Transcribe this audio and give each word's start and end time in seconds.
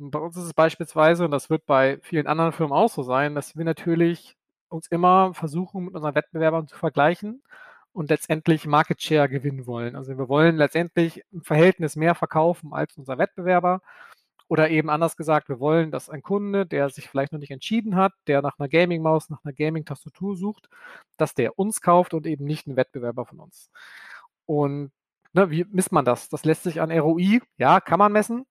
Und 0.00 0.10
bei 0.12 0.18
uns 0.18 0.36
ist 0.36 0.44
es 0.44 0.54
beispielsweise, 0.54 1.26
und 1.26 1.30
das 1.30 1.50
wird 1.50 1.66
bei 1.66 1.98
vielen 2.02 2.26
anderen 2.26 2.52
Firmen 2.52 2.72
auch 2.72 2.90
so 2.90 3.02
sein, 3.02 3.34
dass 3.34 3.56
wir 3.56 3.64
natürlich 3.64 4.36
uns 4.70 4.86
immer 4.88 5.34
versuchen, 5.34 5.84
mit 5.86 5.94
unseren 5.94 6.14
Wettbewerbern 6.14 6.66
zu 6.68 6.76
vergleichen 6.78 7.42
und 7.92 8.08
letztendlich 8.08 8.66
Market 8.66 9.02
Share 9.02 9.28
gewinnen 9.28 9.66
wollen. 9.66 9.96
Also 9.96 10.16
wir 10.16 10.28
wollen 10.28 10.56
letztendlich 10.56 11.22
im 11.32 11.42
Verhältnis 11.42 11.96
mehr 11.96 12.14
verkaufen 12.14 12.72
als 12.72 12.96
unser 12.96 13.18
Wettbewerber. 13.18 13.82
Oder 14.48 14.70
eben 14.70 14.90
anders 14.90 15.16
gesagt, 15.16 15.48
wir 15.48 15.60
wollen, 15.60 15.92
dass 15.92 16.08
ein 16.10 16.22
Kunde, 16.22 16.66
der 16.66 16.88
sich 16.90 17.08
vielleicht 17.08 17.32
noch 17.32 17.38
nicht 17.38 17.52
entschieden 17.52 17.94
hat, 17.94 18.12
der 18.26 18.42
nach 18.42 18.58
einer 18.58 18.68
Gaming-Maus, 18.68 19.30
nach 19.30 19.44
einer 19.44 19.52
Gaming-Tastatur 19.52 20.36
sucht, 20.36 20.68
dass 21.18 21.34
der 21.34 21.58
uns 21.58 21.82
kauft 21.82 22.14
und 22.14 22.26
eben 22.26 22.46
nicht 22.46 22.66
einen 22.66 22.76
Wettbewerber 22.76 23.26
von 23.26 23.38
uns. 23.38 23.70
Und 24.46 24.92
ne, 25.32 25.50
wie 25.50 25.66
misst 25.70 25.92
man 25.92 26.04
das? 26.04 26.28
Das 26.30 26.44
lässt 26.44 26.64
sich 26.64 26.80
an 26.80 26.90
ROI, 26.90 27.40
ja, 27.58 27.80
kann 27.80 27.98
man 27.98 28.12
messen, 28.12 28.46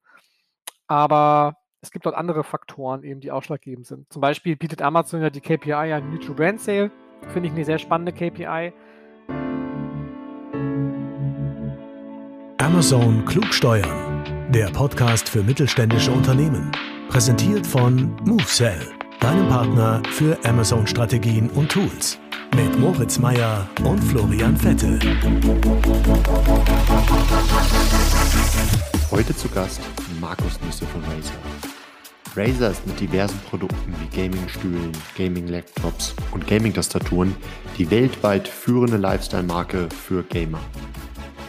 aber 0.89 1.55
es 1.81 1.91
gibt 1.91 2.05
dort 2.05 2.15
andere 2.15 2.43
Faktoren 2.43 3.03
eben, 3.03 3.21
die 3.21 3.31
ausschlaggebend 3.31 3.85
sind. 3.85 4.11
Zum 4.11 4.21
Beispiel 4.21 4.57
bietet 4.57 4.81
Amazon 4.81 5.21
ja 5.21 5.29
die 5.29 5.39
KPI 5.39 5.71
an 5.71 6.11
Neutral 6.11 6.35
Brand 6.35 6.59
Sale. 6.59 6.91
Finde 7.29 7.47
ich 7.47 7.53
eine 7.53 7.63
sehr 7.63 7.77
spannende 7.77 8.11
KPI. 8.11 8.73
Amazon 12.57 13.23
klug 13.25 13.53
steuern. 13.53 14.23
Der 14.49 14.67
Podcast 14.71 15.29
für 15.29 15.43
mittelständische 15.43 16.11
Unternehmen. 16.11 16.71
Präsentiert 17.07 17.65
von 17.65 18.15
MoveSell, 18.25 18.81
deinem 19.19 19.47
Partner 19.47 20.01
für 20.09 20.37
Amazon-Strategien 20.43 21.49
und 21.51 21.71
Tools. 21.71 22.19
Mit 22.55 22.77
Moritz 22.79 23.19
Meyer 23.19 23.69
und 23.83 23.99
Florian 23.99 24.57
Vettel. 24.57 24.99
Heute 29.11 29.35
zu 29.35 29.49
Gast 29.49 29.81
Markus 30.21 30.61
Nüsse 30.61 30.85
von 30.85 31.01
Razer. 31.05 31.33
Razer 32.35 32.69
ist 32.69 32.85
mit 32.85 32.99
diversen 32.99 33.39
Produkten 33.49 33.95
wie 33.99 34.15
Gaming-Stühlen, 34.15 34.91
Gaming-Laptops 35.17 36.13
und 36.31 36.45
Gaming-Tastaturen 36.45 37.35
die 37.79 37.89
weltweit 37.89 38.47
führende 38.47 38.97
Lifestyle-Marke 38.97 39.89
für 39.89 40.21
Gamer. 40.21 40.59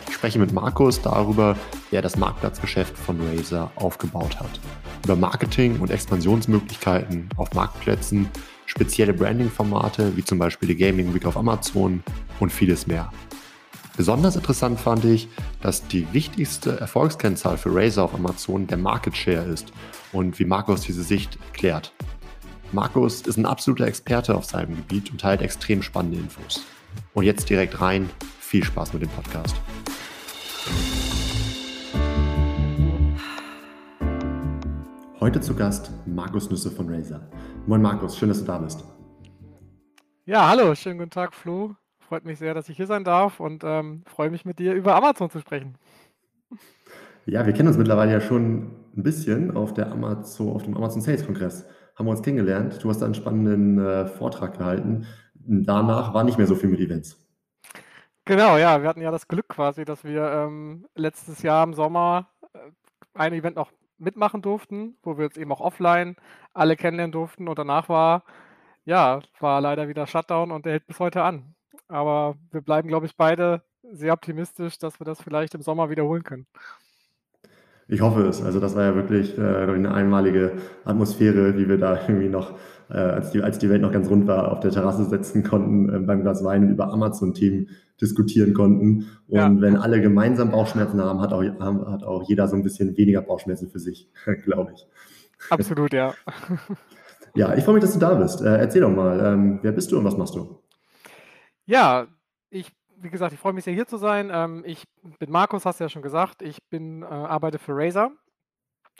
Ich 0.09 0.15
spreche 0.15 0.39
mit 0.39 0.55
Markus 0.55 1.03
darüber, 1.03 1.55
wie 1.91 1.97
er 1.97 2.03
das 2.03 2.17
Marktplatzgeschäft 2.17 2.97
von 2.97 3.21
Razer 3.21 3.71
aufgebaut 3.77 4.41
hat. 4.41 4.59
Über 5.05 5.17
Marketing 5.17 5.81
und 5.81 5.91
Expansionsmöglichkeiten 5.91 7.29
auf 7.37 7.53
Marktplätzen, 7.53 8.31
spezielle 8.65 9.13
Branding-Formate 9.13 10.17
wie 10.17 10.25
zum 10.25 10.39
Beispiel 10.39 10.69
die 10.69 10.77
Gaming 10.77 11.13
Week 11.13 11.27
auf 11.27 11.37
Amazon 11.37 12.03
und 12.39 12.51
vieles 12.51 12.87
mehr. 12.87 13.13
Besonders 14.01 14.35
interessant 14.35 14.81
fand 14.81 15.05
ich, 15.05 15.29
dass 15.61 15.87
die 15.87 16.11
wichtigste 16.15 16.81
Erfolgskennzahl 16.81 17.59
für 17.59 17.69
Razer 17.71 18.03
auf 18.03 18.15
Amazon 18.15 18.67
der 18.67 18.79
Market 18.79 19.15
Share 19.15 19.45
ist 19.45 19.75
und 20.13 20.39
wie 20.39 20.47
Markus 20.47 20.81
diese 20.81 21.03
Sicht 21.03 21.39
klärt. 21.53 21.93
Markus 22.73 23.21
ist 23.21 23.37
ein 23.37 23.45
absoluter 23.45 23.87
Experte 23.87 24.35
auf 24.35 24.47
seinem 24.47 24.75
Gebiet 24.75 25.11
und 25.11 25.21
teilt 25.21 25.43
extrem 25.43 25.83
spannende 25.83 26.17
Infos. 26.17 26.65
Und 27.13 27.25
jetzt 27.25 27.51
direkt 27.51 27.83
rein. 27.83 28.09
Viel 28.41 28.65
Spaß 28.65 28.95
mit 28.95 29.03
dem 29.03 29.11
Podcast. 29.11 29.55
Heute 35.21 35.43
zu 35.43 35.55
Gast 35.55 35.91
Markus 36.07 36.49
Nüsse 36.49 36.71
von 36.71 36.89
Razer. 36.89 37.29
Moin 37.67 37.83
Markus, 37.83 38.17
schön, 38.17 38.31
dass 38.31 38.39
du 38.39 38.47
da 38.47 38.57
bist. 38.57 38.83
Ja, 40.25 40.49
hallo, 40.49 40.75
schönen 40.75 40.97
guten 40.97 41.11
Tag, 41.11 41.35
Flo. 41.35 41.77
Freut 42.11 42.25
mich 42.25 42.41
sehr, 42.41 42.55
dass 42.55 42.69
ich 42.69 42.77
hier 42.77 42.89
sein 42.89 43.05
darf 43.05 43.39
und 43.39 43.63
ähm, 43.63 44.03
freue 44.05 44.31
mich 44.31 44.45
mit 44.45 44.59
dir 44.59 44.75
über 44.75 44.97
Amazon 44.97 45.31
zu 45.31 45.39
sprechen. 45.39 45.77
Ja, 47.25 47.47
wir 47.47 47.53
kennen 47.53 47.69
uns 47.69 47.79
mittlerweile 47.79 48.11
ja 48.11 48.21
schon 48.21 48.73
ein 48.97 49.05
bisschen 49.05 49.57
auf, 49.57 49.75
der 49.75 49.93
Amazon, 49.93 50.49
auf 50.49 50.65
dem 50.65 50.77
Amazon 50.77 51.03
Sales 51.03 51.25
Kongress. 51.25 51.69
Haben 51.95 52.07
wir 52.07 52.11
uns 52.11 52.23
kennengelernt. 52.23 52.83
Du 52.83 52.91
hast 52.91 52.99
da 52.99 53.05
einen 53.05 53.15
spannenden 53.15 53.79
äh, 53.79 54.07
Vortrag 54.09 54.59
gehalten. 54.59 55.07
Danach 55.35 56.13
war 56.13 56.25
nicht 56.25 56.37
mehr 56.37 56.49
so 56.49 56.57
viel 56.57 56.69
mit 56.69 56.81
Events. 56.81 57.17
Genau, 58.25 58.57
ja, 58.57 58.83
wir 58.83 58.89
hatten 58.89 59.03
ja 59.03 59.13
das 59.13 59.29
Glück 59.29 59.47
quasi, 59.47 59.85
dass 59.85 60.03
wir 60.03 60.33
ähm, 60.33 60.87
letztes 60.97 61.43
Jahr 61.43 61.63
im 61.63 61.75
Sommer 61.75 62.29
äh, 62.53 62.59
ein 63.15 63.35
Event 63.35 63.55
noch 63.55 63.71
mitmachen 63.99 64.43
durften, 64.43 64.97
wo 65.05 65.17
wir 65.17 65.27
jetzt 65.27 65.39
eben 65.39 65.53
auch 65.53 65.61
offline 65.61 66.17
alle 66.55 66.75
kennenlernen 66.75 67.13
durften 67.13 67.47
und 67.47 67.57
danach 67.57 67.89
war, 67.89 68.25
ja, 68.85 69.21
war 69.39 69.61
leider 69.61 69.87
wieder 69.87 70.09
Shutdown 70.09 70.51
und 70.51 70.65
der 70.65 70.73
hält 70.73 70.89
bis 70.89 70.99
heute 70.99 71.23
an. 71.23 71.55
Aber 71.91 72.37
wir 72.53 72.61
bleiben, 72.61 72.89
glaube 72.89 73.07
ich, 73.07 73.17
beide 73.17 73.63
sehr 73.93 74.13
optimistisch, 74.13 74.79
dass 74.79 75.01
wir 75.01 75.05
das 75.05 75.21
vielleicht 75.21 75.55
im 75.55 75.63
Sommer 75.63 75.91
wiederholen 75.91 76.23
können. 76.23 76.47
Ich 77.89 78.01
hoffe 78.01 78.23
es. 78.29 78.41
Also 78.41 78.61
das 78.61 78.77
war 78.77 78.85
ja 78.85 78.95
wirklich 78.95 79.37
äh, 79.37 79.41
eine 79.41 79.93
einmalige 79.93 80.53
Atmosphäre, 80.85 81.59
wie 81.59 81.69
wir 81.69 81.79
da 81.79 81.99
irgendwie 82.09 82.29
noch, 82.29 82.53
äh, 82.89 82.99
als, 82.99 83.33
die, 83.33 83.43
als 83.43 83.59
die 83.59 83.69
Welt 83.69 83.83
noch 83.83 83.91
ganz 83.91 84.09
rund 84.09 84.29
war, 84.29 84.53
auf 84.53 84.61
der 84.61 84.71
Terrasse 84.71 85.05
sitzen 85.05 85.43
konnten, 85.43 85.93
äh, 85.93 85.99
beim 85.99 86.23
Glas 86.23 86.45
Wein 86.45 86.63
und 86.63 86.71
über 86.71 86.93
Amazon-Team 86.93 87.67
diskutieren 88.01 88.55
konnten. 88.55 89.09
Und 89.27 89.37
ja. 89.37 89.61
wenn 89.61 89.77
alle 89.77 90.01
gemeinsam 90.01 90.53
Bauchschmerzen 90.53 91.03
haben, 91.03 91.21
hat 91.21 91.33
auch, 91.33 91.43
hat 91.43 92.05
auch 92.05 92.23
jeder 92.29 92.47
so 92.47 92.55
ein 92.55 92.63
bisschen 92.63 92.97
weniger 92.97 93.23
Bauchschmerzen 93.23 93.69
für 93.69 93.81
sich, 93.81 94.09
glaube 94.45 94.73
ich. 94.75 94.87
Absolut, 95.51 95.93
ja. 95.93 96.15
Ja, 97.37 97.55
ich 97.55 97.63
freue 97.63 97.75
mich, 97.75 97.83
dass 97.85 97.93
du 97.93 98.01
da 98.01 98.15
bist. 98.15 98.43
Äh, 98.43 98.57
erzähl 98.57 98.81
doch 98.81 98.91
mal, 98.91 99.21
ähm, 99.25 99.61
wer 99.63 99.71
bist 99.71 99.93
du 99.93 99.99
und 99.99 100.05
was 100.05 100.17
machst 100.17 100.35
du? 100.35 100.59
Ja, 101.71 102.09
ich, 102.51 102.73
wie 102.97 103.11
gesagt, 103.11 103.33
ich 103.33 103.39
freue 103.39 103.53
mich 103.53 103.63
sehr 103.63 103.73
hier 103.73 103.87
zu 103.87 103.97
sein. 103.97 104.29
Ähm, 104.33 104.65
ich 104.67 104.89
bin 105.21 105.31
Markus, 105.31 105.65
hast 105.65 105.79
du 105.79 105.85
ja 105.85 105.89
schon 105.89 106.03
gesagt. 106.03 106.43
Ich 106.43 106.59
bin, 106.69 107.03
äh, 107.03 107.07
arbeite 107.07 107.61
für 107.61 107.77
Razer. 107.77 108.11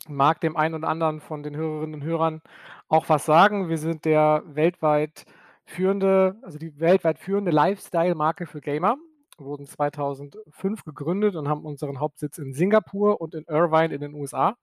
Mag 0.07 0.39
dem 0.39 0.55
einen 0.55 0.75
oder 0.75 0.87
anderen 0.87 1.19
von 1.19 1.43
den 1.43 1.53
Hörerinnen 1.57 1.95
und 1.95 2.03
Hörern 2.05 2.41
auch 2.87 3.09
was 3.09 3.25
sagen. 3.25 3.67
Wir 3.67 3.77
sind 3.77 4.05
der 4.05 4.43
weltweit 4.45 5.25
führende, 5.65 6.39
also 6.43 6.57
die 6.57 6.79
weltweit 6.79 7.19
führende 7.19 7.51
Lifestyle-Marke 7.51 8.45
für 8.45 8.61
Gamer. 8.61 8.95
Wir 9.37 9.45
wurden 9.47 9.65
2005 9.65 10.85
gegründet 10.85 11.35
und 11.35 11.49
haben 11.49 11.65
unseren 11.65 11.99
Hauptsitz 11.99 12.37
in 12.37 12.53
Singapur 12.53 13.19
und 13.19 13.35
in 13.35 13.43
Irvine 13.49 13.93
in 13.93 13.99
den 13.99 14.13
USA. 14.13 14.55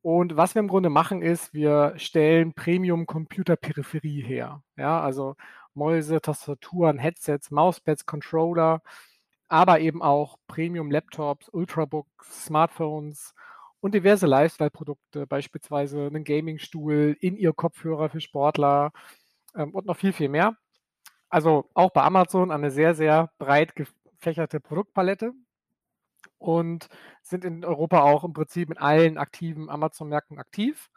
Und 0.00 0.36
was 0.36 0.54
wir 0.54 0.60
im 0.60 0.68
Grunde 0.68 0.88
machen, 0.88 1.20
ist, 1.20 1.52
wir 1.52 1.92
stellen 1.96 2.54
Premium-Computer-Peripherie 2.54 4.22
her. 4.22 4.62
Ja, 4.76 5.00
also 5.00 5.36
Mäuse, 5.74 6.20
Tastaturen, 6.20 6.98
Headsets, 6.98 7.50
Mauspads, 7.50 8.06
Controller, 8.06 8.82
aber 9.48 9.80
eben 9.80 10.02
auch 10.02 10.38
Premium-Laptops, 10.46 11.48
Ultrabooks, 11.50 12.46
Smartphones 12.46 13.34
und 13.80 13.94
diverse 13.94 14.26
Lifestyle-Produkte, 14.26 15.26
beispielsweise 15.26 16.06
einen 16.06 16.24
Gaming-Stuhl, 16.24 17.16
In-Ear-Kopfhörer 17.20 18.08
für 18.10 18.20
Sportler 18.20 18.92
ähm, 19.56 19.74
und 19.74 19.86
noch 19.86 19.96
viel, 19.96 20.12
viel 20.12 20.28
mehr. 20.28 20.56
Also 21.28 21.70
auch 21.74 21.90
bei 21.90 22.02
Amazon 22.02 22.50
eine 22.50 22.70
sehr, 22.70 22.94
sehr 22.94 23.30
breit 23.38 23.74
gefächerte 23.76 24.60
Produktpalette 24.60 25.32
und 26.38 26.88
sind 27.22 27.44
in 27.44 27.64
Europa 27.64 28.02
auch 28.02 28.24
im 28.24 28.32
Prinzip 28.32 28.68
mit 28.68 28.80
allen 28.80 29.18
aktiven 29.18 29.70
Amazon-Märkten 29.70 30.38
aktiv. 30.38 30.90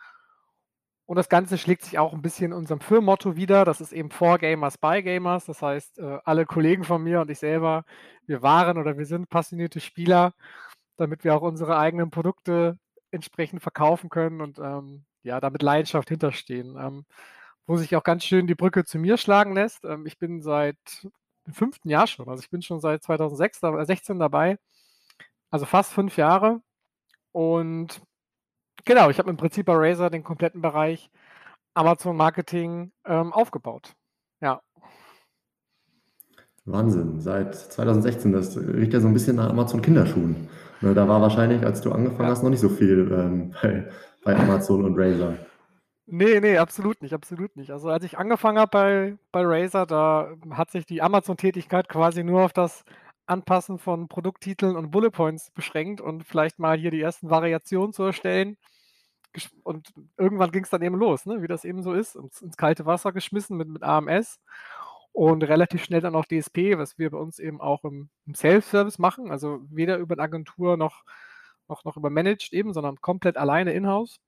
Und 1.05 1.17
das 1.17 1.29
Ganze 1.29 1.57
schlägt 1.57 1.83
sich 1.83 1.99
auch 1.99 2.13
ein 2.13 2.21
bisschen 2.21 2.51
in 2.51 2.57
unserem 2.57 2.79
Firmenmotto 2.79 3.35
wieder. 3.35 3.63
Das 3.63 3.79
ist 3.79 3.93
eben 3.93 4.09
For 4.09 4.39
Gamers 4.39 4.77
by 4.77 5.03
Gamers. 5.03 5.45
Das 5.45 5.61
heißt, 5.61 5.99
äh, 5.99 6.19
alle 6.25 6.45
Kollegen 6.45 6.83
von 6.83 7.03
mir 7.03 7.21
und 7.21 7.29
ich 7.29 7.39
selber, 7.39 7.85
wir 8.25 8.41
waren 8.41 8.77
oder 8.77 8.97
wir 8.97 9.05
sind 9.05 9.29
passionierte 9.29 9.79
Spieler, 9.79 10.33
damit 10.97 11.23
wir 11.23 11.35
auch 11.35 11.41
unsere 11.41 11.77
eigenen 11.77 12.09
Produkte 12.09 12.79
entsprechend 13.11 13.61
verkaufen 13.61 14.09
können 14.09 14.41
und 14.41 14.57
ähm, 14.59 15.05
ja, 15.23 15.39
damit 15.39 15.61
Leidenschaft 15.61 16.09
hinterstehen. 16.09 16.75
Ähm, 16.79 17.05
wo 17.67 17.77
sich 17.77 17.95
auch 17.95 18.03
ganz 18.03 18.23
schön 18.23 18.47
die 18.47 18.55
Brücke 18.55 18.85
zu 18.85 18.99
mir 18.99 19.17
schlagen 19.17 19.53
lässt. 19.53 19.85
Ähm, 19.85 20.05
ich 20.05 20.17
bin 20.17 20.41
seit 20.41 20.77
dem 21.47 21.53
fünften 21.53 21.89
Jahr 21.89 22.07
schon, 22.07 22.27
also 22.29 22.41
ich 22.41 22.49
bin 22.49 22.61
schon 22.61 22.79
seit 22.79 23.03
2016 23.03 24.19
dabei, 24.19 24.57
also 25.49 25.65
fast 25.65 25.93
fünf 25.93 26.17
Jahre. 26.17 26.61
Und 27.31 28.01
Genau, 28.85 29.09
ich 29.09 29.17
habe 29.17 29.29
im 29.31 29.37
Prinzip 29.37 29.65
bei 29.65 29.73
Razer 29.75 30.09
den 30.09 30.23
kompletten 30.23 30.61
Bereich 30.61 31.09
Amazon 31.73 32.15
Marketing 32.15 32.91
ähm, 33.05 33.33
aufgebaut. 33.33 33.93
Ja. 34.41 34.61
Wahnsinn, 36.65 37.19
seit 37.19 37.55
2016, 37.55 38.31
das 38.31 38.57
riecht 38.57 38.93
ja 38.93 38.99
so 38.99 39.07
ein 39.07 39.13
bisschen 39.13 39.35
nach 39.35 39.49
Amazon 39.49 39.81
Kinderschuhen. 39.81 40.49
Ne, 40.81 40.93
da 40.93 41.07
war 41.07 41.21
wahrscheinlich, 41.21 41.63
als 41.63 41.81
du 41.81 41.91
angefangen 41.91 42.29
hast, 42.29 42.43
noch 42.43 42.49
nicht 42.49 42.59
so 42.59 42.69
viel 42.69 43.11
ähm, 43.11 43.55
bei, 43.61 43.89
bei 44.23 44.35
Amazon 44.35 44.85
und 44.85 44.97
Razer. 44.97 45.35
Nee, 46.07 46.39
nee, 46.39 46.57
absolut 46.57 47.01
nicht, 47.01 47.13
absolut 47.13 47.55
nicht. 47.55 47.71
Also 47.71 47.89
als 47.89 48.03
ich 48.03 48.19
angefangen 48.19 48.59
habe 48.59 48.69
bei, 48.69 49.17
bei 49.31 49.41
Razer, 49.43 49.87
da 49.87 50.29
hat 50.51 50.69
sich 50.69 50.85
die 50.85 51.01
Amazon-Tätigkeit 51.01 51.89
quasi 51.89 52.23
nur 52.23 52.43
auf 52.43 52.53
das 52.53 52.83
Anpassen 53.25 53.79
von 53.79 54.07
Produkttiteln 54.07 54.75
und 54.75 54.91
Bullet 54.91 55.09
Points 55.09 55.49
beschränkt 55.51 56.01
und 56.01 56.23
vielleicht 56.23 56.59
mal 56.59 56.77
hier 56.77 56.91
die 56.91 57.01
ersten 57.01 57.31
Variationen 57.31 57.93
zu 57.93 58.03
erstellen. 58.03 58.57
Und 59.63 59.93
irgendwann 60.17 60.51
ging 60.51 60.63
es 60.63 60.69
dann 60.69 60.81
eben 60.81 60.95
los, 60.95 61.25
ne? 61.25 61.41
wie 61.41 61.47
das 61.47 61.65
eben 61.65 61.83
so 61.83 61.93
ist, 61.93 62.15
ins, 62.15 62.41
ins, 62.41 62.57
kalte 62.57 62.85
Wasser 62.85 63.11
geschmissen 63.11 63.57
mit, 63.57 63.67
mit 63.67 63.83
AMS 63.83 64.39
und 65.11 65.43
relativ 65.43 65.83
schnell 65.83 66.01
dann 66.01 66.15
auch 66.15 66.25
DSP, 66.25 66.77
was 66.77 66.97
wir 66.97 67.11
bei 67.11 67.17
uns 67.17 67.39
eben 67.39 67.61
auch 67.61 67.83
im, 67.85 68.09
im 68.25 68.35
Self-Service 68.35 68.99
machen, 68.99 69.31
also 69.31 69.61
weder 69.69 69.97
über 69.97 70.15
eine 70.15 70.23
Agentur 70.23 70.77
noch, 70.77 71.03
noch, 71.67 71.85
noch 71.85 71.97
über 71.97 72.09
Managed 72.09 72.53
eben, 72.53 72.73
sondern 72.73 73.01
komplett 73.01 73.37
alleine 73.37 73.73
in-house. 73.73 74.19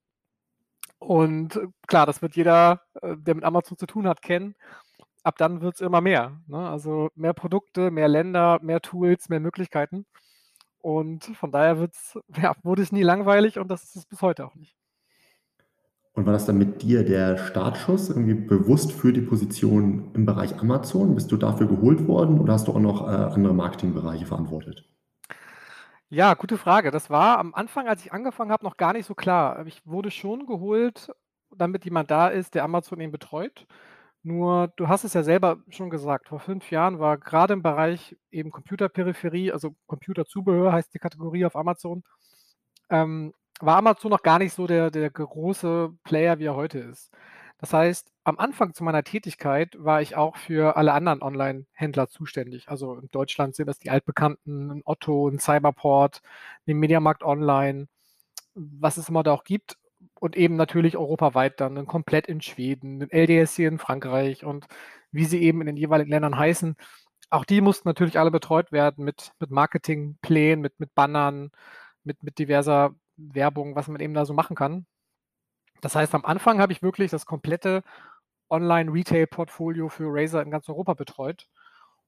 Und 0.99 1.59
klar, 1.87 2.05
das 2.05 2.21
wird 2.21 2.35
jeder, 2.35 2.81
äh, 3.01 3.15
der 3.17 3.35
mit 3.35 3.43
Amazon 3.43 3.77
zu 3.77 3.85
tun 3.85 4.07
hat, 4.07 4.21
kennen. 4.21 4.55
Ab 5.23 5.37
dann 5.37 5.61
wird 5.61 5.75
es 5.75 5.81
immer 5.81 6.01
mehr. 6.01 6.39
Ne? 6.47 6.69
Also 6.69 7.09
mehr 7.15 7.33
Produkte, 7.33 7.91
mehr 7.91 8.07
Länder, 8.07 8.59
mehr 8.61 8.81
Tools, 8.81 9.29
mehr 9.29 9.39
Möglichkeiten. 9.39 10.05
Und 10.79 11.25
von 11.37 11.51
daher 11.51 11.79
wird's, 11.79 12.17
ja, 12.41 12.55
wurde 12.63 12.81
es 12.81 12.91
nie 12.91 13.03
langweilig 13.03 13.59
und 13.59 13.67
das 13.69 13.83
ist 13.83 13.95
es 13.97 14.05
bis 14.05 14.21
heute 14.21 14.45
auch 14.45 14.55
nicht. 14.55 14.75
Und 16.17 16.25
war 16.25 16.33
das 16.33 16.47
dann 16.47 16.57
mit 16.57 16.81
dir 16.81 17.05
der 17.05 17.37
Startschuss, 17.37 18.09
irgendwie 18.09 18.33
bewusst 18.33 18.91
für 18.91 19.13
die 19.13 19.21
Position 19.21 20.09
im 20.15 20.25
Bereich 20.25 20.59
Amazon? 20.59 21.13
Bist 21.13 21.31
du 21.31 21.37
dafür 21.37 21.67
geholt 21.67 22.07
worden 22.07 22.39
oder 22.39 22.53
hast 22.53 22.67
du 22.67 22.71
auch 22.71 22.79
noch 22.79 23.07
äh, 23.07 23.11
andere 23.11 23.53
Marketingbereiche 23.53 24.25
verantwortet? 24.25 24.83
Ja, 26.09 26.33
gute 26.33 26.57
Frage. 26.57 26.89
Das 26.89 27.11
war 27.11 27.37
am 27.37 27.53
Anfang, 27.53 27.87
als 27.87 28.03
ich 28.03 28.13
angefangen 28.13 28.51
habe, 28.51 28.65
noch 28.65 28.77
gar 28.77 28.93
nicht 28.93 29.05
so 29.05 29.13
klar. 29.13 29.63
Ich 29.67 29.85
wurde 29.85 30.09
schon 30.09 30.47
geholt, 30.47 31.11
damit 31.55 31.85
jemand 31.85 32.09
da 32.09 32.29
ist, 32.29 32.55
der 32.55 32.63
Amazon 32.63 32.99
eben 32.99 33.11
betreut. 33.11 33.67
Nur, 34.23 34.73
du 34.75 34.87
hast 34.87 35.03
es 35.03 35.13
ja 35.13 35.21
selber 35.21 35.59
schon 35.69 35.91
gesagt, 35.91 36.29
vor 36.29 36.39
fünf 36.39 36.71
Jahren 36.71 36.97
war 36.97 37.19
gerade 37.19 37.53
im 37.53 37.61
Bereich 37.61 38.17
eben 38.31 38.49
Computerperipherie, 38.49 39.51
also 39.51 39.75
Computerzubehör 39.85 40.71
heißt 40.73 40.91
die 40.95 40.99
Kategorie 40.99 41.45
auf 41.45 41.55
Amazon, 41.55 42.03
ähm, 42.89 43.35
war 43.59 43.77
Amazon 43.77 44.11
noch 44.11 44.23
gar 44.23 44.39
nicht 44.39 44.53
so 44.53 44.67
der, 44.67 44.91
der 44.91 45.09
große 45.09 45.91
Player, 46.03 46.39
wie 46.39 46.45
er 46.45 46.55
heute 46.55 46.79
ist. 46.79 47.11
Das 47.59 47.73
heißt, 47.73 48.11
am 48.23 48.37
Anfang 48.37 48.73
zu 48.73 48.83
meiner 48.83 49.03
Tätigkeit 49.03 49.75
war 49.79 50.01
ich 50.01 50.15
auch 50.15 50.37
für 50.37 50.77
alle 50.77 50.93
anderen 50.93 51.23
Online-Händler 51.23 52.07
zuständig. 52.07 52.69
Also 52.69 52.95
in 52.95 53.09
Deutschland 53.11 53.55
sind 53.55 53.67
das 53.67 53.79
die 53.79 53.89
altbekannten, 53.89 54.71
ein 54.71 54.81
Otto, 54.85 55.27
ein 55.27 55.39
Cyberport, 55.39 56.21
den 56.67 56.77
Mediamarkt 56.77 57.23
Online, 57.23 57.87
was 58.53 58.97
es 58.97 59.09
immer 59.09 59.23
da 59.23 59.33
auch 59.33 59.43
gibt. 59.43 59.77
Und 60.19 60.35
eben 60.35 60.55
natürlich 60.55 60.97
europaweit 60.97 61.59
dann, 61.61 61.85
komplett 61.87 62.27
in 62.27 62.41
Schweden, 62.41 63.01
ein 63.01 63.11
LDSC 63.11 63.65
in 63.65 63.79
Frankreich 63.79 64.45
und 64.45 64.67
wie 65.11 65.25
sie 65.25 65.41
eben 65.41 65.61
in 65.61 65.67
den 65.67 65.77
jeweiligen 65.77 66.11
Ländern 66.11 66.37
heißen. 66.37 66.75
Auch 67.29 67.45
die 67.45 67.61
mussten 67.61 67.87
natürlich 67.89 68.19
alle 68.19 68.31
betreut 68.31 68.71
werden 68.71 69.03
mit, 69.05 69.31
mit 69.39 69.51
Marketingplänen, 69.51 70.61
mit, 70.61 70.79
mit 70.79 70.93
Bannern, 70.95 71.51
mit, 72.03 72.23
mit 72.23 72.39
diverser 72.39 72.95
Werbung, 73.17 73.75
was 73.75 73.87
man 73.87 74.01
eben 74.01 74.13
da 74.13 74.25
so 74.25 74.33
machen 74.33 74.55
kann. 74.55 74.85
Das 75.81 75.95
heißt, 75.95 76.15
am 76.15 76.25
Anfang 76.25 76.59
habe 76.59 76.73
ich 76.73 76.81
wirklich 76.81 77.11
das 77.11 77.25
komplette 77.25 77.83
Online-Retail-Portfolio 78.49 79.89
für 79.89 80.07
Razer 80.07 80.41
in 80.41 80.51
ganz 80.51 80.69
Europa 80.69 80.93
betreut. 80.93 81.47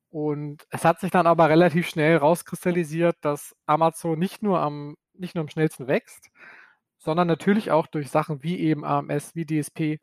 Und 0.10 0.66
es 0.72 0.86
hat 0.86 1.00
sich 1.00 1.12
dann 1.12 1.28
aber 1.28 1.50
relativ 1.50 1.88
schnell 1.88 2.18
rauskristallisiert, 2.18 3.18
dass 3.22 3.56
Amazon 3.68 4.18
nicht 4.18 4.42
nur 4.42 4.60
am, 4.60 4.96
nicht 5.14 5.36
nur 5.36 5.44
am 5.44 5.50
schnellsten 5.50 5.88
wächst, 5.88 6.30
sondern 6.98 7.28
natürlich 7.28 7.72
auch 7.72 7.88
durch 7.88 8.10
Sachen 8.10 8.44
wie 8.44 8.60
eben 8.60 8.84
AMS, 8.86 9.36
wie 9.36 9.46
DSP 9.46 10.00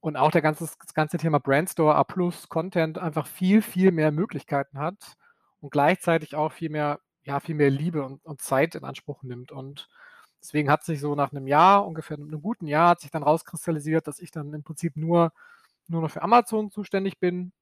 und 0.00 0.16
auch 0.16 0.32
der 0.32 0.42
ganze, 0.42 0.64
das 0.64 0.94
ganze 0.94 1.16
Thema 1.16 1.38
Brandstore, 1.38 1.94
A+, 1.94 2.04
Content 2.48 2.98
einfach 2.98 3.26
viel, 3.26 3.62
viel 3.62 3.92
mehr 3.92 4.10
Möglichkeiten 4.12 4.78
hat 4.78 5.16
und 5.60 5.70
gleichzeitig 5.70 6.34
auch 6.34 6.52
viel 6.52 6.70
mehr, 6.70 7.00
ja, 7.22 7.40
viel 7.40 7.54
mehr 7.54 7.70
Liebe 7.70 8.04
und, 8.04 8.24
und 8.24 8.42
Zeit 8.42 8.74
in 8.74 8.84
Anspruch 8.84 9.22
nimmt. 9.22 9.52
Und 9.52 9.88
Deswegen 10.42 10.70
hat 10.70 10.84
sich 10.84 11.00
so 11.00 11.14
nach 11.14 11.30
einem 11.30 11.46
Jahr, 11.46 11.86
ungefähr 11.86 12.16
einem 12.16 12.42
guten 12.42 12.66
Jahr, 12.66 12.90
hat 12.90 13.00
sich 13.00 13.12
dann 13.12 13.22
rauskristallisiert, 13.22 14.08
dass 14.08 14.18
ich 14.18 14.32
dann 14.32 14.52
im 14.52 14.64
Prinzip 14.64 14.96
nur, 14.96 15.32
nur 15.86 16.02
noch 16.02 16.10
für 16.10 16.22
Amazon 16.22 16.70
zuständig 16.70 17.20
bin. 17.20 17.52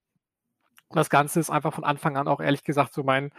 Und 0.88 0.97
das 0.97 1.11
Ganze 1.11 1.41
ist 1.41 1.50
einfach 1.50 1.75
von 1.75 1.85
Anfang 1.85 2.17
an 2.17 2.27
auch 2.27 2.41
ehrlich 2.41 2.65
gesagt 2.65 2.94
so 2.94 3.03
mein, 3.03 3.32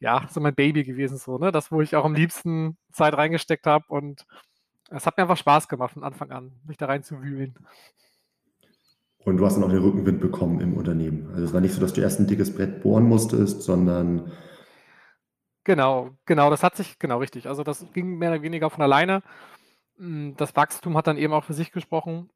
ja, 0.00 0.26
so 0.30 0.40
mein 0.40 0.54
Baby 0.54 0.82
gewesen, 0.82 1.18
so, 1.18 1.38
ne? 1.38 1.52
Das, 1.52 1.70
wo 1.70 1.80
ich 1.80 1.94
auch 1.94 2.04
am 2.04 2.14
liebsten 2.14 2.76
Zeit 2.92 3.14
reingesteckt 3.14 3.66
habe 3.66 3.84
und 3.88 4.26
es 4.90 5.06
hat 5.06 5.16
mir 5.16 5.22
einfach 5.22 5.36
Spaß 5.36 5.68
gemacht 5.68 5.92
von 5.92 6.02
Anfang 6.02 6.32
an, 6.32 6.52
mich 6.66 6.76
da 6.76 6.86
reinzuwühlen. 6.86 7.54
Und 9.24 9.36
du 9.36 9.46
hast 9.46 9.54
dann 9.54 9.64
auch 9.64 9.70
den 9.70 9.82
Rückenwind 9.82 10.20
bekommen 10.20 10.60
im 10.60 10.74
Unternehmen. 10.74 11.30
Also 11.32 11.44
es 11.44 11.52
war 11.52 11.60
nicht 11.60 11.74
so, 11.74 11.80
dass 11.80 11.92
du 11.92 12.00
erst 12.00 12.18
ein 12.18 12.26
dickes 12.26 12.54
Brett 12.54 12.82
bohren 12.82 13.04
musstest, 13.04 13.62
sondern 13.62 14.32
Genau, 15.66 16.10
genau, 16.24 16.48
das 16.48 16.62
hat 16.62 16.74
sich 16.76 16.98
genau 16.98 17.18
richtig. 17.18 17.46
Also, 17.46 17.62
das 17.64 17.84
ging 17.92 18.16
mehr 18.18 18.30
oder 18.32 18.42
weniger 18.42 18.70
von 18.70 18.82
alleine. 18.82 19.22
Hm, 19.98 20.36
das 20.36 20.56
Wachstum 20.56 20.96
hat 20.96 21.06
dann 21.08 21.18
eben 21.18 21.34
auch 21.34 21.44
für 21.44 21.54
sich 21.54 21.72
gesprochen. 21.72 22.30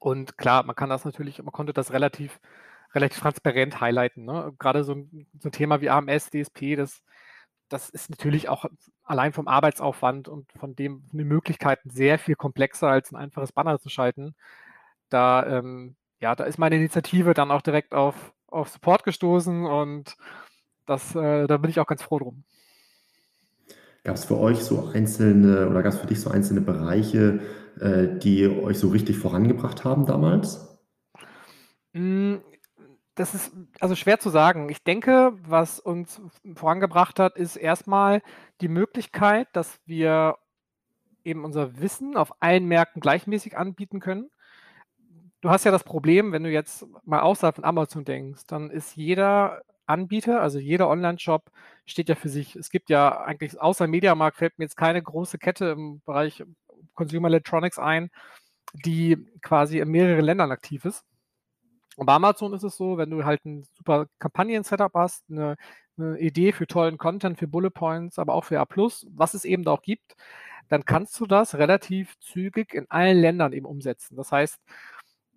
Und 0.00 0.36
klar, 0.38 0.62
man 0.64 0.76
kann 0.76 0.90
das 0.90 1.04
natürlich 1.04 1.42
man 1.42 1.52
konnte 1.52 1.72
das 1.72 1.92
relativ 1.92 2.40
relativ 2.94 3.18
transparent 3.20 3.80
highlighten, 3.80 4.24
ne? 4.24 4.52
Grade 4.58 4.84
so 4.84 4.92
'n 4.92 5.26
so 5.38 5.48
'n 5.48 5.52
Thema 5.52 5.80
wie 5.80 5.90
AMS, 5.90 6.30
DSP, 6.30 6.76
das 6.76 7.02
das 7.68 7.90
ist 7.90 8.10
natürlich 8.10 8.48
auch 8.48 8.64
allein 9.04 9.32
vom 9.32 9.48
Arbeitsaufwand 9.48 10.28
und 10.28 10.50
von 10.52 10.76
dem 10.76 11.02
von 11.08 11.18
den 11.18 11.28
Möglichkeiten 11.28 11.90
sehr 11.90 12.18
viel 12.18 12.36
komplexer 12.36 12.88
als 12.88 13.10
ein 13.12 13.16
einfaches 13.16 13.52
Banner 13.52 13.78
zu 13.80 13.88
schalten. 13.90 14.34
Da, 15.10 15.46
ähm 15.46 15.96
ja, 16.20 16.34
da 16.36 16.44
ist 16.44 16.58
meine 16.58 16.76
Initiative 16.76 17.34
dann 17.34 17.50
auch 17.50 17.62
direkt 17.62 17.94
auf 17.94 18.32
auf 18.48 18.68
Support 18.70 19.04
gestoßen 19.04 19.66
und 19.66 20.16
das, 20.86 21.14
äh, 21.14 21.46
da 21.46 21.56
bin 21.56 21.70
ich 21.70 21.80
auch 21.80 21.86
ganz 21.86 22.02
froh 22.02 22.18
drum. 22.18 22.44
Gab 24.04 24.14
es 24.14 24.24
für 24.24 24.38
euch 24.38 24.58
so 24.58 24.86
einzelne 24.86 25.68
oder 25.68 25.82
gab 25.82 25.92
es 25.92 25.98
für 25.98 26.06
dich 26.06 26.20
so 26.20 26.30
einzelne 26.30 26.60
Bereiche, 26.60 27.40
äh, 27.80 28.18
die 28.18 28.46
euch 28.46 28.78
so 28.78 28.88
richtig 28.88 29.18
vorangebracht 29.18 29.84
haben 29.84 30.06
damals? 30.06 30.78
Hm, 31.92 32.40
das 33.16 33.34
ist 33.34 33.52
also 33.80 33.94
schwer 33.94 34.20
zu 34.20 34.30
sagen. 34.30 34.68
Ich 34.68 34.84
denke, 34.84 35.32
was 35.42 35.80
uns 35.80 36.20
vorangebracht 36.54 37.18
hat, 37.18 37.36
ist 37.36 37.56
erstmal 37.56 38.22
die 38.60 38.68
Möglichkeit, 38.68 39.48
dass 39.54 39.80
wir 39.86 40.36
eben 41.24 41.44
unser 41.44 41.80
Wissen 41.80 42.16
auf 42.16 42.40
allen 42.40 42.66
Märkten 42.66 43.00
gleichmäßig 43.00 43.56
anbieten 43.56 44.00
können. 44.00 44.30
Du 45.40 45.50
hast 45.50 45.64
ja 45.64 45.70
das 45.70 45.84
Problem, 45.84 46.32
wenn 46.32 46.44
du 46.44 46.50
jetzt 46.50 46.86
mal 47.04 47.20
außerhalb 47.20 47.56
von 47.56 47.64
Amazon 47.64 48.04
denkst, 48.04 48.42
dann 48.46 48.70
ist 48.70 48.96
jeder 48.96 49.62
Anbieter, 49.86 50.42
also 50.42 50.58
jeder 50.58 50.88
Online-Shop 50.88 51.50
steht 51.84 52.08
ja 52.08 52.14
für 52.14 52.28
sich. 52.28 52.56
Es 52.56 52.70
gibt 52.70 52.90
ja 52.90 53.22
eigentlich, 53.22 53.60
außer 53.60 53.86
Mediamarkt 53.86 54.36
fällt 54.36 54.58
mir 54.58 54.64
jetzt 54.64 54.76
keine 54.76 55.02
große 55.02 55.38
Kette 55.38 55.66
im 55.66 56.00
Bereich 56.04 56.44
Consumer 56.94 57.28
Electronics 57.28 57.78
ein, 57.78 58.10
die 58.84 59.16
quasi 59.42 59.78
in 59.78 59.88
mehreren 59.90 60.24
Ländern 60.24 60.50
aktiv 60.50 60.84
ist. 60.84 61.04
Und 61.96 62.06
bei 62.06 62.12
Amazon 62.14 62.52
ist 62.52 62.62
es 62.62 62.76
so, 62.76 62.98
wenn 62.98 63.10
du 63.10 63.24
halt 63.24 63.44
ein 63.46 63.64
super 63.74 64.06
Kampagnen-Setup 64.18 64.92
hast, 64.94 65.24
eine, 65.30 65.56
eine, 65.96 66.18
Idee 66.18 66.52
für 66.52 66.66
tollen 66.66 66.98
Content, 66.98 67.38
für 67.38 67.48
Bullet 67.48 67.70
Points, 67.70 68.18
aber 68.18 68.34
auch 68.34 68.44
für 68.44 68.60
A+, 68.60 68.66
was 69.14 69.34
es 69.34 69.44
eben 69.46 69.64
da 69.64 69.72
auch 69.72 69.82
gibt, 69.82 70.14
dann 70.68 70.84
kannst 70.84 71.18
du 71.20 71.26
das 71.26 71.54
relativ 71.54 72.18
zügig 72.18 72.74
in 72.74 72.86
allen 72.90 73.18
Ländern 73.18 73.52
eben 73.52 73.66
umsetzen. 73.66 74.16
Das 74.16 74.30
heißt, 74.32 74.60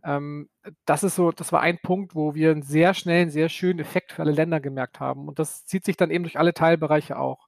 ähm, 0.03 0.49
das 0.85 1.03
ist 1.03 1.15
so, 1.15 1.31
das 1.31 1.51
war 1.51 1.61
ein 1.61 1.79
Punkt, 1.79 2.15
wo 2.15 2.35
wir 2.35 2.51
einen 2.51 2.63
sehr 2.63 2.93
schnellen, 2.93 3.29
sehr 3.29 3.49
schönen 3.49 3.79
Effekt 3.79 4.11
für 4.11 4.21
alle 4.21 4.31
Länder 4.31 4.59
gemerkt 4.59 4.99
haben. 4.99 5.27
Und 5.27 5.39
das 5.39 5.65
zieht 5.65 5.85
sich 5.85 5.97
dann 5.97 6.11
eben 6.11 6.23
durch 6.23 6.39
alle 6.39 6.53
Teilbereiche 6.53 7.17
auch. 7.17 7.47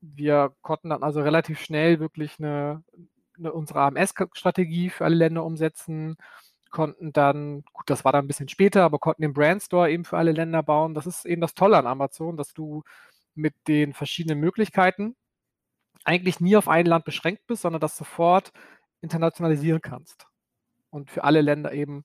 Wir 0.00 0.54
konnten 0.62 0.90
dann 0.90 1.02
also 1.02 1.20
relativ 1.22 1.60
schnell 1.60 2.00
wirklich 2.00 2.38
eine, 2.38 2.84
eine 3.38 3.52
unsere 3.52 3.80
AMS-Strategie 3.82 4.90
für 4.90 5.04
alle 5.04 5.16
Länder 5.16 5.44
umsetzen, 5.44 6.16
konnten 6.70 7.12
dann, 7.12 7.62
gut, 7.72 7.90
das 7.90 8.04
war 8.04 8.12
dann 8.12 8.24
ein 8.26 8.28
bisschen 8.28 8.48
später, 8.48 8.84
aber 8.84 8.98
konnten 8.98 9.22
den 9.22 9.32
Brandstore 9.32 9.90
eben 9.90 10.04
für 10.04 10.18
alle 10.18 10.32
Länder 10.32 10.62
bauen. 10.62 10.94
Das 10.94 11.06
ist 11.06 11.26
eben 11.26 11.40
das 11.40 11.54
Tolle 11.54 11.78
an 11.78 11.86
Amazon, 11.86 12.36
dass 12.36 12.54
du 12.54 12.84
mit 13.34 13.54
den 13.68 13.94
verschiedenen 13.94 14.40
Möglichkeiten 14.40 15.16
eigentlich 16.04 16.40
nie 16.40 16.56
auf 16.56 16.68
ein 16.68 16.86
Land 16.86 17.04
beschränkt 17.04 17.46
bist, 17.46 17.62
sondern 17.62 17.80
das 17.80 17.96
sofort 17.96 18.52
internationalisieren 19.00 19.82
kannst 19.82 20.28
und 20.90 21.10
für 21.10 21.24
alle 21.24 21.40
Länder 21.40 21.72
eben 21.72 22.04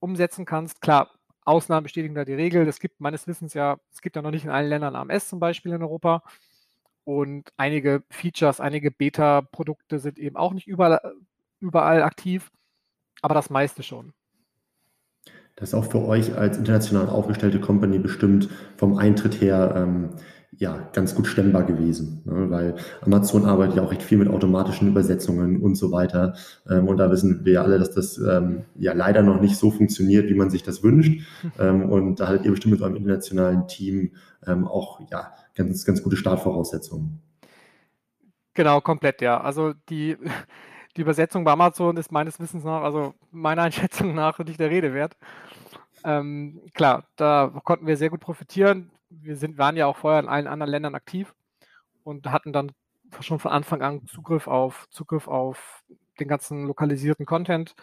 umsetzen 0.00 0.44
kannst. 0.44 0.80
Klar, 0.80 1.10
Ausnahmen 1.44 1.84
bestätigen 1.84 2.14
da 2.14 2.24
die 2.24 2.34
Regel. 2.34 2.66
Es 2.68 2.78
gibt 2.78 3.00
meines 3.00 3.26
Wissens 3.26 3.54
ja, 3.54 3.78
es 3.92 4.02
gibt 4.02 4.16
ja 4.16 4.22
noch 4.22 4.30
nicht 4.30 4.44
in 4.44 4.50
allen 4.50 4.68
Ländern 4.68 4.96
AMS 4.96 5.28
zum 5.28 5.40
Beispiel 5.40 5.72
in 5.72 5.82
Europa. 5.82 6.22
Und 7.04 7.50
einige 7.56 8.02
Features, 8.10 8.60
einige 8.60 8.90
Beta-Produkte 8.90 9.98
sind 9.98 10.18
eben 10.18 10.36
auch 10.36 10.52
nicht 10.52 10.66
überall, 10.66 11.00
überall 11.58 12.02
aktiv, 12.02 12.50
aber 13.22 13.34
das 13.34 13.48
meiste 13.48 13.82
schon. 13.82 14.12
Das 15.56 15.70
ist 15.70 15.74
auch 15.74 15.86
für 15.86 16.04
euch 16.04 16.36
als 16.36 16.58
international 16.58 17.08
aufgestellte 17.08 17.60
Company 17.60 17.98
bestimmt 17.98 18.48
vom 18.76 18.96
Eintritt 18.96 19.40
her 19.40 19.72
ähm, 19.74 20.10
ja, 20.58 20.88
ganz 20.92 21.14
gut 21.14 21.28
stemmbar 21.28 21.62
gewesen, 21.62 22.20
ne? 22.24 22.50
weil 22.50 22.74
Amazon 23.02 23.44
arbeitet 23.46 23.76
ja 23.76 23.82
auch 23.82 23.92
recht 23.92 24.02
viel 24.02 24.18
mit 24.18 24.28
automatischen 24.28 24.88
Übersetzungen 24.88 25.62
und 25.62 25.76
so 25.76 25.92
weiter. 25.92 26.34
Ähm, 26.68 26.88
und 26.88 26.96
da 26.96 27.10
wissen 27.12 27.44
wir 27.44 27.62
alle, 27.62 27.78
dass 27.78 27.92
das 27.92 28.18
ähm, 28.18 28.64
ja 28.74 28.92
leider 28.92 29.22
noch 29.22 29.40
nicht 29.40 29.56
so 29.56 29.70
funktioniert, 29.70 30.28
wie 30.28 30.34
man 30.34 30.50
sich 30.50 30.62
das 30.62 30.82
wünscht. 30.82 31.22
Ähm, 31.58 31.88
und 31.90 32.20
da 32.20 32.28
haltet 32.28 32.44
ihr 32.44 32.50
bestimmt 32.52 32.72
mit 32.72 32.82
eurem 32.82 32.96
internationalen 32.96 33.66
Team 33.66 34.12
ähm, 34.46 34.66
auch 34.66 35.00
ja, 35.10 35.32
ganz, 35.54 35.84
ganz 35.84 36.02
gute 36.02 36.16
Startvoraussetzungen. 36.16 37.20
Genau, 38.54 38.80
komplett, 38.80 39.22
ja. 39.22 39.40
Also 39.40 39.72
die, 39.88 40.16
die 40.96 41.00
Übersetzung 41.00 41.44
bei 41.44 41.52
Amazon 41.52 41.96
ist 41.96 42.12
meines 42.12 42.38
Wissens 42.38 42.64
nach, 42.64 42.82
also 42.82 43.14
meiner 43.30 43.62
Einschätzung 43.68 44.14
nach, 44.14 44.38
nicht 44.40 44.60
der 44.60 44.70
Rede 44.70 44.94
wert. 44.94 45.16
Ähm, 46.04 46.60
klar, 46.74 47.04
da 47.16 47.52
konnten 47.64 47.86
wir 47.86 47.96
sehr 47.96 48.10
gut 48.10 48.20
profitieren 48.20 48.90
wir 49.10 49.36
sind, 49.36 49.58
waren 49.58 49.76
ja 49.76 49.86
auch 49.86 49.96
vorher 49.96 50.20
in 50.20 50.28
allen 50.28 50.46
anderen 50.46 50.70
Ländern 50.70 50.94
aktiv 50.94 51.34
und 52.04 52.30
hatten 52.30 52.52
dann 52.52 52.72
schon 53.20 53.38
von 53.38 53.50
Anfang 53.50 53.82
an 53.82 54.06
Zugriff 54.06 54.46
auf, 54.46 54.86
Zugriff 54.90 55.28
auf 55.28 55.82
den 56.20 56.28
ganzen 56.28 56.66
lokalisierten 56.66 57.26
Content. 57.26 57.74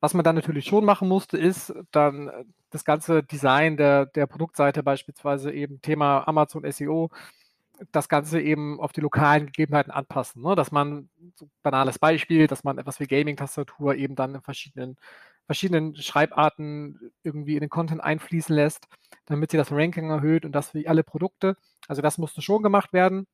Was 0.00 0.14
man 0.14 0.24
dann 0.24 0.36
natürlich 0.36 0.64
schon 0.64 0.84
machen 0.84 1.08
musste, 1.08 1.36
ist 1.36 1.74
dann 1.90 2.30
das 2.70 2.84
ganze 2.84 3.22
Design 3.22 3.76
der, 3.76 4.06
der 4.06 4.26
Produktseite 4.26 4.82
beispielsweise 4.82 5.52
eben 5.52 5.82
Thema 5.82 6.26
Amazon 6.26 6.70
SEO, 6.70 7.10
das 7.92 8.08
Ganze 8.08 8.40
eben 8.40 8.80
auf 8.80 8.92
die 8.92 9.00
lokalen 9.00 9.46
Gegebenheiten 9.46 9.90
anpassen. 9.90 10.42
Ne? 10.42 10.54
Dass 10.54 10.70
man, 10.70 11.08
so 11.34 11.48
banales 11.62 11.98
Beispiel, 11.98 12.46
dass 12.46 12.64
man 12.64 12.78
etwas 12.78 13.00
wie 13.00 13.06
Gaming-Tastatur 13.06 13.94
eben 13.94 14.14
dann 14.14 14.34
in 14.34 14.42
verschiedenen, 14.42 14.96
verschiedenen 15.50 15.96
Schreibarten 15.96 17.10
irgendwie 17.24 17.54
in 17.54 17.60
den 17.60 17.70
Content 17.70 18.00
einfließen 18.00 18.54
lässt, 18.54 18.86
damit 19.26 19.50
sie 19.50 19.56
das 19.56 19.72
Ranking 19.72 20.08
erhöht 20.08 20.44
und 20.44 20.52
das 20.52 20.68
für 20.70 20.88
alle 20.88 21.02
Produkte. 21.02 21.56
Also 21.88 22.02
das 22.02 22.18
musste 22.18 22.40
schon 22.40 22.62
gemacht 22.62 22.92
werden. 22.92 23.26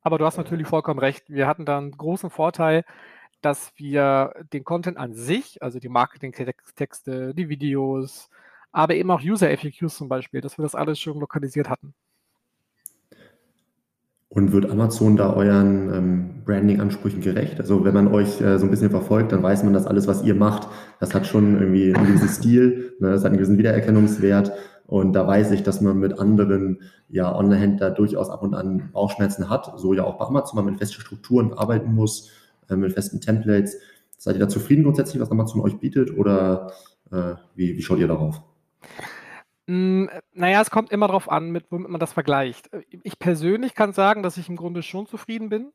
Aber 0.00 0.18
du 0.18 0.24
hast 0.24 0.36
natürlich 0.36 0.66
vollkommen 0.66 0.98
recht. 0.98 1.30
Wir 1.30 1.46
hatten 1.46 1.64
da 1.64 1.78
einen 1.78 1.92
großen 1.92 2.30
Vorteil, 2.30 2.84
dass 3.40 3.70
wir 3.76 4.34
den 4.52 4.64
Content 4.64 4.98
an 4.98 5.14
sich, 5.14 5.62
also 5.62 5.78
die 5.78 5.88
Marketing-Texte, 5.88 7.34
die 7.36 7.48
Videos, 7.48 8.30
aber 8.72 8.96
eben 8.96 9.12
auch 9.12 9.20
User-FAQs 9.22 9.96
zum 9.96 10.08
Beispiel, 10.08 10.40
dass 10.40 10.58
wir 10.58 10.64
das 10.64 10.74
alles 10.74 10.98
schon 10.98 11.20
lokalisiert 11.20 11.68
hatten. 11.70 11.94
Und 14.30 14.52
wird 14.52 14.70
Amazon 14.70 15.16
da 15.16 15.32
euren 15.32 15.92
ähm, 15.94 16.44
Branding-Ansprüchen 16.44 17.22
gerecht? 17.22 17.58
Also 17.60 17.84
wenn 17.84 17.94
man 17.94 18.08
euch 18.08 18.40
äh, 18.42 18.58
so 18.58 18.66
ein 18.66 18.70
bisschen 18.70 18.90
verfolgt, 18.90 19.32
dann 19.32 19.42
weiß 19.42 19.64
man, 19.64 19.72
dass 19.72 19.86
alles, 19.86 20.06
was 20.06 20.22
ihr 20.22 20.34
macht, 20.34 20.68
das 21.00 21.14
hat 21.14 21.26
schon 21.26 21.58
irgendwie 21.58 21.94
einen 21.94 22.06
gewissen 22.06 22.28
Stil, 22.28 22.94
ne, 23.00 23.10
das 23.10 23.22
hat 23.22 23.28
einen 23.28 23.38
gewissen 23.38 23.56
Wiedererkennungswert. 23.56 24.52
Und 24.86 25.12
da 25.12 25.26
weiß 25.26 25.50
ich, 25.52 25.62
dass 25.62 25.80
man 25.80 25.98
mit 25.98 26.18
anderen 26.18 26.80
ja, 27.08 27.34
Online-Händlern 27.34 27.94
durchaus 27.94 28.30
ab 28.30 28.42
und 28.42 28.54
an 28.54 28.90
Bauchschmerzen 28.92 29.48
hat. 29.48 29.78
So 29.78 29.92
ja 29.94 30.04
auch 30.04 30.18
bei 30.18 30.26
Amazon, 30.26 30.56
man 30.56 30.64
mit 30.66 30.78
festen 30.78 31.00
Strukturen 31.00 31.52
arbeiten 31.52 31.94
muss, 31.94 32.30
äh, 32.68 32.76
mit 32.76 32.92
festen 32.92 33.20
Templates. 33.20 33.76
Seid 34.18 34.36
ihr 34.36 34.40
da 34.40 34.48
zufrieden 34.48 34.84
grundsätzlich, 34.84 35.20
was 35.22 35.30
Amazon 35.30 35.60
euch 35.60 35.78
bietet 35.78 36.16
oder 36.16 36.72
äh, 37.12 37.34
wie, 37.54 37.76
wie 37.76 37.82
schaut 37.82 37.98
ihr 37.98 38.08
darauf? 38.08 38.42
Hm, 39.68 40.08
naja, 40.32 40.62
es 40.62 40.70
kommt 40.70 40.90
immer 40.90 41.08
darauf 41.08 41.30
an, 41.30 41.50
mit 41.50 41.70
womit 41.70 41.90
man 41.90 42.00
das 42.00 42.14
vergleicht. 42.14 42.72
Äh, 42.72 42.84
ich 43.02 43.18
persönlich 43.18 43.74
kann 43.74 43.92
sagen, 43.92 44.22
dass 44.22 44.38
ich 44.38 44.48
im 44.48 44.56
Grunde 44.56 44.82
schon 44.82 45.06
zufrieden 45.06 45.50
bin. 45.50 45.72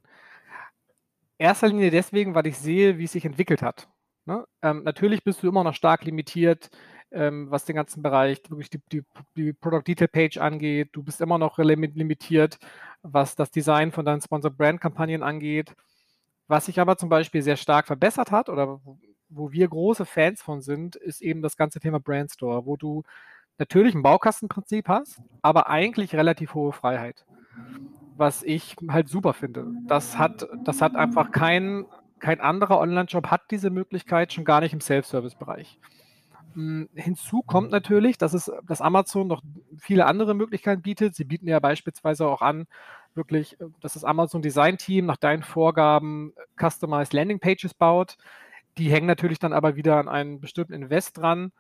Erster 1.38 1.68
Linie 1.68 1.92
deswegen, 1.92 2.34
weil 2.34 2.48
ich 2.48 2.58
sehe, 2.58 2.98
wie 2.98 3.04
es 3.04 3.12
sich 3.12 3.26
entwickelt 3.26 3.62
hat. 3.62 3.88
Ne? 4.26 4.46
Ähm, 4.64 4.84
natürlich 4.84 5.24
bist 5.24 5.44
du 5.44 5.48
immer 5.48 5.64
noch 5.64 5.76
stark 5.76 6.06
limitiert, 6.06 6.70
ähm, 7.12 7.52
was 7.52 7.66
den 7.66 7.76
ganzen 7.76 8.02
Bereich, 8.02 8.42
wirklich 8.50 8.70
die, 8.72 8.82
die, 8.92 9.04
die, 9.36 9.54
Product 9.54 9.84
Detail 9.88 10.08
Page 10.08 10.38
angeht. 10.38 10.90
Du 10.94 11.04
bist 11.04 11.22
immer 11.22 11.38
noch 11.38 11.60
limitiert, 11.60 12.58
was 13.04 13.36
das 13.36 13.52
Design 13.52 13.92
von 13.92 14.06
deinen 14.06 14.22
Sponsor 14.22 14.52
Brand 14.52 14.82
Kampagnen 14.82 15.22
angeht. 15.24 15.76
Was 16.48 16.66
sich 16.66 16.80
aber 16.80 16.98
zum 16.98 17.10
Beispiel 17.10 17.42
sehr 17.44 17.58
stark 17.58 17.88
verbessert 17.88 18.32
hat 18.32 18.50
oder 18.50 18.80
wo, 18.86 18.98
wo 19.30 19.52
wir 19.52 19.68
große 19.68 20.06
Fans 20.06 20.42
von 20.42 20.62
sind, 20.62 20.96
ist 20.96 21.22
eben 21.22 21.42
das 21.42 21.58
ganze 21.58 21.80
Thema 21.80 22.00
Brand 22.00 22.32
Store, 22.32 22.66
wo 22.66 22.78
du 22.78 23.04
natürlich 23.58 23.96
ein 23.96 24.04
Baukastenprinzip 24.04 24.88
hast, 24.88 25.22
aber 25.42 25.70
eigentlich 25.70 26.16
relativ 26.16 26.54
hohe 26.54 26.74
Freiheit. 26.74 27.26
Was 28.16 28.44
ich 28.44 28.76
halt 28.90 29.10
super 29.10 29.34
finde. 29.34 29.68
Das 29.88 30.18
hat, 30.18 30.48
das 30.64 30.82
hat 30.82 30.96
einfach 30.96 31.32
kein, 31.32 31.86
kein 32.20 32.40
anderer 32.40 32.80
Online-Shop 32.80 33.28
hat 33.28 33.42
diese 33.52 33.70
Möglichkeit, 33.70 34.34
schon 34.34 34.46
gar 34.46 34.62
nicht 34.62 34.74
im 34.74 34.82
Self-Service-Bereich. 34.82 35.80
Hm, 36.54 36.90
hinzu 36.94 37.42
kommt 37.42 37.72
natürlich, 37.72 38.18
dass 38.18 38.34
es, 38.34 38.52
dass 38.68 38.82
Amazon 38.82 39.28
noch 39.28 39.42
viele 39.80 40.06
andere 40.06 40.36
Möglichkeiten 40.36 40.82
bietet. 40.82 41.16
Sie 41.16 41.24
bieten 41.24 41.48
ja 41.48 41.60
beispielsweise 41.60 42.28
auch 42.28 42.42
an, 42.42 42.66
wirklich, 43.16 43.58
dass 43.82 43.94
das 43.94 44.04
Amazon 44.04 44.42
Design 44.42 44.78
Team 44.78 45.06
nach 45.06 45.18
deinen 45.18 45.44
Vorgaben 45.44 46.34
Customized 46.60 47.14
Landing 47.14 47.40
Pages 47.40 47.74
baut. 47.74 48.18
Die 48.78 48.92
hängen 48.92 49.08
natürlich 49.08 49.40
dann 49.40 49.54
aber 49.54 49.76
wieder 49.76 49.98
an 49.98 50.10
einen 50.10 50.40
bestimmten 50.40 50.74
Invest 50.74 51.18
dran 51.18 51.52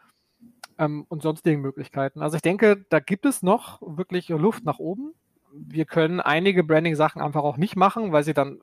ähm, 0.77 1.05
und 1.09 1.21
sonstigen 1.21 1.61
Möglichkeiten. 1.61 2.21
Also 2.21 2.35
ich 2.35 2.41
denke, 2.41 2.85
da 2.89 2.99
gibt 2.99 3.25
es 3.25 3.43
noch 3.43 3.81
wirklich 3.81 4.29
Luft 4.29 4.65
nach 4.65 4.79
oben. 4.79 5.13
Wir 5.51 5.85
können 5.85 6.19
einige 6.19 6.63
Branding-Sachen 6.63 7.21
einfach 7.21 7.43
auch 7.43 7.57
nicht 7.57 7.75
machen, 7.75 8.11
weil 8.11 8.23
sie 8.23 8.33
dann 8.33 8.59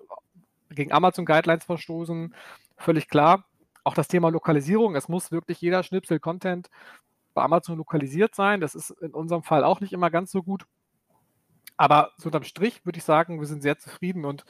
gegen 0.71 0.93
Amazon-Guidelines 0.93 1.65
verstoßen. 1.65 2.35
Völlig 2.77 3.09
klar. 3.09 3.45
Auch 3.85 3.95
das 3.95 4.09
Thema 4.09 4.31
Lokalisierung. 4.31 4.97
Es 4.97 5.09
muss 5.09 5.33
wirklich 5.33 5.61
jeder 5.61 5.83
Schnipsel 5.83 6.21
Content 6.21 6.71
bei 7.35 7.43
Amazon 7.43 7.77
lokalisiert 7.77 8.35
sein. 8.35 8.61
Das 8.61 8.75
ist 8.75 8.91
in 8.91 9.13
unserem 9.13 9.43
Fall 9.43 9.65
auch 9.65 9.81
nicht 9.81 9.93
immer 9.93 10.11
ganz 10.11 10.31
so 10.31 10.43
gut. 10.43 10.67
Aber 11.77 12.13
so 12.19 12.27
unterm 12.27 12.45
Strich 12.45 12.85
würde 12.85 12.99
ich 12.99 13.05
sagen, 13.05 13.41
wir 13.41 13.47
sind 13.47 13.63
sehr 13.63 13.79
zufrieden 13.79 14.27
und 14.27 14.45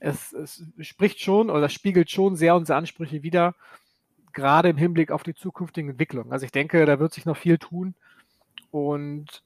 es, 0.00 0.34
es 0.34 0.62
spricht 0.80 1.18
schon 1.20 1.48
oder 1.48 1.70
spiegelt 1.70 2.10
schon 2.10 2.36
sehr 2.36 2.54
unsere 2.54 2.76
Ansprüche 2.76 3.22
wider, 3.22 3.54
gerade 4.34 4.68
im 4.68 4.76
Hinblick 4.76 5.10
auf 5.10 5.22
die 5.22 5.34
zukünftigen 5.34 5.90
Entwicklungen. 5.90 6.32
Also 6.32 6.44
ich 6.44 6.52
denke, 6.52 6.84
da 6.86 6.98
wird 6.98 7.14
sich 7.14 7.24
noch 7.24 7.36
viel 7.36 7.58
tun 7.58 7.94
und, 8.70 9.42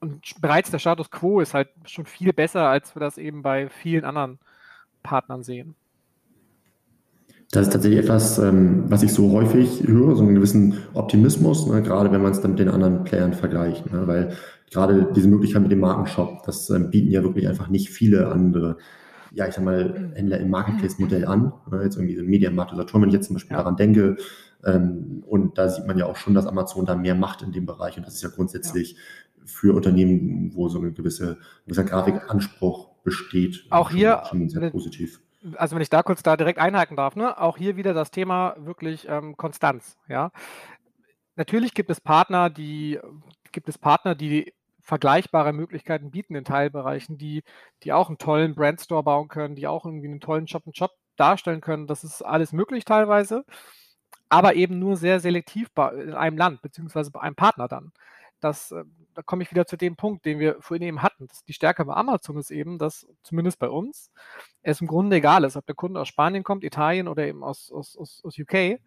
und 0.00 0.40
bereits 0.40 0.70
der 0.70 0.78
Status 0.78 1.10
quo 1.10 1.40
ist 1.40 1.54
halt 1.54 1.68
schon 1.86 2.06
viel 2.06 2.32
besser, 2.32 2.68
als 2.68 2.94
wir 2.94 3.00
das 3.00 3.18
eben 3.18 3.42
bei 3.42 3.68
vielen 3.68 4.04
anderen 4.04 4.38
Partnern 5.02 5.42
sehen. 5.42 5.74
Das 7.50 7.68
ist 7.68 7.72
tatsächlich 7.72 8.00
etwas, 8.00 8.38
ähm, 8.38 8.84
was 8.88 9.02
ich 9.04 9.12
so 9.12 9.30
häufig 9.30 9.86
höre, 9.86 10.16
so 10.16 10.24
einen 10.24 10.34
gewissen 10.34 10.78
Optimismus, 10.94 11.68
ne, 11.68 11.82
gerade 11.82 12.10
wenn 12.10 12.22
man 12.22 12.32
es 12.32 12.40
dann 12.40 12.52
mit 12.52 12.60
den 12.60 12.68
anderen 12.68 13.04
Playern 13.04 13.32
vergleicht. 13.32 13.92
Ne, 13.92 14.06
weil 14.06 14.36
gerade 14.72 15.12
diese 15.14 15.28
Möglichkeit 15.28 15.62
mit 15.62 15.70
dem 15.70 15.80
Markenshop, 15.80 16.42
das 16.46 16.68
ähm, 16.70 16.90
bieten 16.90 17.12
ja 17.12 17.22
wirklich 17.22 17.46
einfach 17.46 17.68
nicht 17.68 17.90
viele 17.90 18.28
andere 18.28 18.76
ja, 19.34 19.48
ich 19.48 19.54
sag 19.54 19.64
mal, 19.64 20.12
Händler 20.14 20.38
im 20.38 20.50
Marketplace-Modell 20.50 21.26
an. 21.26 21.52
Ne? 21.70 21.82
Jetzt 21.82 21.96
irgendwie 21.96 22.16
so 22.16 22.22
Mediamarkt 22.22 22.72
oder 22.72 22.82
Saturn, 22.82 23.02
wenn 23.02 23.08
ich 23.08 23.14
jetzt 23.14 23.26
zum 23.26 23.34
Beispiel 23.34 23.56
daran 23.56 23.76
denke. 23.76 24.16
Ähm, 24.64 25.24
und 25.26 25.58
da 25.58 25.68
sieht 25.68 25.86
man 25.86 25.98
ja 25.98 26.06
auch 26.06 26.16
schon, 26.16 26.34
dass 26.34 26.46
Amazon 26.46 26.86
da 26.86 26.94
mehr 26.94 27.14
macht 27.14 27.42
in 27.42 27.52
dem 27.52 27.66
Bereich. 27.66 27.96
Und 27.96 28.06
das 28.06 28.14
ist 28.14 28.22
ja 28.22 28.28
grundsätzlich 28.28 28.96
für 29.44 29.74
Unternehmen, 29.74 30.54
wo 30.54 30.68
so 30.68 30.78
eine 30.78 30.92
gewisse, 30.92 31.32
ein 31.32 31.66
gewisser 31.66 31.84
Grafikanspruch 31.84 32.94
besteht. 33.02 33.66
Auch 33.70 33.90
schon, 33.90 33.98
hier 33.98 34.22
schon 34.28 34.48
sehr 34.48 34.70
positiv. 34.70 35.20
Also 35.56 35.74
wenn 35.74 35.82
ich 35.82 35.90
da 35.90 36.02
kurz 36.02 36.22
da 36.22 36.36
direkt 36.36 36.58
einhaken 36.58 36.96
darf, 36.96 37.16
ne? 37.16 37.38
auch 37.38 37.58
hier 37.58 37.76
wieder 37.76 37.92
das 37.92 38.10
Thema 38.10 38.56
wirklich 38.58 39.06
ähm, 39.08 39.36
Konstanz. 39.36 39.98
Ja, 40.08 40.30
natürlich 41.36 41.74
gibt 41.74 41.90
es 41.90 42.00
Partner, 42.00 42.48
die 42.48 42.98
gibt 43.52 43.68
es 43.68 43.76
Partner, 43.76 44.14
die 44.14 44.54
vergleichbare 44.84 45.52
Möglichkeiten 45.52 46.10
bieten 46.10 46.34
in 46.36 46.44
Teilbereichen, 46.44 47.18
die, 47.18 47.42
die 47.82 47.92
auch 47.92 48.08
einen 48.08 48.18
tollen 48.18 48.54
Brandstore 48.54 49.02
bauen 49.02 49.28
können, 49.28 49.56
die 49.56 49.66
auch 49.66 49.86
irgendwie 49.86 50.08
einen 50.08 50.20
tollen 50.20 50.46
Shop-and-Shop 50.46 50.92
darstellen 51.16 51.62
können. 51.62 51.86
Das 51.86 52.04
ist 52.04 52.22
alles 52.22 52.52
möglich 52.52 52.84
teilweise, 52.84 53.44
aber 54.28 54.54
eben 54.54 54.78
nur 54.78 54.96
sehr 54.96 55.20
selektiv 55.20 55.70
in 55.76 56.14
einem 56.14 56.36
Land, 56.36 56.60
beziehungsweise 56.62 57.10
bei 57.10 57.20
einem 57.20 57.34
Partner 57.34 57.66
dann. 57.66 57.92
Das, 58.40 58.72
äh, 58.72 58.84
da 59.14 59.22
komme 59.22 59.42
ich 59.42 59.50
wieder 59.50 59.66
zu 59.66 59.78
dem 59.78 59.96
Punkt, 59.96 60.26
den 60.26 60.38
wir 60.38 60.60
vorhin 60.60 60.86
eben 60.86 61.02
hatten. 61.02 61.28
Das, 61.28 61.44
die 61.44 61.54
Stärke 61.54 61.84
bei 61.86 61.94
Amazon 61.94 62.36
ist 62.36 62.50
eben, 62.50 62.78
dass 62.78 63.06
zumindest 63.22 63.58
bei 63.58 63.70
uns 63.70 64.10
es 64.60 64.82
im 64.82 64.86
Grunde 64.86 65.16
egal 65.16 65.44
ist, 65.44 65.56
ob 65.56 65.64
der 65.64 65.74
Kunde 65.74 65.98
aus 66.00 66.08
Spanien 66.08 66.44
kommt, 66.44 66.62
Italien 66.62 67.08
oder 67.08 67.26
eben 67.26 67.42
aus, 67.42 67.72
aus, 67.72 67.96
aus, 67.96 68.22
aus 68.22 68.38
UK 68.38 68.80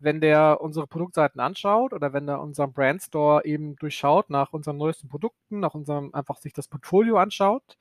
wenn 0.00 0.20
der 0.20 0.60
unsere 0.60 0.86
Produktseiten 0.86 1.40
anschaut 1.40 1.92
oder 1.92 2.12
wenn 2.12 2.26
der 2.26 2.40
unseren 2.40 2.72
Brandstore 2.72 3.44
eben 3.44 3.76
durchschaut 3.76 4.30
nach 4.30 4.52
unseren 4.52 4.76
neuesten 4.76 5.08
Produkten, 5.08 5.60
nach 5.60 5.74
unserem 5.74 6.14
einfach 6.14 6.36
sich 6.38 6.52
das 6.52 6.68
Portfolio 6.68 7.18
anschaut, 7.18 7.78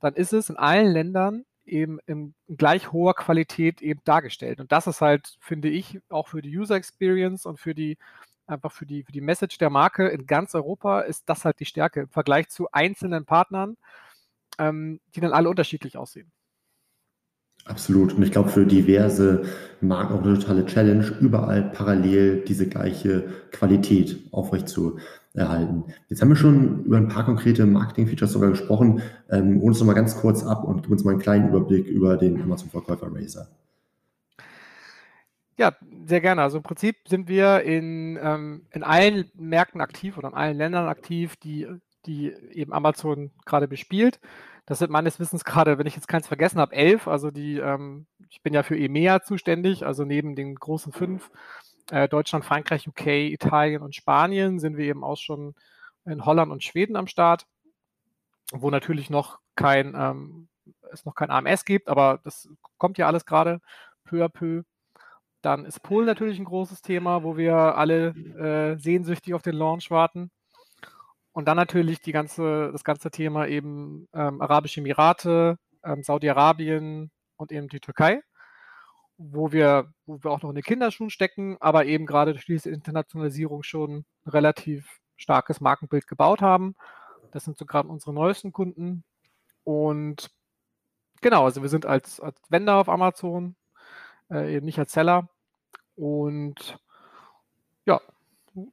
dann 0.00 0.14
ist 0.14 0.32
es 0.32 0.50
in 0.50 0.56
allen 0.56 0.92
Ländern 0.92 1.44
eben 1.64 1.98
in 2.06 2.34
gleich 2.48 2.92
hoher 2.92 3.14
Qualität 3.14 3.82
eben 3.82 4.00
dargestellt. 4.04 4.60
Und 4.60 4.72
das 4.72 4.86
ist 4.86 5.00
halt, 5.00 5.36
finde 5.40 5.68
ich, 5.68 6.00
auch 6.08 6.28
für 6.28 6.42
die 6.42 6.56
User 6.56 6.76
Experience 6.76 7.46
und 7.46 7.58
für 7.58 7.74
die 7.74 7.98
einfach 8.46 8.72
für 8.72 8.86
die, 8.86 9.02
für 9.02 9.12
die 9.12 9.20
Message 9.20 9.58
der 9.58 9.70
Marke 9.70 10.08
in 10.08 10.26
ganz 10.26 10.54
Europa 10.54 11.00
ist 11.00 11.28
das 11.28 11.44
halt 11.44 11.60
die 11.60 11.64
Stärke 11.64 12.02
im 12.02 12.08
Vergleich 12.08 12.48
zu 12.48 12.68
einzelnen 12.72 13.24
Partnern, 13.26 13.76
ähm, 14.58 15.00
die 15.14 15.20
dann 15.20 15.32
alle 15.32 15.48
unterschiedlich 15.50 15.96
aussehen. 15.96 16.30
Absolut. 17.66 18.14
Und 18.14 18.22
ich 18.22 18.30
glaube, 18.30 18.48
für 18.48 18.64
diverse 18.64 19.42
Marken 19.80 20.14
auch 20.14 20.22
eine 20.22 20.38
totale 20.38 20.64
Challenge, 20.66 21.04
überall 21.20 21.62
parallel 21.62 22.44
diese 22.46 22.68
gleiche 22.68 23.24
Qualität 23.50 24.18
aufrecht 24.30 24.68
zu 24.68 24.98
erhalten. 25.34 25.84
Jetzt 26.08 26.22
haben 26.22 26.28
wir 26.28 26.36
schon 26.36 26.84
über 26.84 26.96
ein 26.96 27.08
paar 27.08 27.24
konkrete 27.24 27.66
Marketing-Features 27.66 28.32
sogar 28.32 28.50
gesprochen. 28.50 29.02
Ähm, 29.30 29.60
uns 29.60 29.80
noch 29.80 29.86
mal 29.86 29.94
ganz 29.94 30.16
kurz 30.16 30.44
ab 30.44 30.64
und 30.64 30.82
gib 30.82 30.92
uns 30.92 31.04
mal 31.04 31.10
einen 31.10 31.20
kleinen 31.20 31.48
Überblick 31.48 31.86
über 31.88 32.16
den 32.16 32.40
Amazon-Verkäufer 32.40 33.08
Razer. 33.12 33.48
Ja, 35.58 35.74
sehr 36.06 36.20
gerne. 36.20 36.42
Also 36.42 36.58
im 36.58 36.62
Prinzip 36.62 36.96
sind 37.08 37.28
wir 37.28 37.62
in, 37.62 38.18
ähm, 38.22 38.62
in 38.72 38.82
allen 38.84 39.30
Märkten 39.34 39.80
aktiv 39.80 40.16
oder 40.16 40.28
in 40.28 40.34
allen 40.34 40.56
Ländern 40.56 40.86
aktiv, 40.86 41.36
die, 41.36 41.66
die 42.06 42.32
eben 42.52 42.72
Amazon 42.72 43.30
gerade 43.44 43.66
bespielt. 43.66 44.20
Das 44.66 44.80
sind 44.80 44.90
meines 44.90 45.20
Wissens 45.20 45.44
gerade, 45.44 45.78
wenn 45.78 45.86
ich 45.86 45.94
jetzt 45.94 46.08
keins 46.08 46.26
vergessen 46.26 46.58
habe, 46.60 46.74
elf. 46.74 47.06
Also 47.06 47.30
die, 47.30 47.58
ähm, 47.58 48.06
ich 48.28 48.42
bin 48.42 48.52
ja 48.52 48.62
für 48.64 48.76
EMEA 48.76 49.22
zuständig, 49.22 49.86
also 49.86 50.04
neben 50.04 50.34
den 50.34 50.56
großen 50.56 50.92
fünf, 50.92 51.30
äh, 51.90 52.08
Deutschland, 52.08 52.44
Frankreich, 52.44 52.88
UK, 52.88 53.06
Italien 53.30 53.82
und 53.82 53.94
Spanien, 53.94 54.58
sind 54.58 54.76
wir 54.76 54.86
eben 54.86 55.04
auch 55.04 55.16
schon 55.16 55.54
in 56.04 56.24
Holland 56.24 56.50
und 56.50 56.64
Schweden 56.64 56.96
am 56.96 57.06
Start, 57.06 57.46
wo 58.52 58.70
natürlich 58.70 59.08
noch 59.08 59.38
kein, 59.54 59.94
ähm, 59.96 60.48
es 60.92 61.04
noch 61.04 61.14
kein 61.14 61.30
AMS 61.30 61.64
gibt, 61.64 61.88
aber 61.88 62.20
das 62.24 62.48
kommt 62.78 62.98
ja 62.98 63.06
alles 63.06 63.24
gerade 63.24 63.60
peu 64.04 64.24
à 64.24 64.28
peu. 64.28 64.62
Dann 65.42 65.64
ist 65.64 65.82
Polen 65.82 66.06
natürlich 66.06 66.38
ein 66.40 66.44
großes 66.44 66.82
Thema, 66.82 67.22
wo 67.22 67.36
wir 67.36 67.54
alle 67.54 68.08
äh, 68.36 68.78
sehnsüchtig 68.78 69.34
auf 69.34 69.42
den 69.42 69.54
Launch 69.54 69.90
warten. 69.90 70.30
Und 71.36 71.44
dann 71.44 71.58
natürlich 71.58 72.00
die 72.00 72.12
ganze, 72.12 72.72
das 72.72 72.82
ganze 72.82 73.10
Thema 73.10 73.46
eben 73.46 74.08
ähm, 74.14 74.40
Arabische 74.40 74.80
Emirate, 74.80 75.58
ähm, 75.84 76.02
Saudi-Arabien 76.02 77.10
und 77.36 77.52
eben 77.52 77.68
die 77.68 77.78
Türkei, 77.78 78.22
wo 79.18 79.52
wir, 79.52 79.92
wo 80.06 80.24
wir 80.24 80.30
auch 80.30 80.40
noch 80.40 80.48
in 80.48 80.54
den 80.54 80.64
Kinderschuhen 80.64 81.10
stecken, 81.10 81.58
aber 81.60 81.84
eben 81.84 82.06
gerade 82.06 82.32
durch 82.32 82.46
diese 82.46 82.70
Internationalisierung 82.70 83.64
schon 83.64 84.06
ein 84.24 84.30
relativ 84.30 84.88
starkes 85.16 85.60
Markenbild 85.60 86.06
gebaut 86.06 86.40
haben. 86.40 86.74
Das 87.32 87.44
sind 87.44 87.58
so 87.58 87.66
gerade 87.66 87.90
unsere 87.90 88.14
neuesten 88.14 88.50
Kunden. 88.50 89.04
Und 89.62 90.30
genau, 91.20 91.44
also 91.44 91.60
wir 91.60 91.68
sind 91.68 91.84
als, 91.84 92.18
als 92.18 92.40
Vendor 92.48 92.76
auf 92.76 92.88
Amazon, 92.88 93.56
äh, 94.30 94.56
eben 94.56 94.64
nicht 94.64 94.78
als 94.78 94.92
Seller. 94.92 95.28
Und 95.96 96.78
ja, 97.84 98.00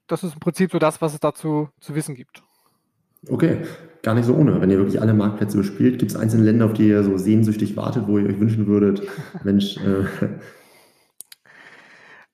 das 0.08 0.24
ist 0.24 0.36
im 0.36 0.39
Prinzip 0.39 0.72
so 0.72 0.79
das, 0.79 1.01
was 1.01 1.13
es 1.13 1.20
dazu 1.20 1.70
zu 1.82 1.93
wissen 1.93 2.15
gibt. 2.15 2.41
Okay, 3.30 3.65
gar 4.01 4.15
nicht 4.15 4.25
so 4.25 4.36
ohne. 4.36 4.60
Wenn 4.62 4.70
ihr 4.70 4.77
wirklich 4.77 5.01
alle 5.01 5.13
Marktplätze 5.13 5.58
bespielt, 5.58 6.00
gibt 6.00 6.12
es 6.12 6.18
einzelne 6.18 6.44
Länder, 6.44 6.65
auf 6.65 6.74
die 6.74 6.88
ihr 6.88 7.03
so 7.03 7.18
sehnsüchtig 7.18 7.75
wartet, 7.77 8.08
wo 8.08 8.18
ihr 8.18 8.27
euch 8.27 8.39
wünschen 8.39 8.68
würdet, 8.68 9.01
Mensch. 9.44 9.77
Äh. 9.77 10.06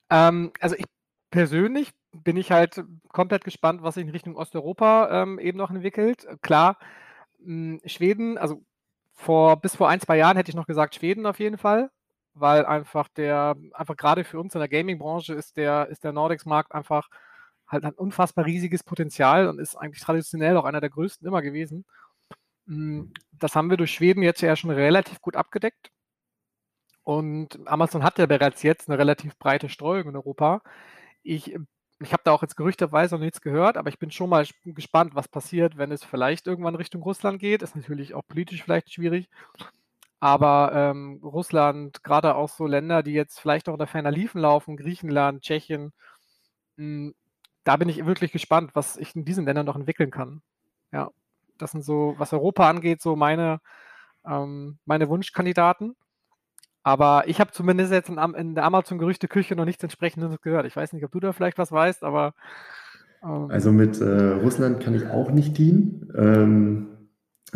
Ähm, 0.09 0.51
also 0.59 0.75
ich 0.75 0.85
persönlich 1.29 1.91
bin 2.11 2.37
ich 2.37 2.51
halt 2.51 2.83
komplett 3.09 3.43
gespannt, 3.43 3.83
was 3.83 3.95
sich 3.95 4.03
in 4.03 4.09
Richtung 4.09 4.35
Osteuropa 4.35 5.23
ähm, 5.23 5.39
eben 5.39 5.57
noch 5.57 5.69
entwickelt. 5.69 6.27
Klar, 6.41 6.77
mh, 7.39 7.79
hm, 7.79 7.81
Schweden, 7.85 8.37
also 8.37 8.63
vor, 9.13 9.57
bis 9.61 9.75
vor 9.75 9.89
ein, 9.89 9.99
zwei 9.99 10.17
Jahren 10.17 10.37
hätte 10.37 10.49
ich 10.49 10.55
noch 10.55 10.65
gesagt 10.65 10.95
Schweden 10.95 11.25
auf 11.25 11.39
jeden 11.39 11.57
Fall, 11.57 11.91
weil 12.33 12.65
einfach 12.65 13.09
der, 13.09 13.55
einfach 13.73 13.97
gerade 13.97 14.23
für 14.23 14.39
uns 14.39 14.55
in 14.55 14.59
der 14.59 14.69
Gaming-Branche 14.69 15.33
ist 15.33 15.57
der, 15.57 15.87
ist 15.89 16.03
der 16.03 16.13
Nordics-Markt 16.13 16.73
einfach 16.73 17.09
halt 17.69 17.85
ein 17.85 17.93
unfassbar 17.93 18.45
riesiges 18.45 18.83
Potenzial 18.83 19.47
und 19.47 19.59
ist 19.59 19.75
eigentlich 19.75 20.03
traditionell 20.03 20.57
auch 20.57 20.65
einer 20.65 20.81
der 20.81 20.89
größten 20.89 21.27
immer 21.27 21.41
gewesen. 21.41 21.85
Hm, 22.67 23.13
das 23.31 23.55
haben 23.55 23.69
wir 23.69 23.77
durch 23.77 23.91
Schweden 23.93 24.23
jetzt 24.23 24.41
ja 24.41 24.55
schon 24.55 24.71
relativ 24.71 25.21
gut 25.21 25.35
abgedeckt. 25.35 25.91
Und 27.03 27.67
Amazon 27.67 28.03
hat 28.03 28.19
ja 28.19 28.25
bereits 28.27 28.63
jetzt 28.63 28.89
eine 28.89 28.99
relativ 28.99 29.37
breite 29.39 29.69
Streuung 29.69 30.09
in 30.09 30.15
Europa. 30.15 30.61
Ich 31.23 31.55
ich 32.01 32.13
habe 32.13 32.23
da 32.23 32.31
auch 32.31 32.41
jetzt 32.41 32.55
gerüchteweise 32.55 33.15
noch 33.15 33.21
nichts 33.21 33.41
gehört, 33.41 33.77
aber 33.77 33.89
ich 33.89 33.99
bin 33.99 34.11
schon 34.11 34.29
mal 34.29 34.45
gespannt, 34.63 35.15
was 35.15 35.27
passiert, 35.27 35.77
wenn 35.77 35.91
es 35.91 36.03
vielleicht 36.03 36.47
irgendwann 36.47 36.75
Richtung 36.75 37.03
Russland 37.03 37.39
geht. 37.39 37.61
Ist 37.61 37.75
natürlich 37.75 38.13
auch 38.13 38.25
politisch 38.27 38.63
vielleicht 38.63 38.93
schwierig. 38.93 39.29
Aber 40.21 40.71
ähm, 40.73 41.19
Russland, 41.23 42.03
gerade 42.03 42.35
auch 42.35 42.49
so 42.49 42.67
Länder, 42.67 43.03
die 43.03 43.13
jetzt 43.13 43.39
vielleicht 43.39 43.69
auch 43.69 43.73
in 43.73 43.79
der 43.79 43.87
ferner 43.87 44.11
Liefen 44.11 44.39
laufen, 44.41 44.77
Griechenland, 44.77 45.43
Tschechien, 45.43 45.93
mh, 46.77 46.85
hm, 46.85 47.15
da 47.63 47.77
bin 47.77 47.89
ich 47.89 48.05
wirklich 48.05 48.31
gespannt, 48.31 48.71
was 48.73 48.97
ich 48.97 49.15
in 49.15 49.25
diesen 49.25 49.45
Ländern 49.45 49.65
noch 49.65 49.75
entwickeln 49.75 50.11
kann. 50.11 50.41
Ja, 50.91 51.09
das 51.57 51.71
sind 51.71 51.83
so, 51.83 52.15
was 52.17 52.33
Europa 52.33 52.69
angeht, 52.69 53.01
so 53.01 53.15
meine, 53.15 53.59
ähm, 54.25 54.77
meine 54.85 55.09
Wunschkandidaten. 55.09 55.95
Aber 56.83 57.23
ich 57.27 57.39
habe 57.39 57.51
zumindest 57.51 57.91
jetzt 57.91 58.09
in, 58.09 58.17
in 58.17 58.55
der 58.55 58.63
Amazon-Gerüchteküche 58.63 59.55
noch 59.55 59.65
nichts 59.65 59.83
entsprechendes 59.83 60.41
gehört. 60.41 60.65
Ich 60.65 60.75
weiß 60.75 60.93
nicht, 60.93 61.03
ob 61.03 61.11
du 61.11 61.19
da 61.19 61.33
vielleicht 61.33 61.57
was 61.57 61.71
weißt, 61.71 62.03
aber. 62.03 62.33
Ähm, 63.21 63.49
also 63.49 63.71
mit 63.71 63.99
äh, 63.99 64.31
Russland 64.33 64.81
kann 64.81 64.95
ich 64.95 65.07
auch 65.07 65.29
nicht 65.31 65.57
dienen. 65.57 66.11
Ähm, 66.17 66.87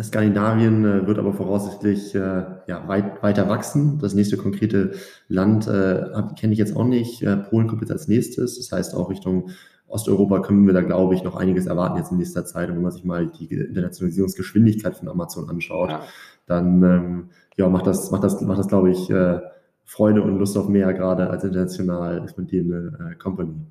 Skandinavien 0.01 0.85
äh, 0.85 1.07
wird 1.07 1.19
aber 1.19 1.33
voraussichtlich 1.33 2.15
äh, 2.15 2.45
ja, 2.67 2.87
weit, 2.87 3.21
weiter 3.21 3.47
wachsen. 3.47 3.99
Das 3.99 4.13
nächste 4.13 4.37
konkrete 4.37 4.93
Land 5.27 5.67
äh, 5.67 6.05
kenne 6.37 6.53
ich 6.53 6.59
jetzt 6.59 6.75
auch 6.75 6.85
nicht. 6.85 7.21
Äh, 7.21 7.37
Polen 7.37 7.67
kommt 7.67 7.81
jetzt 7.81 7.91
als 7.91 8.07
nächstes. 8.07 8.57
Das 8.57 8.71
heißt, 8.71 8.95
auch 8.95 9.09
Richtung 9.09 9.51
Osteuropa 9.93 10.39
können 10.39 10.65
wir 10.65 10.73
da, 10.73 10.81
glaube 10.81 11.13
ich, 11.13 11.23
noch 11.23 11.35
einiges 11.35 11.67
erwarten 11.67 11.97
jetzt 11.97 12.11
in 12.11 12.17
nächster 12.17 12.45
Zeit. 12.45 12.69
Und 12.69 12.75
wenn 12.75 12.81
man 12.81 12.91
sich 12.91 13.03
mal 13.03 13.27
die 13.27 13.53
Internationalisierungsgeschwindigkeit 13.53 14.95
von 14.95 15.07
Amazon 15.07 15.49
anschaut, 15.49 15.91
ja. 15.91 16.01
dann 16.47 16.83
ähm, 16.83 17.29
ja, 17.55 17.69
macht 17.69 17.85
das, 17.85 18.09
macht 18.09 18.23
das, 18.23 18.41
macht 18.41 18.57
das, 18.57 18.67
glaube 18.67 18.89
ich, 18.89 19.09
äh, 19.11 19.39
Freude 19.85 20.23
und 20.23 20.37
Lust 20.39 20.57
auf 20.57 20.67
mehr, 20.67 20.93
gerade 20.93 21.29
als 21.29 21.43
international 21.43 22.23
expandierende 22.23 23.11
äh, 23.11 23.15
Company. 23.15 23.67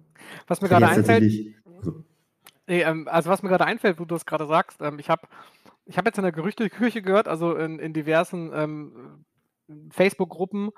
Was 0.46 0.61
mir 0.61 0.68
gerade 0.68 0.88
einfällt, 0.88 1.56
also, 1.78 2.04
nee, 2.68 2.82
ähm, 2.82 3.08
also 3.11 3.28
was 3.28 3.42
mir 3.42 3.48
gerade 3.48 3.64
einfällt, 3.64 3.98
wo 3.98 4.04
du 4.04 4.14
es 4.14 4.24
gerade 4.24 4.46
sagst, 4.46 4.80
ähm, 4.80 5.00
ich 5.00 5.11
habe 5.11 5.22
ich 5.87 5.98
hab 5.98 6.06
jetzt 6.06 6.18
in 6.18 6.22
der 6.22 6.32
Gerüchteküche 6.32 7.02
gehört, 7.02 7.26
also 7.26 7.56
in, 7.56 7.80
in 7.80 7.92
diversen 7.92 8.52
ähm, 8.54 8.92
Facebook-Gruppen, 9.90 10.70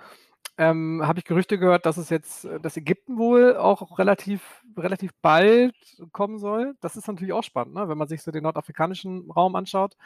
ähm, 0.57 1.03
habe 1.05 1.19
ich 1.19 1.25
Gerüchte 1.25 1.59
gehört, 1.59 1.87
dass 1.87 1.97
es 1.97 2.11
jetzt, 2.11 2.47
dass 2.63 2.77
Ägypten 2.77 3.19
wohl 3.19 3.57
auch 3.57 3.99
relativ, 3.99 4.63
relativ 4.77 5.13
bald 5.21 5.75
kommen 6.13 6.39
soll. 6.39 6.75
Das 6.81 6.97
ist 6.97 7.09
natürlich 7.09 7.33
auch 7.33 7.43
spannend, 7.43 7.75
ne? 7.75 7.89
wenn 7.89 7.99
man 7.99 8.09
sich 8.09 8.23
so 8.23 8.31
den 8.31 8.45
nordafrikanischen 8.45 9.31
Raum 9.31 9.57
anschaut. 9.57 9.97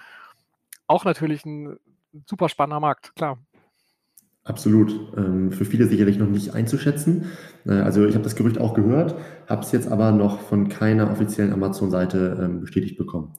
Auch 0.87 1.04
natürlich 1.04 1.44
ein 1.44 1.78
super 2.26 2.48
spannender 2.48 2.80
Markt, 2.80 3.14
klar. 3.14 3.38
Absolut. 4.48 5.12
Ähm, 5.18 5.52
für 5.52 5.66
viele 5.66 5.87
sicherlich 5.87 6.16
noch 6.16 6.28
nicht 6.28 6.54
einzuschätzen. 6.54 7.26
Äh, 7.66 7.72
also 7.72 8.06
ich 8.06 8.14
habe 8.14 8.24
das 8.24 8.34
Gerücht 8.34 8.58
auch 8.58 8.72
gehört, 8.72 9.14
habe 9.46 9.61
es 9.61 9.72
jetzt 9.72 9.92
aber 9.92 10.11
noch 10.11 10.40
von 10.40 10.70
keiner 10.70 11.11
offiziellen 11.11 11.52
Amazon-Seite 11.52 12.38
ähm, 12.42 12.61
bestätigt 12.62 12.96
bekommen. 12.96 13.34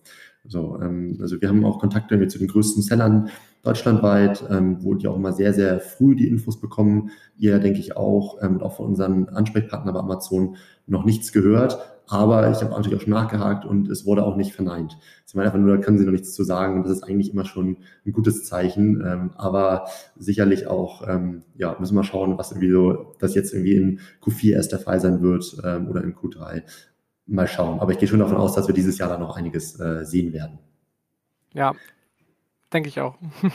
So, 0.50 0.80
ähm, 0.82 1.18
also 1.22 1.40
wir 1.40 1.48
haben 1.48 1.64
auch 1.64 1.80
Kontakte 1.80 2.28
zu 2.28 2.40
den 2.40 2.48
größten 2.48 2.84
Sellern 2.84 3.30
deutschlandweit, 3.64 4.44
ähm, 4.50 4.78
wo 4.82 4.96
die 4.96 5.08
auch 5.08 5.16
immer 5.16 5.32
sehr, 5.32 5.54
sehr 5.54 5.80
früh 5.80 6.16
die 6.16 6.28
Infos 6.28 6.60
bekommen. 6.60 7.12
Ihr, 7.38 7.60
denke 7.60 7.80
ich, 7.80 7.96
auch 7.96 8.42
ähm, 8.42 8.62
auch 8.62 8.76
von 8.78 8.88
unseren 8.88 9.30
Ansprechpartnern 9.30 9.94
bei 9.94 10.00
Amazon 10.00 10.56
noch 10.88 11.06
nichts 11.06 11.32
gehört. 11.32 11.78
Aber 12.08 12.50
ich 12.50 12.58
habe 12.62 12.72
natürlich 12.72 12.98
auch 12.98 13.04
schon 13.04 13.14
nachgehakt 13.14 13.66
und 13.66 13.88
es 13.88 14.04
wurde 14.04 14.26
auch 14.26 14.36
nicht 14.36 14.54
verneint. 14.54 14.98
Sie 15.26 15.38
meinen 15.38 15.46
einfach 15.46 15.60
nur, 15.60 15.78
da 15.78 15.84
können 15.84 16.00
Sie 16.00 16.06
noch 16.06 16.12
nichts 16.12 16.34
zu 16.34 16.44
sagen 16.44 16.78
und 16.78 16.84
das 16.84 16.94
ist 16.94 17.04
eigentlich 17.04 17.32
immer 17.32 17.46
schon 17.46 17.78
ein 18.04 18.12
gutes 18.14 18.46
Zeichen. 18.46 19.04
Ähm, 19.06 19.32
aber 19.36 19.86
sicherlich 20.18 20.66
auch, 20.66 21.08
ähm, 21.08 21.44
ja, 21.56 21.78
müssen 21.80 21.96
wir 21.96 22.04
schauen, 22.04 22.40
was 22.40 22.52
irgendwie 22.52 22.72
so, 22.72 23.14
das 23.20 23.36
jetzt 23.36 23.54
irgendwie 23.54 23.76
in 23.76 24.00
Q4 24.24 24.54
erst 24.54 24.72
der 24.72 24.80
Fall 24.80 25.00
sein 25.00 25.22
wird 25.22 25.56
ähm, 25.64 25.88
oder 25.88 26.04
in 26.04 26.16
Q3. 26.16 26.64
Mal 27.30 27.48
schauen. 27.48 27.80
Aber 27.80 27.92
ich 27.92 28.00
gehe 28.00 28.08
schon 28.08 28.20
davon 28.20 28.38
aus, 28.38 28.56
dass 28.56 28.68
wir 28.68 28.76
dieses 28.76 28.98
Jahr 28.98 29.10
da 29.10 29.18
noch 29.18 29.36
einiges 29.36 29.80
äh, 29.80 30.06
sehen 30.06 30.34
werden. 30.34 30.60
Ja, 31.54 31.74
denke 32.74 32.90
ich 32.90 33.00
auch. 33.00 33.16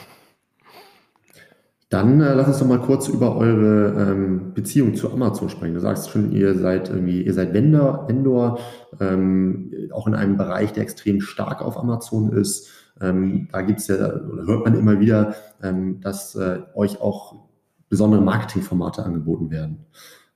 Dann 1.95 2.21
äh, 2.21 2.35
lass 2.35 2.49
uns 2.49 2.59
doch 2.59 2.67
mal 2.67 2.81
kurz 2.81 3.07
über 3.09 3.37
eure 3.37 4.11
ähm, 4.11 4.53
Beziehung 4.53 4.97
zu 4.97 5.13
Amazon 5.13 5.49
sprechen. 5.49 5.75
Du 5.75 5.81
sagst 5.81 6.11
schon, 6.11 6.33
ihr 6.33 6.59
seid 6.59 6.89
irgendwie, 6.89 7.23
ihr 7.23 7.35
seid 7.35 7.55
Vendor, 7.55 8.09
Vendor 8.09 8.59
ähm, 9.01 9.73
auch 9.93 10.09
in 10.09 10.15
einem 10.15 10.37
Bereich, 10.37 10.73
der 10.73 10.83
extrem 10.83 11.21
stark 11.21 11.63
auf 11.63 11.77
Amazon 11.79 12.33
ist. 12.33 12.69
Ähm, 13.01 13.49
da 13.53 13.63
gibt's 13.63 13.87
ja, 13.87 13.97
oder 13.97 14.47
hört 14.47 14.65
man 14.65 14.75
immer 14.75 14.99
wieder, 14.99 15.35
ähm, 15.63 16.01
dass 16.01 16.35
äh, 16.35 16.63
euch 16.75 17.01
auch 17.01 17.45
besondere 17.89 18.23
Marketingformate 18.23 19.05
angeboten 19.05 19.51
werden. 19.51 19.87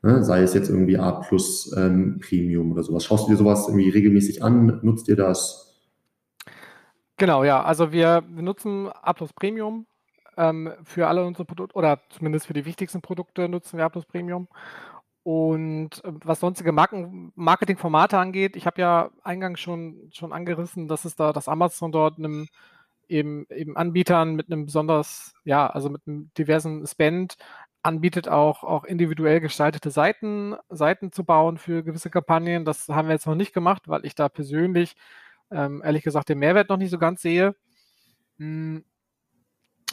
Ne? 0.02 0.22
Sei 0.24 0.42
es 0.42 0.54
jetzt 0.54 0.70
irgendwie 0.70 0.98
A 0.98 1.12
plus 1.12 1.74
ähm, 1.76 2.20
Premium 2.20 2.72
oder 2.72 2.82
sowas. 2.82 3.04
Schaust 3.04 3.26
du 3.26 3.32
dir 3.32 3.36
sowas 3.36 3.66
irgendwie 3.68 3.90
regelmäßig 3.90 4.42
an? 4.42 4.80
Nutzt 4.82 5.08
ihr 5.08 5.16
das? 5.16 5.64
Genau, 7.16 7.42
ja. 7.42 7.62
Also 7.62 7.90
wir, 7.92 8.22
nutzen 8.28 8.88
A 8.88 9.12
plus 9.12 9.32
Premium 9.32 9.86
ähm, 10.38 10.72
für 10.84 11.08
alle 11.08 11.26
unsere 11.26 11.44
Produkte 11.44 11.76
oder 11.76 12.00
zumindest 12.10 12.46
für 12.46 12.52
die 12.54 12.64
wichtigsten 12.64 13.02
Produkte 13.02 13.48
nutzen 13.48 13.76
wir 13.76 13.88
Plus 13.90 14.06
Premium. 14.06 14.48
Und 15.24 16.02
äh, 16.04 16.12
was 16.24 16.40
sonstige 16.40 16.72
Marken, 16.72 17.32
Marketingformate 17.34 18.16
angeht, 18.18 18.56
ich 18.56 18.66
habe 18.66 18.80
ja 18.80 19.10
eingangs 19.24 19.60
schon, 19.60 20.08
schon 20.12 20.32
angerissen, 20.32 20.88
dass 20.88 21.04
es 21.04 21.16
da, 21.16 21.32
dass 21.32 21.48
Amazon 21.48 21.92
dort 21.92 22.18
einem 22.18 22.46
eben, 23.08 23.46
eben 23.50 23.76
Anbietern 23.76 24.36
mit 24.36 24.50
einem 24.50 24.66
besonders, 24.66 25.34
ja, 25.44 25.66
also 25.66 25.90
mit 25.90 26.02
einem 26.06 26.30
diversen 26.38 26.86
Spend 26.86 27.36
anbietet, 27.88 28.28
auch, 28.28 28.64
auch 28.64 28.84
individuell 28.84 29.40
gestaltete 29.40 29.90
Seiten, 29.90 30.54
Seiten 30.68 31.12
zu 31.12 31.24
bauen 31.24 31.58
für 31.58 31.82
gewisse 31.82 32.10
Kampagnen. 32.10 32.64
Das 32.64 32.88
haben 32.88 33.08
wir 33.08 33.14
jetzt 33.14 33.26
noch 33.26 33.34
nicht 33.34 33.52
gemacht, 33.54 33.88
weil 33.88 34.04
ich 34.06 34.14
da 34.14 34.28
persönlich 34.28 34.96
ähm, 35.50 35.82
ehrlich 35.84 36.04
gesagt 36.04 36.28
den 36.28 36.38
Mehrwert 36.38 36.68
noch 36.68 36.76
nicht 36.76 36.90
so 36.90 36.98
ganz 36.98 37.22
sehe. 37.22 37.56
Hm, 38.38 38.84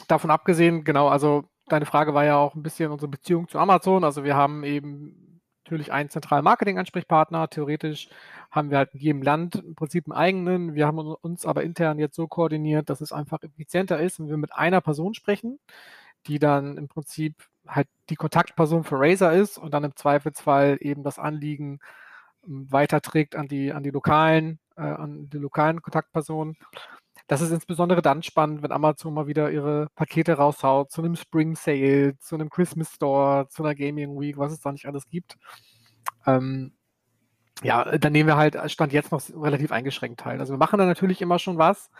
davon 0.08 0.30
abgesehen, 0.30 0.84
genau, 0.84 1.08
also 1.08 1.44
deine 1.68 1.86
Frage 1.86 2.14
war 2.14 2.24
ja 2.24 2.36
auch 2.36 2.54
ein 2.54 2.62
bisschen 2.62 2.92
unsere 2.92 3.10
Beziehung 3.10 3.48
zu 3.48 3.58
Amazon. 3.58 4.04
Also 4.04 4.24
wir 4.24 4.36
haben 4.36 4.64
eben 4.64 5.40
natürlich 5.64 5.92
einen 5.92 6.10
zentralen 6.10 6.44
Marketing-Ansprechpartner. 6.44 7.48
Theoretisch 7.48 8.08
haben 8.50 8.70
wir 8.70 8.78
halt 8.78 8.94
in 8.94 9.00
jedem 9.00 9.22
Land 9.22 9.56
im 9.56 9.74
Prinzip 9.74 10.06
einen 10.06 10.12
eigenen. 10.16 10.74
Wir 10.74 10.86
haben 10.86 10.98
uns 10.98 11.44
aber 11.44 11.64
intern 11.64 11.98
jetzt 11.98 12.16
so 12.16 12.28
koordiniert, 12.28 12.88
dass 12.90 13.00
es 13.00 13.12
einfach 13.12 13.42
effizienter 13.42 14.00
ist 14.00 14.20
und 14.20 14.28
wir 14.28 14.36
mit 14.36 14.54
einer 14.54 14.80
Person 14.80 15.14
sprechen, 15.14 15.58
die 16.26 16.38
dann 16.38 16.76
im 16.76 16.88
Prinzip 16.88 17.48
halt 17.68 17.88
die 18.10 18.16
Kontaktperson 18.16 18.84
für 18.84 18.98
Razer 18.98 19.32
ist 19.32 19.58
und 19.58 19.72
dann 19.74 19.84
im 19.84 19.96
Zweifelsfall 19.96 20.78
eben 20.80 21.02
das 21.02 21.18
Anliegen 21.18 21.80
ähm, 22.46 22.66
weiterträgt 22.70 23.36
an 23.36 23.48
die, 23.48 23.72
an 23.72 23.82
die 23.82 23.90
lokalen, 23.90 24.58
äh, 24.76 24.82
an 24.82 25.28
die 25.30 25.38
lokalen 25.38 25.82
Kontaktpersonen. 25.82 26.56
das 27.28 27.40
ist 27.40 27.50
insbesondere 27.50 28.02
dann 28.02 28.22
spannend, 28.22 28.62
wenn 28.62 28.72
Amazon 28.72 29.14
mal 29.14 29.26
wieder 29.26 29.50
ihre 29.50 29.88
Pakete 29.96 30.34
raushaut 30.34 30.90
zu 30.90 31.02
einem 31.02 31.16
Spring 31.16 31.56
Sale, 31.56 32.16
zu 32.18 32.36
einem 32.36 32.50
Christmas 32.50 32.92
Store, 32.94 33.48
zu 33.48 33.64
einer 33.64 33.74
Gaming 33.74 34.18
Week, 34.20 34.38
was 34.38 34.52
es 34.52 34.60
da 34.60 34.72
nicht 34.72 34.86
alles 34.86 35.08
gibt. 35.08 35.36
Ähm, 36.26 36.72
ja, 37.62 37.96
dann 37.98 38.12
nehmen 38.12 38.28
wir 38.28 38.36
halt 38.36 38.58
Stand 38.70 38.92
jetzt 38.92 39.12
noch 39.12 39.22
relativ 39.30 39.72
eingeschränkt 39.72 40.20
teil. 40.20 40.40
Also 40.40 40.52
wir 40.54 40.58
machen 40.58 40.78
da 40.78 40.86
natürlich 40.86 41.22
immer 41.22 41.38
schon 41.38 41.58
was, 41.58 41.90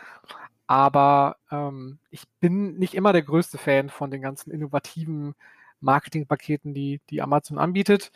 aber 0.66 1.36
ähm, 1.50 1.98
ich 2.10 2.24
bin 2.40 2.76
nicht 2.78 2.94
immer 2.94 3.12
der 3.12 3.22
größte 3.22 3.58
Fan 3.58 3.88
von 3.88 4.10
den 4.10 4.22
ganzen 4.22 4.50
innovativen 4.50 5.34
Marketingpaketen, 5.80 6.74
die, 6.74 7.00
die 7.10 7.22
Amazon 7.22 7.58
anbietet. 7.58 8.12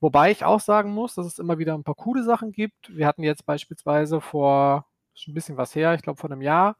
Wobei 0.00 0.30
ich 0.30 0.44
auch 0.44 0.60
sagen 0.60 0.92
muss, 0.92 1.14
dass 1.14 1.26
es 1.26 1.38
immer 1.38 1.58
wieder 1.58 1.74
ein 1.74 1.84
paar 1.84 1.94
coole 1.94 2.24
Sachen 2.24 2.52
gibt. 2.52 2.94
Wir 2.96 3.06
hatten 3.06 3.22
jetzt 3.22 3.46
beispielsweise 3.46 4.20
vor 4.20 4.86
schon 5.14 5.32
ein 5.32 5.34
bisschen 5.34 5.56
was 5.56 5.74
her, 5.74 5.94
ich 5.94 6.02
glaube 6.02 6.20
vor 6.20 6.30
einem 6.30 6.42
Jahr, 6.42 6.76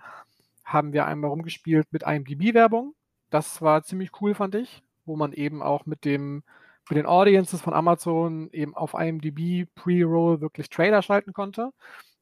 haben 0.65 0.93
wir 0.93 1.07
einmal 1.07 1.31
rumgespielt 1.31 1.87
mit 1.93 2.03
IMDb-Werbung. 2.03 2.95
Das 3.31 3.63
war 3.63 3.83
ziemlich 3.85 4.11
cool, 4.21 4.35
fand 4.35 4.55
ich, 4.57 4.83
wo 5.05 5.17
man 5.17 5.33
eben 5.33 5.63
auch 5.63 5.87
mit 5.87 6.05
dem 6.05 6.43
mit 6.91 6.99
den 6.99 7.07
Audiences 7.07 7.63
von 7.63 7.73
Amazon 7.73 8.51
eben 8.53 8.75
auf 8.75 8.95
IMDb 8.95 9.67
Pre-Roll 9.75 10.41
wirklich 10.41 10.69
Trailer 10.69 11.01
schalten 11.03 11.33
konnte. 11.33 11.71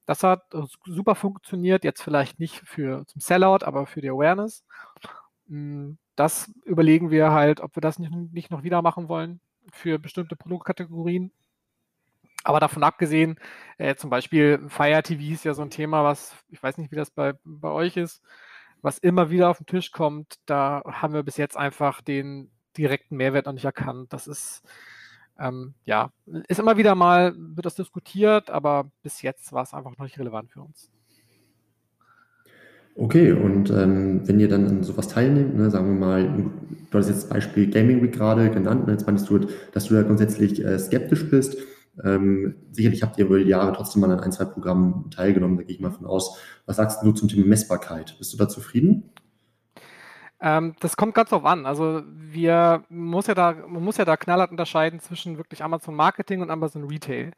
Das 0.07 0.23
hat 0.23 0.43
super 0.85 1.15
funktioniert, 1.15 1.85
jetzt 1.85 2.03
vielleicht 2.03 2.39
nicht 2.39 2.61
für 2.65 3.05
zum 3.07 3.21
Sellout, 3.21 3.65
aber 3.65 3.87
für 3.87 4.01
die 4.01 4.11
Awareness. 4.11 4.65
Das 6.17 6.53
überlegen 6.65 7.11
wir 7.11 7.33
halt, 7.33 7.61
ob 7.61 7.77
wir 7.77 7.81
das 7.81 7.99
nicht, 7.99 8.13
nicht 8.13 8.51
noch 8.51 8.63
wieder 8.63 8.83
machen 8.83 9.09
wollen 9.09 9.41
für 9.71 9.99
bestimmte 9.99 10.37
Produktkategorien. 10.37 11.33
Aber 12.45 12.61
davon 12.61 12.83
abgesehen, 12.83 13.39
äh, 13.79 13.95
zum 13.95 14.11
Beispiel 14.11 14.69
Fire 14.69 15.03
TV 15.03 15.33
ist 15.33 15.45
ja 15.45 15.55
so 15.55 15.63
ein 15.63 15.71
Thema, 15.71 16.05
was, 16.05 16.35
ich 16.49 16.63
weiß 16.63 16.79
nicht, 16.79 16.91
wie 16.91 16.97
das 16.97 17.11
bei, 17.11 17.35
bei 17.45 17.69
euch 17.69 17.97
ist, 17.97 18.23
was 18.83 18.99
immer 18.99 19.31
wieder 19.31 19.49
auf 19.49 19.59
den 19.59 19.67
Tisch 19.67 19.93
kommt. 19.93 20.37
Da 20.47 20.83
haben 20.87 21.15
wir 21.15 21.23
bis 21.23 21.37
jetzt 21.37 21.57
einfach 21.57 22.01
den 22.03 22.51
direkten 22.77 23.17
Mehrwert 23.17 23.47
noch 23.47 23.53
nicht 23.53 23.65
erkannt. 23.65 24.13
Das 24.13 24.27
ist, 24.27 24.63
ähm, 25.39 25.75
ja, 25.85 26.13
ist 26.49 26.59
immer 26.61 26.77
wieder 26.77 26.95
mal, 26.95 27.35
wird 27.37 27.67
das 27.67 27.77
diskutiert, 27.77 28.51
aber 28.51 28.91
bis 29.03 29.23
jetzt 29.23 29.53
war 29.53 29.63
es 29.63 29.75
einfach 29.75 29.97
noch 29.97 30.05
nicht 30.05 30.19
relevant 30.19 30.51
für 30.51 30.63
uns. 30.63 30.91
Okay, 32.95 33.33
und 33.33 33.71
ähm, 33.71 34.27
wenn 34.29 34.39
ihr 34.39 34.49
dann 34.49 34.67
an 34.67 34.83
sowas 34.83 35.09
teilnehmt, 35.09 35.57
ne, 35.57 35.71
sagen 35.71 35.87
wir 35.87 36.07
mal, 36.07 36.51
du 36.91 36.99
hast 36.99 37.09
jetzt 37.09 37.23
das 37.23 37.29
Beispiel 37.29 37.71
Gaming 37.71 38.03
Week 38.03 38.13
gerade 38.13 38.51
genannt, 38.51 38.87
ne, 38.87 38.93
jetzt 38.93 39.07
meinst 39.07 39.29
du, 39.31 39.41
dass 39.73 39.87
du 39.87 39.95
da 39.95 40.03
grundsätzlich 40.03 40.63
äh, 40.63 40.79
skeptisch 40.79 41.29
bist. 41.31 41.57
Ähm, 42.05 42.55
sicherlich 42.71 43.03
habt 43.03 43.19
ihr 43.19 43.29
die 43.29 43.49
Jahre 43.49 43.73
trotzdem 43.73 44.03
mal 44.03 44.11
an 44.11 44.21
ein, 44.21 44.33
zwei 44.33 44.45
Programmen 44.45 45.11
teilgenommen, 45.11 45.57
da 45.57 45.63
gehe 45.63 45.75
ich 45.75 45.81
mal 45.81 45.91
von 45.91 46.07
aus. 46.07 46.39
Was 46.67 46.77
sagst 46.77 47.03
du 47.03 47.13
zum 47.13 47.29
Thema 47.29 47.47
Messbarkeit? 47.47 48.15
Bist 48.19 48.33
du 48.33 48.37
da 48.37 48.49
zufrieden? 48.49 49.11
Ähm, 50.41 50.75
das 50.81 50.97
kommt 50.97 51.15
ganz 51.15 51.31
drauf 51.31 51.45
an. 51.45 51.67
Also 51.67 52.03
wir 52.07 52.85
muss 52.89 53.27
ja 53.27 53.35
da, 53.35 53.55
man 53.69 53.83
muss 53.83 53.97
ja 53.97 54.05
da 54.05 54.17
knallhart 54.17 54.51
unterscheiden 54.51 55.01
zwischen 55.01 55.39
wirklich 55.39 55.63
Amazon 55.63 55.95
Marketing 55.95 56.43
und 56.43 56.51
Amazon 56.51 56.85
Retail. 56.85 57.33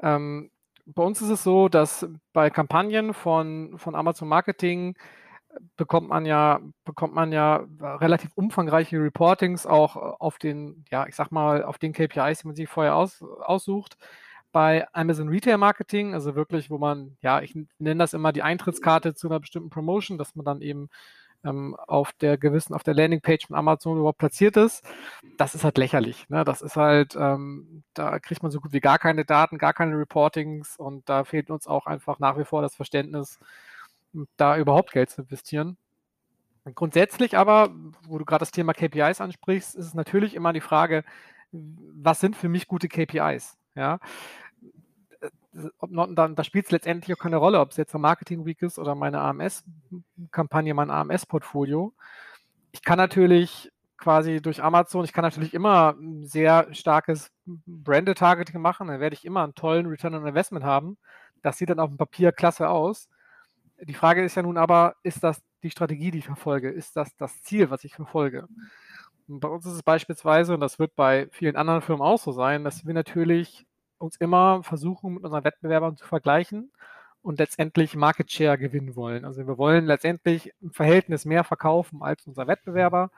Ähm, 0.00 0.50
bei 0.86 1.02
uns 1.02 1.20
ist 1.20 1.30
es 1.30 1.42
so, 1.42 1.68
dass 1.68 2.08
bei 2.32 2.50
Kampagnen 2.50 3.12
von, 3.12 3.78
von 3.78 3.94
Amazon 3.94 4.28
Marketing 4.28 4.96
bekommt 5.76 6.08
man 6.08 6.26
ja, 6.26 6.60
bekommt 6.84 7.14
man 7.14 7.32
ja 7.32 7.66
relativ 7.80 8.30
umfangreiche 8.34 8.98
Reportings 8.98 9.66
auch 9.66 9.96
auf 9.96 10.38
den, 10.38 10.84
ja, 10.90 11.06
ich 11.06 11.16
sag 11.16 11.30
mal, 11.32 11.64
auf 11.64 11.78
den 11.78 11.92
KPIs, 11.92 12.40
die 12.40 12.46
man 12.46 12.56
sich 12.56 12.68
vorher 12.68 12.94
aus, 12.94 13.22
aussucht. 13.22 13.96
Bei 14.52 14.86
Amazon 14.92 15.28
Retail 15.28 15.58
Marketing, 15.58 16.14
also 16.14 16.34
wirklich, 16.34 16.70
wo 16.70 16.78
man, 16.78 17.16
ja, 17.20 17.40
ich 17.42 17.54
nenne 17.78 17.98
das 17.98 18.14
immer 18.14 18.32
die 18.32 18.42
Eintrittskarte 18.42 19.14
zu 19.14 19.28
einer 19.28 19.40
bestimmten 19.40 19.70
Promotion, 19.70 20.18
dass 20.18 20.36
man 20.36 20.44
dann 20.44 20.62
eben 20.62 20.88
ähm, 21.44 21.76
auf 21.86 22.12
der 22.12 22.38
gewissen, 22.38 22.74
auf 22.74 22.82
der 22.82 22.94
Landingpage 22.94 23.46
von 23.46 23.56
Amazon 23.56 23.98
überhaupt 23.98 24.18
platziert 24.18 24.56
ist, 24.56 24.84
das 25.36 25.54
ist 25.54 25.64
halt 25.64 25.78
lächerlich. 25.78 26.28
Ne? 26.28 26.44
Das 26.44 26.62
ist 26.62 26.76
halt, 26.76 27.16
ähm, 27.16 27.82
da 27.94 28.18
kriegt 28.18 28.42
man 28.42 28.52
so 28.52 28.60
gut 28.60 28.72
wie 28.72 28.80
gar 28.80 28.98
keine 28.98 29.24
Daten, 29.24 29.58
gar 29.58 29.72
keine 29.74 29.98
Reportings 29.98 30.76
und 30.76 31.08
da 31.08 31.24
fehlt 31.24 31.50
uns 31.50 31.66
auch 31.66 31.86
einfach 31.86 32.18
nach 32.18 32.38
wie 32.38 32.44
vor 32.44 32.62
das 32.62 32.74
Verständnis, 32.74 33.38
da 34.36 34.56
überhaupt 34.56 34.92
Geld 34.92 35.10
zu 35.10 35.22
investieren. 35.22 35.76
Grundsätzlich 36.74 37.36
aber, 37.36 37.70
wo 38.08 38.18
du 38.18 38.24
gerade 38.24 38.40
das 38.40 38.50
Thema 38.50 38.72
KPIs 38.72 39.20
ansprichst, 39.20 39.76
ist 39.76 39.86
es 39.86 39.94
natürlich 39.94 40.34
immer 40.34 40.52
die 40.52 40.60
Frage, 40.60 41.04
was 41.52 42.20
sind 42.20 42.36
für 42.36 42.48
mich 42.48 42.66
gute 42.66 42.88
KPIs? 42.88 43.56
Ja, 43.76 44.00
dann, 45.80 46.34
da 46.34 46.44
spielt 46.44 46.66
es 46.66 46.70
letztendlich 46.70 47.16
auch 47.16 47.22
keine 47.22 47.36
Rolle, 47.36 47.60
ob 47.60 47.70
es 47.70 47.76
jetzt 47.76 47.94
eine 47.94 48.02
Marketing 48.02 48.44
Week 48.44 48.60
ist 48.62 48.78
oder 48.78 48.94
meine 48.94 49.20
AMS-Kampagne, 49.20 50.74
mein 50.74 50.90
AMS-Portfolio. 50.90 51.94
Ich 52.72 52.82
kann 52.82 52.98
natürlich 52.98 53.72
quasi 53.96 54.42
durch 54.42 54.62
Amazon, 54.62 55.04
ich 55.04 55.12
kann 55.12 55.22
natürlich 55.22 55.54
immer 55.54 55.94
ein 55.98 56.26
sehr 56.26 56.72
starkes 56.72 57.30
Branded 57.46 58.18
Targeting 58.18 58.60
machen, 58.60 58.88
dann 58.88 59.00
werde 59.00 59.14
ich 59.14 59.24
immer 59.24 59.42
einen 59.42 59.54
tollen 59.54 59.86
Return 59.86 60.14
on 60.14 60.26
Investment 60.26 60.64
haben. 60.64 60.98
Das 61.42 61.58
sieht 61.58 61.70
dann 61.70 61.80
auf 61.80 61.88
dem 61.88 61.96
Papier 61.96 62.32
klasse 62.32 62.68
aus. 62.68 63.08
Die 63.80 63.94
Frage 63.94 64.24
ist 64.24 64.34
ja 64.36 64.42
nun 64.42 64.58
aber, 64.58 64.96
ist 65.02 65.22
das 65.22 65.42
die 65.62 65.70
Strategie, 65.70 66.10
die 66.10 66.18
ich 66.18 66.26
verfolge? 66.26 66.70
Ist 66.70 66.96
das 66.96 67.16
das 67.16 67.42
Ziel, 67.42 67.70
was 67.70 67.84
ich 67.84 67.94
verfolge? 67.94 68.46
Und 69.28 69.40
bei 69.40 69.48
uns 69.48 69.66
ist 69.66 69.72
es 69.72 69.82
beispielsweise, 69.82 70.54
und 70.54 70.60
das 70.60 70.78
wird 70.78 70.94
bei 70.94 71.28
vielen 71.32 71.56
anderen 71.56 71.82
Firmen 71.82 72.02
auch 72.02 72.18
so 72.18 72.32
sein, 72.32 72.64
dass 72.64 72.86
wir 72.86 72.94
natürlich 72.94 73.66
uns 73.98 74.16
immer 74.16 74.62
versuchen, 74.62 75.14
mit 75.14 75.24
unseren 75.24 75.44
Wettbewerbern 75.44 75.96
zu 75.96 76.06
vergleichen 76.06 76.70
und 77.22 77.38
letztendlich 77.38 77.96
Market 77.96 78.30
Share 78.30 78.56
gewinnen 78.56 78.94
wollen. 78.96 79.24
Also 79.24 79.46
wir 79.46 79.58
wollen 79.58 79.86
letztendlich 79.86 80.52
im 80.60 80.70
Verhältnis 80.72 81.24
mehr 81.24 81.44
verkaufen 81.44 82.02
als 82.02 82.26
unser 82.26 82.46
Wettbewerber. 82.46 83.10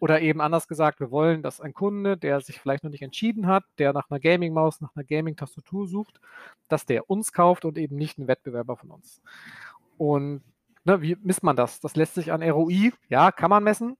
Oder 0.00 0.20
eben 0.20 0.40
anders 0.40 0.68
gesagt, 0.68 1.00
wir 1.00 1.10
wollen, 1.10 1.42
dass 1.42 1.60
ein 1.60 1.74
Kunde, 1.74 2.16
der 2.16 2.40
sich 2.40 2.60
vielleicht 2.60 2.84
noch 2.84 2.90
nicht 2.90 3.02
entschieden 3.02 3.46
hat, 3.46 3.64
der 3.78 3.92
nach 3.92 4.10
einer 4.10 4.20
Gaming-Maus, 4.20 4.80
nach 4.80 4.94
einer 4.94 5.04
Gaming-Tastatur 5.04 5.88
sucht, 5.88 6.20
dass 6.68 6.86
der 6.86 7.10
uns 7.10 7.32
kauft 7.32 7.64
und 7.64 7.78
eben 7.78 7.96
nicht 7.96 8.18
einen 8.18 8.28
Wettbewerber 8.28 8.76
von 8.76 8.90
uns. 8.90 9.20
Und 9.96 10.42
ne, 10.84 11.02
wie 11.02 11.16
misst 11.22 11.42
man 11.42 11.56
das? 11.56 11.80
Das 11.80 11.96
lässt 11.96 12.14
sich 12.14 12.32
an 12.32 12.42
ROI, 12.42 12.92
ja, 13.08 13.32
kann 13.32 13.50
man 13.50 13.64
messen, 13.64 13.96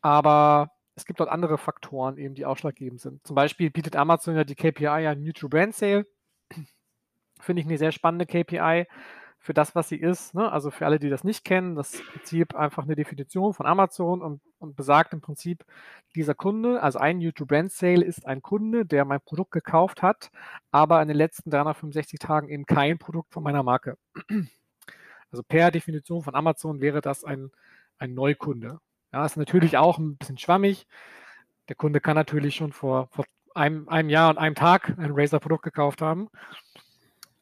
aber 0.00 0.70
es 1.00 1.06
gibt 1.06 1.20
dort 1.20 1.30
andere 1.30 1.56
Faktoren 1.56 2.18
eben, 2.18 2.34
die 2.34 2.44
ausschlaggebend 2.44 3.00
sind. 3.00 3.26
Zum 3.26 3.34
Beispiel 3.34 3.70
bietet 3.70 3.96
Amazon 3.96 4.36
ja 4.36 4.44
die 4.44 4.54
KPI 4.54 4.86
an 4.86 5.22
Neutral 5.22 5.48
Brand 5.48 5.74
Sale. 5.74 6.06
Finde 7.40 7.60
ich 7.60 7.66
eine 7.66 7.78
sehr 7.78 7.92
spannende 7.92 8.26
KPI 8.26 8.86
für 9.38 9.54
das, 9.54 9.74
was 9.74 9.88
sie 9.88 9.96
ist. 9.96 10.34
Ne? 10.34 10.52
Also 10.52 10.70
für 10.70 10.84
alle, 10.84 10.98
die 10.98 11.08
das 11.08 11.24
nicht 11.24 11.42
kennen, 11.42 11.74
das 11.74 12.02
Prinzip 12.12 12.54
einfach 12.54 12.84
eine 12.84 12.96
Definition 12.96 13.54
von 13.54 13.64
Amazon 13.64 14.20
und, 14.20 14.42
und 14.58 14.76
besagt 14.76 15.14
im 15.14 15.22
Prinzip, 15.22 15.64
dieser 16.14 16.34
Kunde, 16.34 16.82
also 16.82 16.98
ein 16.98 17.18
Neutral 17.18 17.46
Brand 17.46 17.72
Sale 17.72 18.04
ist 18.04 18.26
ein 18.26 18.42
Kunde, 18.42 18.84
der 18.84 19.06
mein 19.06 19.22
Produkt 19.22 19.52
gekauft 19.52 20.02
hat, 20.02 20.30
aber 20.70 21.00
in 21.00 21.08
den 21.08 21.16
letzten 21.16 21.50
365 21.50 22.18
Tagen 22.18 22.50
eben 22.50 22.66
kein 22.66 22.98
Produkt 22.98 23.32
von 23.32 23.42
meiner 23.42 23.62
Marke. 23.62 23.96
Also 25.32 25.44
per 25.44 25.70
Definition 25.70 26.24
von 26.24 26.34
Amazon 26.34 26.80
wäre 26.80 27.00
das 27.00 27.22
ein, 27.22 27.52
ein 27.98 28.14
Neukunde. 28.14 28.80
Ja, 29.12 29.26
ist 29.26 29.36
natürlich 29.36 29.76
auch 29.76 29.98
ein 29.98 30.16
bisschen 30.16 30.38
schwammig. 30.38 30.86
Der 31.68 31.76
Kunde 31.76 32.00
kann 32.00 32.14
natürlich 32.14 32.56
schon 32.56 32.72
vor, 32.72 33.08
vor 33.10 33.24
einem, 33.54 33.88
einem 33.88 34.08
Jahr 34.08 34.30
und 34.30 34.38
einem 34.38 34.54
Tag 34.54 34.96
ein 34.98 35.12
Razer-Produkt 35.12 35.64
gekauft 35.64 36.00
haben. 36.00 36.28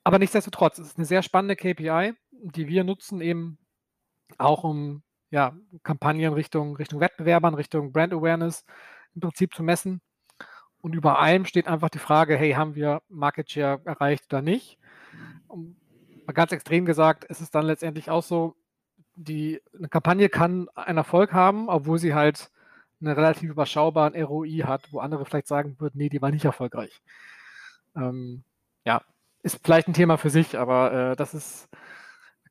Aber 0.04 0.18
nichtsdestotrotz, 0.18 0.78
es 0.78 0.88
ist 0.88 0.96
eine 0.96 1.06
sehr 1.06 1.22
spannende 1.22 1.56
KPI, 1.56 2.14
die 2.30 2.68
wir 2.68 2.84
nutzen 2.84 3.20
eben 3.20 3.58
auch 4.38 4.64
um 4.64 5.02
ja, 5.30 5.54
Kampagnen 5.82 6.32
Richtung, 6.32 6.76
Richtung 6.76 7.00
Wettbewerbern, 7.00 7.54
Richtung 7.54 7.92
Brand 7.92 8.12
Awareness 8.12 8.64
im 9.14 9.20
Prinzip 9.20 9.54
zu 9.54 9.62
messen. 9.62 10.00
Und 10.80 10.94
über 10.94 11.18
allem 11.18 11.44
steht 11.44 11.66
einfach 11.66 11.90
die 11.90 11.98
Frage, 11.98 12.36
hey, 12.36 12.52
haben 12.52 12.74
wir 12.74 13.02
Market 13.08 13.50
Share 13.50 13.82
erreicht 13.84 14.32
oder 14.32 14.42
nicht? 14.42 14.78
Und 15.48 15.76
ganz 16.32 16.52
extrem 16.52 16.84
gesagt, 16.84 17.24
ist 17.24 17.40
es 17.40 17.50
dann 17.50 17.66
letztendlich 17.66 18.10
auch 18.10 18.22
so, 18.22 18.54
die 19.18 19.60
eine 19.76 19.88
Kampagne 19.88 20.28
kann 20.28 20.68
einen 20.74 20.98
Erfolg 20.98 21.32
haben, 21.32 21.68
obwohl 21.68 21.98
sie 21.98 22.14
halt 22.14 22.50
einen 23.00 23.12
relativ 23.12 23.50
überschaubaren 23.50 24.20
ROI 24.20 24.62
hat, 24.64 24.92
wo 24.92 25.00
andere 25.00 25.24
vielleicht 25.24 25.48
sagen 25.48 25.76
würden, 25.78 25.98
nee, 25.98 26.08
die 26.08 26.22
war 26.22 26.30
nicht 26.30 26.44
erfolgreich. 26.44 27.02
Ähm, 27.96 28.44
ja, 28.84 29.02
ist 29.42 29.60
vielleicht 29.62 29.88
ein 29.88 29.94
Thema 29.94 30.18
für 30.18 30.30
sich, 30.30 30.56
aber 30.56 30.92
äh, 30.92 31.16
das 31.16 31.34
ist, 31.34 31.68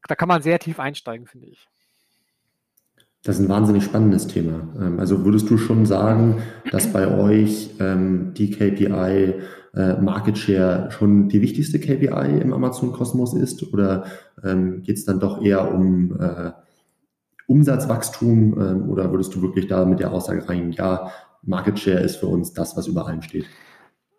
da 0.08 0.16
kann 0.16 0.28
man 0.28 0.42
sehr 0.42 0.60
tief 0.60 0.80
einsteigen, 0.80 1.26
finde 1.26 1.48
ich. 1.48 1.68
Das 3.24 3.40
ist 3.40 3.46
ein 3.46 3.50
wahnsinnig 3.50 3.84
spannendes 3.84 4.28
Thema. 4.28 4.70
Ähm, 4.80 5.00
also 5.00 5.26
würdest 5.26 5.50
du 5.50 5.58
schon 5.58 5.86
sagen, 5.86 6.42
dass 6.72 6.92
bei 6.94 7.08
euch 7.08 7.76
ähm, 7.80 8.34
die 8.36 8.52
KPI 8.52 9.34
äh, 9.74 10.02
Market 10.02 10.38
Share 10.38 10.90
schon 10.92 11.30
die 11.30 11.42
wichtigste 11.42 11.80
KPI 11.80 12.40
im 12.42 12.54
Amazon-Kosmos 12.54 13.34
ist? 13.34 13.74
Oder 13.74 14.06
ähm, 14.44 14.82
geht 14.84 14.98
es 14.98 15.06
dann 15.06 15.20
doch 15.20 15.42
eher 15.42 15.74
um 15.74 16.20
äh, 16.20 16.52
Umsatzwachstum? 17.48 18.60
Ähm, 18.60 18.90
oder 18.90 19.12
würdest 19.12 19.36
du 19.36 19.42
wirklich 19.42 19.68
da 19.68 19.86
mit 19.86 20.00
der 20.00 20.12
Aussage 20.12 20.48
rein, 20.48 20.72
ja, 20.72 21.12
Market 21.44 21.80
Share 21.80 22.00
ist 22.00 22.18
für 22.18 22.28
uns 22.28 22.54
das, 22.54 22.76
was 22.76 22.88
über 22.88 23.08
allem 23.08 23.22
steht? 23.22 23.46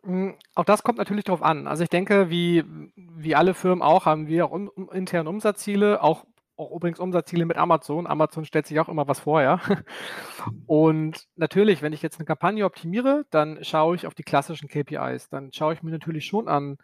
Hm, 0.05 0.35
auch 0.55 0.65
das 0.65 0.83
kommt 0.83 0.99
natürlich 0.99 1.25
darauf 1.25 1.43
an. 1.43 1.67
Also 1.67 1.83
ich 1.83 1.91
denke, 1.91 2.31
wie, 2.31 2.65
wie 2.97 3.35
alle 3.35 3.55
Firmen 3.55 3.83
auch, 3.83 4.07
haben 4.07 4.27
wir 4.27 4.47
auch 4.47 4.53
um, 4.53 4.71
interne 4.93 5.29
Umsatzziele, 5.29 6.03
auch 6.03 6.25
auch 6.59 6.73
übrigens 6.73 6.99
Umsatzziele 6.99 7.47
mit 7.47 7.57
Amazon. 7.57 8.07
Amazon 8.07 8.45
stellt 8.45 8.67
sich 8.67 8.81
auch 8.81 8.89
immer 8.89 9.07
was 9.09 9.21
vor, 9.21 9.43
ja. 9.43 9.61
Und 10.67 11.27
natürlich, 11.37 11.83
wenn 11.83 11.93
ich 11.93 12.03
jetzt 12.03 12.19
eine 12.19 12.27
Kampagne 12.27 12.65
optimiere, 12.65 13.25
dann 13.31 13.63
schaue 13.65 13.95
ich 13.97 14.07
auf 14.07 14.15
die 14.15 14.25
klassischen 14.25 14.69
KPIs. 14.69 15.29
Dann 15.29 15.53
schaue 15.53 15.75
ich 15.75 15.83
mir 15.83 15.93
natürlich 15.93 16.27
schon 16.27 16.49
an, 16.49 16.79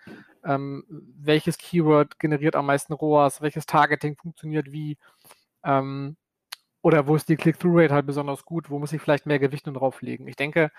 ähm, 0.44 0.84
welches 0.88 1.58
Keyword 1.58 2.18
generiert 2.18 2.56
am 2.56 2.66
meisten 2.66 2.92
ROAS, 2.92 3.42
welches 3.42 3.66
Targeting 3.66 4.16
funktioniert 4.16 4.70
wie, 4.70 4.96
ähm, 5.64 6.16
oder 6.82 7.06
wo 7.06 7.16
ist 7.16 7.28
die 7.28 7.37
Click-Through-Rate 7.37 7.94
halt 7.94 8.06
besonders 8.06 8.44
gut, 8.44 8.70
wo 8.70 8.78
muss 8.78 8.92
ich 8.92 9.00
vielleicht 9.00 9.26
mehr 9.26 9.38
Gewichtung 9.38 9.74
drauflegen. 9.74 10.28
Ich 10.28 10.37
denke, 10.37 10.70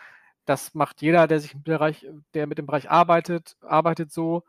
das 0.45 0.75
macht 0.75 1.01
jeder, 1.01 1.27
der 1.27 1.39
sich 1.39 1.53
im 1.55 1.63
Bereich, 1.63 2.07
der 2.33 2.47
mit 2.47 2.57
dem 2.59 2.67
Bereich 2.67 2.89
arbeitet, 2.89 3.57
arbeitet 3.61 4.11
so. 4.11 4.43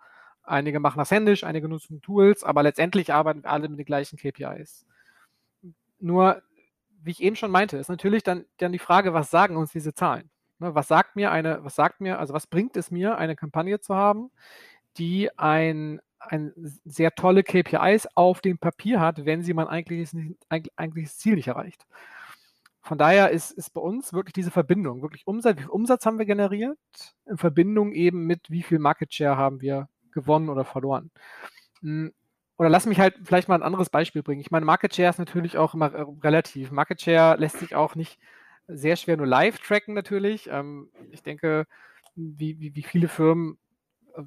Einige 0.47 0.79
machen 0.79 0.99
das 0.99 1.11
händisch, 1.11 1.45
einige 1.45 1.69
nutzen 1.69 2.01
Tools, 2.01 2.45
aber 2.45 2.63
letztendlich 2.63 3.13
arbeiten 3.13 3.43
wir 3.43 3.51
alle 3.51 3.69
mit 3.69 3.79
den 3.79 3.87
gleichen 3.87 4.17
KPIs. 4.17 4.87
Nur, 5.99 6.43
wie 7.03 7.11
ich 7.11 7.23
eben 7.23 7.37
schon 7.37 7.51
meinte, 7.51 7.77
ist 7.77 7.89
natürlich 7.89 8.23
dann, 8.23 8.45
dann 8.59 8.73
die 8.73 8.79
Frage, 8.79 9.13
was 9.13 9.31
sagen 9.31 9.57
uns 9.57 9.73
diese 9.73 9.93
Zahlen? 9.93 10.31
Ne, 10.59 10.75
was 10.75 10.89
sagt 10.89 11.17
mir 11.17 11.33
eine, 11.33 11.65
was 11.65 11.75
sagt 11.75 12.01
mir, 12.01 12.19
also 12.19 12.33
was 12.33 12.47
bringt 12.47 12.77
es 12.77 12.91
mir, 12.91 13.19
eine 13.19 13.37
Kampagne 13.37 13.81
zu 13.81 13.95
haben, 13.97 14.31
die 14.99 15.37
ein, 15.37 16.01
ein 16.21 16.53
sehr 16.85 17.15
tolle 17.15 17.43
KPIs 17.43 18.09
auf 18.15 18.41
dem 18.41 18.59
Papier 18.59 19.01
hat, 19.01 19.27
wenn 19.27 19.43
sie 19.43 19.53
man 19.53 19.69
eigentlich, 19.69 20.11
eigentlich 20.49 21.07
das 21.07 21.19
Ziel 21.19 21.35
nicht 21.35 21.49
erreicht. 21.49 21.87
Von 22.83 22.99
daher 22.99 23.31
ist, 23.31 23.51
ist 23.51 23.71
bei 23.75 23.81
uns 23.81 24.13
wirklich 24.13 24.33
diese 24.33 24.53
Verbindung, 24.53 25.03
wirklich 25.03 25.27
Umsatz, 25.27 25.57
wie 25.59 25.63
viel 25.63 25.71
Umsatz 25.71 26.07
haben 26.07 26.19
wir 26.19 26.27
generiert, 26.27 26.79
in 27.27 27.37
Verbindung 27.37 27.93
eben 27.93 28.27
mit 28.27 28.49
wie 28.49 28.63
viel 28.63 28.79
Market 28.79 29.13
Share 29.13 29.37
haben 29.37 29.61
wir 29.61 29.89
gewonnen 30.17 30.49
oder 30.49 30.65
verloren. 30.65 31.11
Hm, 31.83 32.13
oder 32.59 32.71
lass 32.71 32.87
mich 32.87 32.99
halt 32.99 33.15
vielleicht 33.23 33.49
mal 33.49 33.55
ein 33.57 33.63
anderes 33.63 33.91
Beispiel 33.91 34.23
bringen. 34.23 34.41
Ich 34.41 34.51
meine, 34.51 34.65
Market 34.65 34.95
Share 34.95 35.11
ist 35.11 35.19
natürlich 35.19 35.59
auch 35.59 35.75
immer 35.75 35.93
äh, 35.95 36.07
relativ. 36.23 36.71
Market 36.73 37.01
Share 37.01 37.37
lässt 37.39 37.59
sich 37.59 37.75
auch 37.77 37.95
nicht 37.95 38.19
sehr 38.67 38.97
schwer 38.97 39.17
nur 39.17 39.27
live 39.27 39.59
tracken 39.59 39.95
natürlich. 39.95 40.49
Ähm, 40.51 40.91
ich 41.13 41.23
denke, 41.23 41.67
wie, 42.17 42.59
wie, 42.61 42.75
wie 42.75 42.83
viele 42.83 43.09
Firmen 43.09 43.59
äh, 44.17 44.23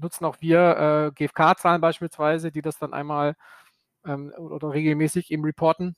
nutzen 0.00 0.24
auch 0.24 0.36
wir 0.40 1.12
äh, 1.16 1.24
GFK-Zahlen 1.24 1.80
beispielsweise, 1.80 2.50
die 2.50 2.62
das 2.62 2.78
dann 2.78 2.92
einmal 2.92 3.36
ähm, 4.04 4.32
oder 4.36 4.72
regelmäßig 4.72 5.30
eben 5.30 5.44
reporten. 5.44 5.94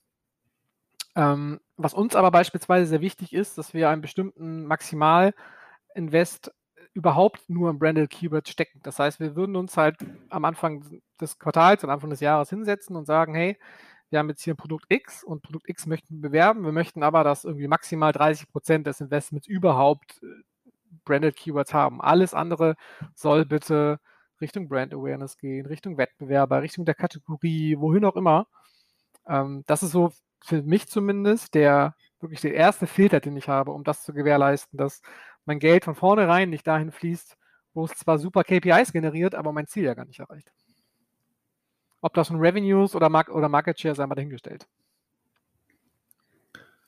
Ähm, 1.17 1.61
was 1.77 1.95
uns 1.95 2.15
aber 2.15 2.31
beispielsweise 2.31 2.87
sehr 2.87 3.01
wichtig 3.01 3.33
ist, 3.33 3.57
dass 3.57 3.73
wir 3.73 3.89
einen 3.89 4.03
bestimmten 4.03 4.67
Maximal-Invest 4.67 6.53
überhaupt 6.95 7.49
nur 7.51 7.71
im 7.71 7.79
Branded 7.79 8.09
Keyword 8.11 8.49
stecken. 8.49 8.81
Das 8.83 8.99
heißt, 8.99 9.21
wir 9.21 9.37
würden 9.37 9.57
uns 9.57 9.77
halt 9.77 9.97
am 10.31 10.45
Anfang 10.45 11.03
des 11.21 11.39
Quartals, 11.39 11.85
am 11.85 11.91
Anfang 11.91 12.11
des 12.11 12.21
Jahres 12.21 12.51
hinsetzen 12.51 12.97
und 12.97 13.05
sagen, 13.05 13.35
hey, 13.35 13.59
wir 14.11 14.21
haben 14.21 14.29
jetzt 14.29 14.43
hier 14.43 14.55
ein 14.55 14.59
Produkt 14.59 14.87
X 14.89 15.25
und 15.25 15.43
Produkt 15.43 15.69
X 15.69 15.87
möchten 15.87 16.15
wir 16.15 16.29
bewerben. 16.29 16.65
Wir 16.65 16.73
möchten 16.73 17.03
aber, 17.03 17.25
dass 17.25 17.45
irgendwie 17.45 17.67
maximal 17.67 18.13
30 18.13 18.49
Prozent 18.49 18.87
des 18.87 19.01
Investments 19.01 19.49
überhaupt 19.49 20.23
äh, 20.23 20.27
Branded 21.05 21.37
Keywords 21.37 21.75
haben. 21.75 22.01
Alles 22.01 22.33
andere 22.33 22.77
soll 23.15 23.45
bitte 23.45 23.99
Richtung 24.41 24.69
Brand 24.69 24.95
Awareness 24.95 25.37
gehen, 25.37 25.67
Richtung 25.67 25.99
Wettbewerber, 25.99 26.63
Richtung 26.63 26.85
der 26.85 26.95
Kategorie, 26.95 27.77
wohin 27.79 28.05
auch 28.05 28.17
immer. 28.17 28.47
Ähm, 29.27 29.65
das 29.67 29.83
ist 29.83 29.93
so 29.93 30.13
für 30.45 30.63
mich 30.63 30.89
zumindest 30.89 31.55
der 31.55 31.95
wirklich 32.21 32.41
der 32.41 32.55
erste 32.55 32.87
Filter, 32.87 33.21
den 33.21 33.37
ich 33.37 33.49
habe, 33.49 33.73
um 33.73 33.85
das 33.85 34.03
zu 34.03 34.13
gewährleisten, 34.13 34.79
dass 34.79 35.03
mein 35.47 35.59
Geld 35.59 35.85
von 35.85 35.95
vornherein 35.95 36.51
nicht 36.51 36.67
dahin 36.67 36.93
fließt, 36.93 37.37
wo 37.75 37.85
es 37.85 37.93
zwar 37.93 38.19
super 38.19 38.45
KPIs 38.45 38.93
generiert, 38.93 39.35
aber 39.35 39.53
mein 39.53 39.67
Ziel 39.67 39.85
ja 39.85 39.95
gar 39.95 40.05
nicht 40.05 40.21
erreicht. 40.21 40.53
Ob 42.01 42.15
das 42.15 42.31
nun 42.31 42.41
Revenues 42.41 42.95
oder, 42.95 43.09
Mark 43.09 43.29
oder 43.31 43.49
Market 43.49 43.81
Share 43.81 43.95
sei 43.95 44.07
mal 44.07 44.15
dahingestellt. 44.15 44.67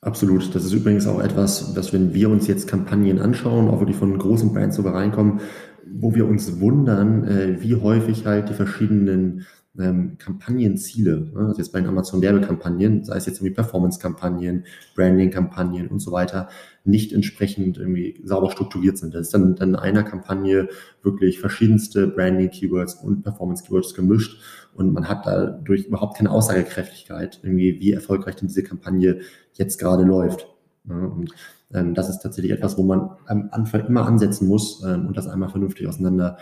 Absolut. 0.01 0.53
Das 0.53 0.63
ist 0.63 0.73
übrigens 0.73 1.07
auch 1.07 1.19
etwas, 1.19 1.73
dass 1.73 1.91
wenn 1.91 2.13
wir 2.13 2.29
uns 2.29 2.47
jetzt 2.47 2.67
Kampagnen 2.67 3.19
anschauen, 3.19 3.67
auch 3.67 3.79
wirklich 3.79 3.97
von 3.97 4.17
großen 4.17 4.53
Brands 4.53 4.75
sogar 4.75 4.93
reinkommen, 4.93 5.41
wo 5.85 6.13
wir 6.13 6.27
uns 6.27 6.59
wundern, 6.59 7.23
äh, 7.23 7.61
wie 7.61 7.75
häufig 7.75 8.25
halt 8.25 8.49
die 8.49 8.53
verschiedenen 8.53 9.45
ähm, 9.79 10.17
Kampagnenziele, 10.17 11.31
ne? 11.33 11.47
also 11.47 11.57
jetzt 11.57 11.71
bei 11.71 11.79
den 11.79 11.89
Amazon-Werbekampagnen, 11.89 13.03
sei 13.03 13.17
es 13.17 13.25
jetzt 13.25 13.37
irgendwie 13.37 13.53
Performance-Kampagnen, 13.53 14.65
Branding-Kampagnen 14.95 15.87
und 15.87 15.99
so 15.99 16.11
weiter, 16.11 16.49
nicht 16.83 17.13
entsprechend 17.13 17.77
irgendwie 17.77 18.21
sauber 18.23 18.51
strukturiert 18.51 18.97
sind. 18.97 19.13
Das 19.13 19.27
ist 19.27 19.33
dann, 19.33 19.55
dann 19.55 19.69
in 19.69 19.75
einer 19.75 20.03
Kampagne 20.03 20.69
wirklich 21.03 21.39
verschiedenste 21.39 22.07
Branding-Keywords 22.07 22.95
und 22.95 23.23
Performance-Keywords 23.23 23.93
gemischt 23.93 24.41
und 24.73 24.93
man 24.93 25.09
hat 25.09 25.25
dadurch 25.25 25.85
überhaupt 25.85 26.17
keine 26.17 26.31
Aussagekräftigkeit, 26.31 27.39
irgendwie, 27.43 27.79
wie 27.79 27.93
erfolgreich 27.93 28.35
denn 28.35 28.47
diese 28.47 28.63
Kampagne 28.63 29.21
jetzt 29.53 29.79
gerade 29.79 30.03
läuft. 30.03 30.47
Ne? 30.83 31.07
Und 31.07 31.33
ähm, 31.73 31.93
das 31.93 32.09
ist 32.09 32.19
tatsächlich 32.19 32.53
etwas, 32.53 32.77
wo 32.77 32.83
man 32.83 33.11
am 33.25 33.49
Anfang 33.51 33.85
immer 33.85 34.05
ansetzen 34.05 34.47
muss 34.47 34.83
ähm, 34.83 35.07
und 35.07 35.17
das 35.17 35.27
einmal 35.27 35.49
vernünftig 35.49 35.87
auseinander 35.87 36.37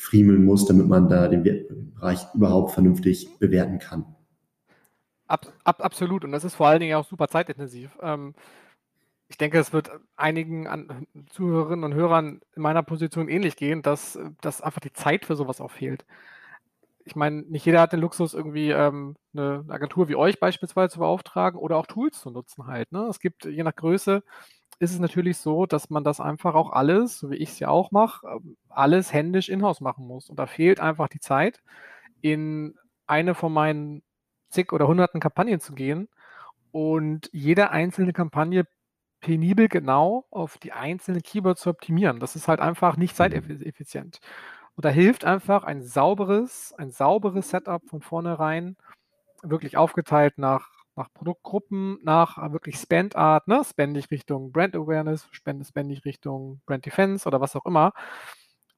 friemeln 0.00 0.44
muss, 0.44 0.64
damit 0.64 0.88
man 0.88 1.08
da 1.08 1.28
den 1.28 1.42
Bereich 1.94 2.26
überhaupt 2.34 2.72
vernünftig 2.72 3.38
bewerten 3.38 3.78
kann. 3.78 4.06
Ab, 5.26 5.52
ab, 5.62 5.84
absolut. 5.84 6.24
Und 6.24 6.32
das 6.32 6.42
ist 6.42 6.54
vor 6.54 6.68
allen 6.68 6.80
Dingen 6.80 6.96
auch 6.96 7.04
super 7.06 7.28
zeitintensiv. 7.28 7.90
Ähm, 8.00 8.34
ich 9.28 9.36
denke, 9.36 9.58
es 9.58 9.72
wird 9.72 9.90
einigen 10.16 10.66
an, 10.66 11.06
Zuhörerinnen 11.28 11.84
und 11.84 11.94
Hörern 11.94 12.40
in 12.56 12.62
meiner 12.62 12.82
Position 12.82 13.28
ähnlich 13.28 13.56
gehen, 13.56 13.82
dass, 13.82 14.18
dass 14.40 14.62
einfach 14.62 14.80
die 14.80 14.92
Zeit 14.92 15.26
für 15.26 15.36
sowas 15.36 15.60
auch 15.60 15.70
fehlt. 15.70 16.06
Ich 17.04 17.14
meine, 17.14 17.42
nicht 17.42 17.66
jeder 17.66 17.80
hat 17.82 17.92
den 17.92 18.00
Luxus, 18.00 18.34
irgendwie 18.34 18.70
ähm, 18.70 19.16
eine 19.34 19.64
Agentur 19.68 20.08
wie 20.08 20.16
euch 20.16 20.40
beispielsweise 20.40 20.94
zu 20.94 21.00
beauftragen 21.00 21.60
oder 21.60 21.76
auch 21.76 21.86
Tools 21.86 22.20
zu 22.20 22.30
nutzen 22.30 22.66
halt. 22.66 22.90
Ne? 22.90 23.06
Es 23.08 23.20
gibt 23.20 23.44
je 23.44 23.62
nach 23.62 23.76
Größe 23.76 24.22
ist 24.80 24.92
es 24.92 24.98
natürlich 25.00 25.38
so, 25.38 25.66
dass 25.66 25.90
man 25.90 26.04
das 26.04 26.20
einfach 26.20 26.54
auch 26.54 26.72
alles, 26.72 27.18
so 27.18 27.30
wie 27.30 27.36
ich 27.36 27.50
es 27.50 27.58
ja 27.60 27.68
auch 27.68 27.92
mache, 27.92 28.26
ähm, 28.26 28.56
alles 28.70 29.12
händisch 29.12 29.48
in-house 29.50 29.80
machen 29.82 30.06
muss. 30.06 30.30
Und 30.30 30.38
da 30.38 30.46
fehlt 30.46 30.80
einfach 30.80 31.08
die 31.08 31.20
Zeit, 31.20 31.62
in 32.22 32.76
eine 33.06 33.34
von 33.34 33.52
meinen 33.52 34.02
zig 34.50 34.72
oder 34.72 34.88
hunderten 34.88 35.20
Kampagnen 35.20 35.60
zu 35.60 35.74
gehen 35.74 36.08
und 36.72 37.30
jede 37.32 37.70
einzelne 37.70 38.12
Kampagne 38.12 38.64
penibel 39.20 39.68
genau 39.68 40.26
auf 40.30 40.58
die 40.58 40.72
einzelnen 40.72 41.22
Keywords 41.22 41.62
zu 41.62 41.70
optimieren. 41.70 42.20
Das 42.20 42.36
ist 42.36 42.48
halt 42.48 42.60
einfach 42.60 42.96
nicht 42.96 43.16
zeiteffizient. 43.16 44.20
Und 44.76 44.84
da 44.86 44.90
hilft 44.90 45.24
einfach 45.26 45.64
ein 45.64 45.82
sauberes, 45.82 46.74
ein 46.78 46.90
sauberes 46.90 47.50
Setup 47.50 47.82
von 47.88 48.00
vornherein, 48.02 48.76
wirklich 49.42 49.76
aufgeteilt 49.76 50.38
nach 50.38 50.79
nach 50.96 51.12
Produktgruppen, 51.12 51.98
nach 52.02 52.38
äh, 52.38 52.52
wirklich 52.52 52.76
Spend-Art, 52.76 53.48
ne? 53.48 53.62
Spende 53.64 54.00
ich 54.00 54.10
Richtung 54.10 54.52
Brand 54.52 54.76
Awareness, 54.76 55.28
ich 55.32 56.04
Richtung 56.04 56.60
Brand 56.66 56.86
Defense 56.86 57.26
oder 57.26 57.40
was 57.40 57.56
auch 57.56 57.66
immer, 57.66 57.92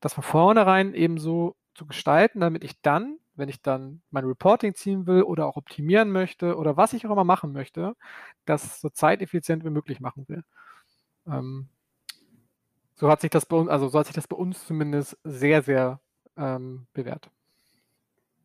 das 0.01 0.15
von 0.15 0.25
vornherein 0.25 0.95
eben 0.95 1.19
so 1.19 1.57
zu 1.75 1.87
gestalten, 1.87 2.41
damit 2.41 2.65
ich 2.65 2.81
dann, 2.83 3.19
wenn 3.35 3.49
ich 3.49 3.63
dann 3.63 4.03
mein 4.11 4.25
Reporting 4.25 4.75
ziehen 4.75 5.07
will 5.07 5.23
oder 5.23 5.47
auch 5.47 5.57
optimieren 5.57 6.11
möchte 6.11 6.57
oder 6.57 6.77
was 6.77 6.93
ich 6.93 7.07
auch 7.07 7.13
immer 7.13 7.25
machen 7.25 7.53
möchte, 7.53 7.95
das 8.45 8.81
so 8.81 8.91
zeiteffizient 8.91 9.65
wie 9.65 9.71
möglich 9.71 10.01
machen 10.01 10.29
will. 10.29 10.45
Ähm, 11.27 11.69
so 12.95 13.09
hat 13.11 13.21
sich 13.21 13.31
das 13.31 13.47
bei 13.47 13.57
uns, 13.57 13.71
also 13.71 13.89
so 13.89 13.99
hat 13.99 14.07
sich 14.07 14.15
das 14.15 14.29
bei 14.29 14.37
uns 14.37 14.67
zumindest 14.67 15.19
sehr, 15.25 15.63
sehr 15.63 16.01
ähm, 16.37 16.87
bewährt. 16.93 17.31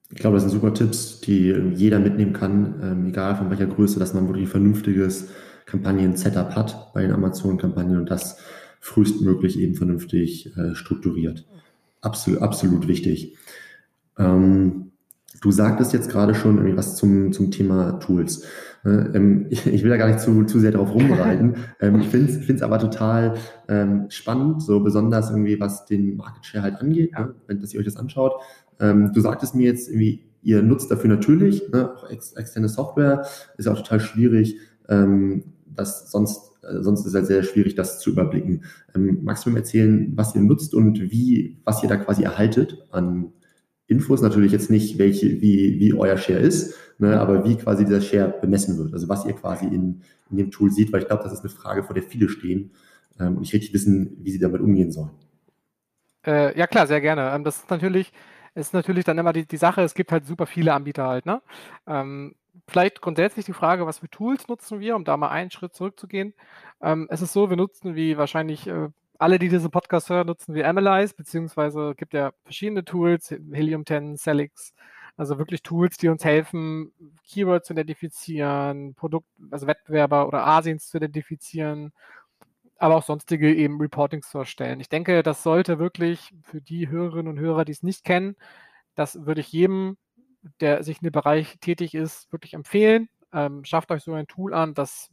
Ich 0.10 0.20
glaube, 0.20 0.36
das 0.36 0.44
sind 0.44 0.52
super 0.52 0.74
Tipps, 0.74 1.20
die 1.20 1.54
jeder 1.74 2.00
mitnehmen 2.00 2.34
kann, 2.34 2.80
ähm, 2.82 3.06
egal 3.08 3.36
von 3.36 3.50
welcher 3.50 3.68
Größe, 3.68 4.00
dass 4.00 4.14
man 4.14 4.28
wirklich 4.28 4.46
ein 4.46 4.52
vernünftiges 4.52 5.28
Kampagnen-Setup 5.66 6.56
hat 6.56 6.94
bei 6.94 7.02
den 7.02 7.12
Amazon-Kampagnen 7.12 8.00
und 8.00 8.10
das 8.10 8.38
frühestmöglich 8.80 9.60
eben 9.60 9.76
vernünftig 9.76 10.56
äh, 10.58 10.76
strukturiert. 10.76 11.46
Absolut, 12.02 12.42
absolut 12.42 12.88
wichtig. 12.88 13.36
Ähm, 14.18 14.92
du 15.42 15.52
sagtest 15.52 15.94
jetzt 15.94 16.10
gerade 16.10 16.36
schon 16.36 16.58
irgendwie 16.58 16.78
was 16.78 16.96
zum, 16.96 17.34
zum 17.34 17.52
Thema 17.52 18.00
Tools. 18.00 18.46
Äh, 18.86 18.90
ähm, 18.90 19.48
ich, 19.50 19.66
ich, 19.68 19.84
will 19.84 19.90
da 19.90 19.98
gar 19.98 20.08
nicht 20.08 20.22
zu, 20.22 20.46
zu 20.46 20.60
sehr 20.60 20.72
drauf 20.72 20.94
rumreiten. 20.94 21.56
ähm, 21.80 22.00
ich 22.00 22.08
finde 22.08 22.54
es 22.54 22.62
aber 22.62 22.80
total 22.80 23.36
ähm, 23.68 24.06
spannend, 24.10 24.62
so 24.62 24.80
besonders 24.80 25.30
irgendwie, 25.30 25.60
was 25.60 25.86
den 25.86 26.16
Market 26.16 26.46
Share 26.46 26.64
halt 26.64 26.76
angeht, 26.76 27.12
ne? 27.14 27.36
wenn 27.48 27.60
dass 27.60 27.74
ihr 27.74 27.80
euch 27.80 27.86
das 27.86 27.98
anschaut. 27.98 28.34
Ähm, 28.80 29.12
du 29.14 29.22
sagtest 29.22 29.56
mir 29.56 29.66
jetzt 29.66 29.90
irgendwie, 29.90 30.24
ihr 30.42 30.62
nutzt 30.62 30.90
dafür 30.92 31.10
natürlich 31.10 31.70
ne, 31.70 31.94
auch 31.94 32.10
ex 32.10 32.34
externe 32.34 32.70
Software. 32.70 33.26
Ist 33.58 33.66
ja 33.66 33.74
auch 33.74 33.78
total 33.78 34.00
schwierig, 34.00 34.58
ähm, 34.90 35.44
das 35.66 36.12
sonst, 36.12 36.52
äh, 36.64 36.82
sonst 36.82 37.02
ist 37.02 37.08
es 37.08 37.14
halt 37.16 37.28
sehr 37.28 37.44
schwierig, 37.44 37.76
das 37.76 38.00
zu 38.00 38.12
überblicken. 38.12 38.64
Ähm, 38.96 39.20
magst 39.24 39.46
du 39.46 39.50
mir 39.50 39.60
erzählen, 39.60 40.12
was 40.16 40.36
ihr 40.36 40.42
nutzt 40.42 40.74
und 40.74 41.12
wie, 41.12 41.60
was 41.64 41.84
ihr 41.84 41.90
da 41.90 41.98
quasi 41.98 42.24
erhaltet 42.24 42.86
an 42.92 43.34
Infos? 43.88 44.22
Natürlich 44.22 44.52
jetzt 44.52 44.70
nicht, 44.70 44.98
welche, 44.98 45.42
wie, 45.42 45.80
wie 45.80 45.94
euer 45.94 46.18
Share 46.18 46.40
ist, 46.40 46.76
ne, 46.98 47.20
aber 47.20 47.46
wie 47.46 47.56
quasi 47.56 47.86
dieser 47.86 48.02
Share 48.02 48.36
bemessen 48.42 48.78
wird. 48.78 48.94
Also 48.94 49.10
was 49.10 49.26
ihr 49.26 49.34
quasi 49.34 49.66
in, 49.66 50.02
in 50.30 50.38
dem 50.38 50.52
Tool 50.52 50.72
sieht, 50.72 50.92
weil 50.92 51.02
ich 51.02 51.08
glaube, 51.08 51.24
das 51.24 51.34
ist 51.34 51.42
eine 51.42 51.50
Frage, 51.50 51.84
vor 51.84 51.94
der 51.94 52.04
viele 52.04 52.30
stehen 52.30 52.72
ähm, 53.20 53.38
und 53.38 53.44
ich 53.44 53.54
richtig 53.54 53.74
wissen, 53.74 54.18
wie 54.22 54.32
sie 54.32 54.40
damit 54.40 54.62
umgehen 54.62 54.92
sollen. 54.92 55.12
Äh, 56.26 56.58
ja 56.58 56.68
klar, 56.68 56.88
sehr 56.88 57.02
gerne. 57.02 57.32
Ähm, 57.34 57.44
das 57.44 57.58
ist 57.58 57.70
natürlich 57.70 58.12
ist 58.58 58.74
natürlich 58.74 59.06
dann 59.06 59.18
immer 59.18 59.34
die, 59.34 59.46
die 59.46 59.58
Sache, 59.58 59.82
es 59.82 59.94
gibt 59.94 60.12
halt 60.12 60.26
super 60.26 60.48
viele 60.48 60.74
Anbieter 60.74 61.08
halt, 61.08 61.26
ne? 61.26 61.42
Ähm, 61.86 62.36
vielleicht 62.68 63.02
grundsätzlich 63.02 63.46
die 63.46 63.54
Frage, 63.54 63.86
was 63.86 64.00
für 64.00 64.10
Tools 64.10 64.48
nutzen 64.48 64.80
wir, 64.80 64.96
um 64.96 65.06
da 65.06 65.16
mal 65.16 65.30
einen 65.30 65.52
Schritt 65.52 65.76
zurückzugehen. 65.76 66.34
Ähm, 66.82 67.08
es 67.10 67.22
ist 67.22 67.34
so, 67.34 67.50
wir 67.50 67.58
nutzen 67.58 67.96
wie 67.96 68.18
wahrscheinlich 68.18 68.68
äh, 68.68 68.90
alle, 69.20 69.40
die 69.40 69.50
diesen 69.50 69.72
Podcast 69.72 70.10
hören, 70.10 70.28
nutzen 70.28 70.54
wir 70.56 70.68
Analyze, 70.68 71.14
beziehungsweise 71.16 71.94
gibt 71.96 72.14
ja 72.14 72.32
verschiedene 72.44 72.84
Tools, 72.84 73.30
Helium 73.52 73.86
10, 73.86 74.18
Celix, 74.18 74.74
also 75.18 75.38
wirklich 75.38 75.64
Tools, 75.64 75.98
die 75.98 76.10
uns 76.10 76.24
helfen, 76.24 76.92
Keywords 77.28 77.68
zu 77.68 77.74
identifizieren, 77.74 78.96
Produkt, 78.96 79.28
also 79.52 79.68
Wettbewerber 79.68 80.28
oder 80.28 80.46
Asiens 80.46 80.90
zu 80.90 80.98
identifizieren, 80.98 81.94
aber 82.80 82.96
auch 82.96 83.04
sonstige 83.04 83.54
eben 83.54 83.80
Reportings 83.80 84.30
zu 84.30 84.40
erstellen. 84.40 84.80
Ich 84.80 84.90
denke, 84.90 85.24
das 85.24 85.44
sollte 85.44 85.80
wirklich 85.80 86.34
für 86.44 86.62
die 86.62 86.90
Hörerinnen 86.90 87.28
und 87.28 87.40
Hörer, 87.40 87.66
die 87.66 87.72
es 87.72 87.84
nicht 87.84 88.04
kennen, 88.04 88.36
das 88.96 89.26
würde 89.26 89.42
ich 89.42 89.52
jedem, 89.52 89.98
der 90.60 90.84
sich 90.84 90.98
in 90.98 91.06
dem 91.06 91.12
Bereich 91.12 91.58
tätig 91.60 91.94
ist, 91.94 92.32
wirklich 92.32 92.54
empfehlen. 92.54 93.10
Ähm, 93.34 93.64
schafft 93.64 93.92
euch 93.92 94.04
so 94.04 94.14
ein 94.14 94.28
Tool 94.28 94.54
an, 94.54 94.74
das 94.74 95.10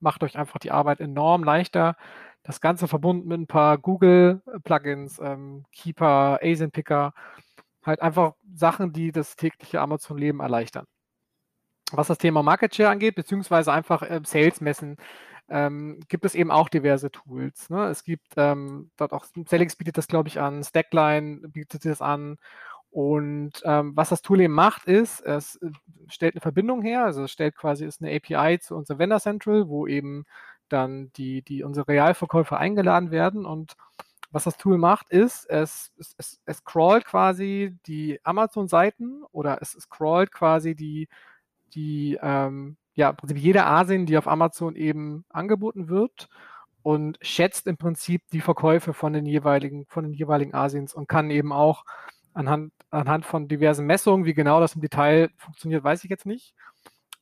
macht 0.00 0.22
euch 0.24 0.36
einfach 0.38 0.58
die 0.58 0.70
Arbeit 0.72 1.00
enorm 1.00 1.44
leichter. 1.44 1.96
Das 2.42 2.60
Ganze 2.60 2.88
verbunden 2.88 3.28
mit 3.28 3.38
ein 3.40 3.46
paar 3.46 3.78
Google-Plugins, 3.78 5.20
ähm, 5.20 5.64
Keeper, 5.72 6.40
ASIN-Picker, 6.42 7.12
halt 7.84 8.02
einfach 8.02 8.34
Sachen, 8.54 8.92
die 8.92 9.12
das 9.12 9.36
tägliche 9.36 9.80
Amazon-Leben 9.80 10.40
erleichtern. 10.40 10.86
Was 11.92 12.08
das 12.08 12.18
Thema 12.18 12.42
Market 12.42 12.74
Share 12.74 12.90
angeht, 12.90 13.14
beziehungsweise 13.14 13.72
einfach 13.72 14.02
äh, 14.02 14.20
Sales 14.24 14.60
messen, 14.60 14.96
ähm, 15.50 16.00
gibt 16.08 16.24
es 16.24 16.34
eben 16.34 16.50
auch 16.50 16.68
diverse 16.68 17.10
Tools. 17.10 17.68
Ne? 17.70 17.88
Es 17.88 18.04
gibt 18.04 18.34
ähm, 18.36 18.90
dort 18.96 19.12
auch, 19.12 19.26
Celix 19.46 19.76
bietet 19.76 19.98
das, 19.98 20.06
glaube 20.06 20.28
ich, 20.28 20.40
an, 20.40 20.62
Stackline 20.62 21.48
bietet 21.48 21.84
das 21.84 22.00
an. 22.00 22.38
Und 22.90 23.52
ähm, 23.64 23.92
was 23.96 24.08
das 24.08 24.22
Tool 24.22 24.40
eben 24.40 24.54
macht, 24.54 24.84
ist, 24.86 25.20
es 25.20 25.56
äh, 25.56 25.70
stellt 26.08 26.34
eine 26.34 26.40
Verbindung 26.40 26.82
her, 26.82 27.04
also 27.04 27.24
es 27.24 27.30
stellt 27.30 27.56
quasi 27.56 27.84
ist 27.84 28.02
eine 28.02 28.14
API 28.14 28.58
zu 28.60 28.76
unserem 28.76 28.98
Vendor 28.98 29.20
Central, 29.20 29.68
wo 29.68 29.86
eben 29.86 30.24
dann 30.68 31.12
die, 31.14 31.42
die 31.42 31.62
unsere 31.64 31.88
Realverkäufer 31.88 32.58
eingeladen 32.58 33.10
werden. 33.10 33.44
Und 33.44 33.74
was 34.30 34.44
das 34.44 34.56
Tool 34.56 34.78
macht, 34.78 35.10
ist, 35.10 35.48
es, 35.50 35.92
es, 35.98 36.40
es 36.44 36.56
scrollt 36.58 37.04
quasi 37.04 37.76
die 37.86 38.20
Amazon-Seiten 38.24 39.24
oder 39.32 39.60
es 39.60 39.72
scrollt 39.72 40.32
quasi 40.32 40.74
die, 40.74 41.08
die 41.74 42.18
ähm, 42.22 42.76
ja, 43.00 43.10
im 43.10 43.16
Prinzip 43.16 43.38
jede 43.38 43.64
Asien, 43.64 44.04
die 44.04 44.18
auf 44.18 44.28
Amazon 44.28 44.76
eben 44.76 45.24
angeboten 45.30 45.88
wird 45.88 46.28
und 46.82 47.18
schätzt 47.22 47.66
im 47.66 47.78
Prinzip 47.78 48.22
die 48.30 48.42
Verkäufe 48.42 48.92
von 48.92 49.14
den 49.14 49.24
jeweiligen, 49.24 49.86
von 49.86 50.04
den 50.04 50.12
jeweiligen 50.12 50.54
Asiens 50.54 50.92
und 50.94 51.08
kann 51.08 51.30
eben 51.30 51.50
auch 51.50 51.84
anhand, 52.34 52.72
anhand 52.90 53.24
von 53.24 53.48
diversen 53.48 53.86
Messungen, 53.86 54.26
wie 54.26 54.34
genau 54.34 54.60
das 54.60 54.74
im 54.74 54.82
Detail 54.82 55.30
funktioniert, 55.38 55.82
weiß 55.82 56.04
ich 56.04 56.10
jetzt 56.10 56.26
nicht, 56.26 56.54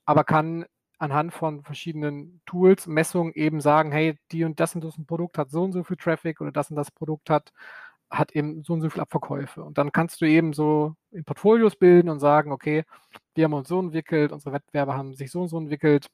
aber 0.04 0.24
kann 0.24 0.66
anhand 0.98 1.32
von 1.32 1.62
verschiedenen 1.62 2.40
Tools, 2.44 2.88
Messungen 2.88 3.32
eben 3.34 3.60
sagen, 3.60 3.92
hey, 3.92 4.18
die 4.32 4.42
und 4.42 4.58
das 4.58 4.74
und 4.74 4.82
das 4.82 4.98
ein 4.98 5.06
Produkt 5.06 5.38
hat 5.38 5.50
so 5.52 5.62
und 5.62 5.70
so 5.72 5.84
viel 5.84 5.96
Traffic 5.96 6.40
oder 6.40 6.50
das 6.50 6.70
und 6.70 6.76
das 6.76 6.90
Produkt 6.90 7.30
hat, 7.30 7.52
hat 8.10 8.32
eben 8.32 8.62
so 8.62 8.72
und 8.72 8.80
so 8.80 8.90
viel 8.90 9.02
Abverkäufe. 9.02 9.62
Und 9.62 9.78
dann 9.78 9.92
kannst 9.92 10.20
du 10.20 10.24
eben 10.24 10.52
so 10.52 10.94
in 11.10 11.24
Portfolios 11.24 11.76
bilden 11.76 12.08
und 12.08 12.20
sagen, 12.20 12.52
okay, 12.52 12.84
wir 13.34 13.44
haben 13.44 13.52
uns 13.52 13.68
so 13.68 13.80
entwickelt, 13.80 14.32
unsere 14.32 14.54
Wettbewerber 14.54 14.96
haben 14.96 15.14
sich 15.14 15.30
so 15.30 15.42
und 15.42 15.48
so 15.48 15.58
entwickelt, 15.58 16.08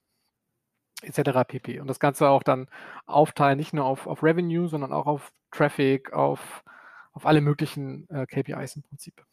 etc. 1.03 1.47
pp. 1.47 1.81
Und 1.81 1.87
das 1.89 2.01
Ganze 2.01 2.29
auch 2.29 2.43
dann 2.43 2.69
aufteilen, 3.07 3.59
nicht 3.59 3.73
nur 3.73 3.85
auf, 3.85 4.07
auf 4.07 4.23
Revenue, 4.23 4.69
sondern 4.69 4.93
auch 4.93 5.07
auf 5.07 5.33
Traffic, 5.51 6.13
auf, 6.13 6.65
auf 7.13 7.27
alle 7.27 7.41
möglichen 7.41 8.09
äh, 8.11 8.27
KPIs 8.27 8.77
im 8.77 8.83
Prinzip. 8.83 9.25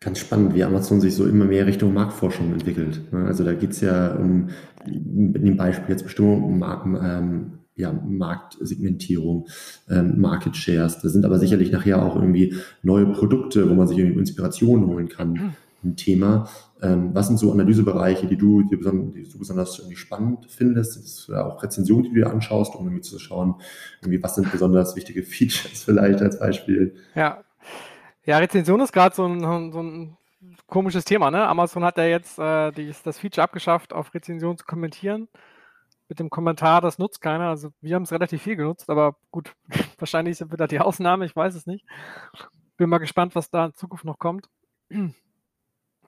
Ganz 0.00 0.18
spannend, 0.18 0.54
wie 0.54 0.62
Amazon 0.62 1.00
sich 1.00 1.14
so 1.14 1.26
immer 1.26 1.46
mehr 1.46 1.66
Richtung 1.66 1.94
Marktforschung 1.94 2.52
entwickelt. 2.52 3.12
Ne? 3.12 3.24
Also 3.26 3.44
da 3.44 3.54
geht 3.54 3.70
es 3.70 3.80
ja 3.80 4.14
um, 4.14 4.50
in 4.84 5.32
dem 5.32 5.56
Beispiel 5.56 5.88
jetzt 5.88 6.02
bestimmt 6.02 6.44
um 6.44 6.58
Marken, 6.58 6.98
ähm, 7.02 7.58
ja, 7.76 7.92
Marktsegmentierung, 7.92 9.46
ähm, 9.88 10.18
Market 10.18 10.56
Shares. 10.56 11.00
Da 11.00 11.08
sind 11.08 11.24
aber 11.24 11.38
sicherlich 11.38 11.70
nachher 11.70 12.02
auch 12.02 12.16
irgendwie 12.16 12.54
neue 12.82 13.06
Produkte, 13.06 13.68
wo 13.68 13.74
man 13.74 13.86
sich 13.86 13.98
irgendwie 13.98 14.18
Inspiration 14.18 14.86
holen 14.86 15.08
kann. 15.08 15.32
Mhm. 15.32 15.52
Ein 15.84 15.96
Thema. 15.96 16.48
Ähm, 16.82 17.10
was 17.14 17.28
sind 17.28 17.38
so 17.38 17.52
Analysebereiche, 17.52 18.26
die 18.26 18.36
du, 18.36 18.62
die, 18.62 18.76
besonders, 18.76 19.14
die 19.14 19.30
du 19.30 19.38
besonders 19.38 19.78
irgendwie 19.78 19.96
spannend 19.96 20.46
findest? 20.48 20.96
Das 20.96 21.04
ist 21.04 21.30
auch 21.30 21.62
Rezensionen, 21.62 22.04
die 22.04 22.08
du 22.10 22.14
dir 22.16 22.30
anschaust, 22.30 22.74
um 22.74 22.86
irgendwie 22.86 23.02
zu 23.02 23.18
schauen, 23.18 23.56
irgendwie, 24.00 24.22
was 24.22 24.34
sind 24.34 24.50
besonders 24.50 24.96
wichtige 24.96 25.22
Features 25.22 25.82
vielleicht 25.84 26.22
als 26.22 26.38
Beispiel? 26.38 26.94
Ja, 27.14 27.44
ja, 28.24 28.38
Rezension 28.38 28.80
ist 28.80 28.92
gerade 28.92 29.14
so 29.14 29.24
ein, 29.24 29.40
so 29.72 29.82
ein 29.82 30.16
komisches 30.66 31.04
Thema. 31.04 31.30
Ne? 31.30 31.46
Amazon 31.46 31.84
hat 31.84 31.96
ja 31.96 32.04
jetzt 32.04 32.38
äh, 32.38 32.72
die, 32.72 32.92
das 33.04 33.18
Feature 33.18 33.44
abgeschafft, 33.44 33.92
auf 33.92 34.12
Rezension 34.14 34.58
zu 34.58 34.64
kommentieren. 34.64 35.28
Mit 36.08 36.20
dem 36.20 36.30
Kommentar, 36.30 36.80
das 36.80 36.98
nutzt 36.98 37.20
keiner. 37.20 37.48
Also 37.48 37.70
wir 37.80 37.94
haben 37.96 38.04
es 38.04 38.12
relativ 38.12 38.42
viel 38.42 38.56
genutzt, 38.56 38.88
aber 38.90 39.16
gut, 39.30 39.54
wahrscheinlich 39.98 40.38
sind 40.38 40.52
wir 40.52 40.56
da 40.58 40.66
die 40.66 40.80
Ausnahme, 40.80 41.24
ich 41.26 41.34
weiß 41.34 41.54
es 41.54 41.66
nicht. 41.66 41.84
Bin 42.76 42.90
mal 42.90 42.98
gespannt, 42.98 43.34
was 43.34 43.50
da 43.50 43.66
in 43.66 43.74
Zukunft 43.74 44.04
noch 44.04 44.18
kommt. 44.18 44.48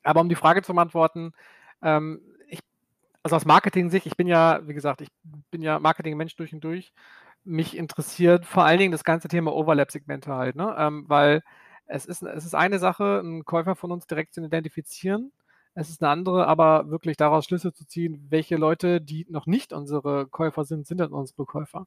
Aber 0.02 0.20
um 0.20 0.28
die 0.28 0.36
Frage 0.36 0.62
zu 0.62 0.74
beantworten, 0.74 1.32
ähm, 1.82 2.20
ich, 2.48 2.60
also 3.22 3.36
aus 3.36 3.44
Marketing-Sicht, 3.44 4.06
ich 4.06 4.16
bin 4.16 4.26
ja, 4.26 4.60
wie 4.66 4.74
gesagt, 4.74 5.00
ich 5.00 5.08
bin 5.50 5.62
ja 5.62 5.78
Marketing-Mensch 5.78 6.36
durch 6.36 6.52
und 6.54 6.62
durch. 6.62 6.92
Mich 7.44 7.76
interessiert 7.76 8.46
vor 8.46 8.64
allen 8.64 8.78
Dingen 8.78 8.92
das 8.92 9.04
ganze 9.04 9.28
Thema 9.28 9.52
Overlap-Segmente 9.54 10.34
halt, 10.34 10.56
ne? 10.56 10.74
Ähm, 10.78 11.04
weil 11.08 11.42
es 11.86 12.06
ist, 12.06 12.22
es 12.22 12.44
ist 12.44 12.54
eine 12.54 12.78
Sache, 12.78 13.20
einen 13.20 13.44
Käufer 13.44 13.74
von 13.76 13.90
uns 13.92 14.06
direkt 14.06 14.34
zu 14.34 14.44
identifizieren. 14.44 15.32
Es 15.78 15.90
ist 15.90 16.02
eine 16.02 16.10
andere, 16.10 16.48
aber 16.48 16.90
wirklich 16.90 17.16
daraus 17.16 17.44
Schlüsse 17.44 17.72
zu 17.72 17.86
ziehen, 17.86 18.26
welche 18.30 18.56
Leute, 18.56 19.00
die 19.00 19.26
noch 19.30 19.46
nicht 19.46 19.72
unsere 19.72 20.26
Käufer 20.26 20.64
sind, 20.64 20.88
sind 20.88 20.98
dann 20.98 21.12
unsere 21.12 21.44
Käufer. 21.46 21.86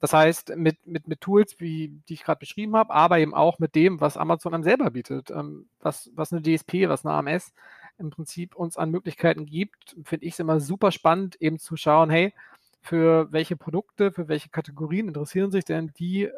Das 0.00 0.12
heißt, 0.12 0.56
mit, 0.56 0.86
mit, 0.86 1.08
mit 1.08 1.22
Tools, 1.22 1.58
wie 1.58 1.88
die 2.08 2.14
ich 2.14 2.22
gerade 2.24 2.38
beschrieben 2.38 2.76
habe, 2.76 2.92
aber 2.92 3.18
eben 3.18 3.34
auch 3.34 3.58
mit 3.58 3.74
dem, 3.74 4.00
was 4.02 4.18
Amazon 4.18 4.52
einem 4.52 4.62
selber 4.62 4.90
bietet, 4.90 5.30
ähm, 5.30 5.70
was, 5.80 6.10
was 6.14 6.32
eine 6.32 6.42
DSP, 6.42 6.88
was 6.90 7.06
eine 7.06 7.14
AMS 7.14 7.54
im 7.96 8.10
Prinzip 8.10 8.54
uns 8.54 8.76
an 8.76 8.90
Möglichkeiten 8.90 9.46
gibt, 9.46 9.96
finde 10.04 10.26
ich 10.26 10.34
es 10.34 10.38
immer 10.40 10.60
super 10.60 10.92
spannend, 10.92 11.40
eben 11.40 11.58
zu 11.58 11.76
schauen, 11.78 12.10
hey, 12.10 12.34
für 12.82 13.32
welche 13.32 13.56
Produkte, 13.56 14.12
für 14.12 14.28
welche 14.28 14.50
Kategorien 14.50 15.08
interessieren 15.08 15.50
sich 15.50 15.64
denn 15.64 15.92
die 15.98 16.30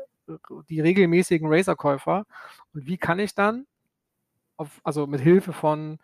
die 0.69 0.81
regelmäßigen 0.81 1.53
Razer-Käufer 1.53 2.25
und 2.75 2.87
wie 2.87 2.97
kann 2.97 3.19
ich 3.19 3.35
dann, 3.35 3.67
auf, 4.57 4.81
also 4.85 5.09
mit 5.09 5.21
Hilfe 5.21 5.53
von 5.53 5.99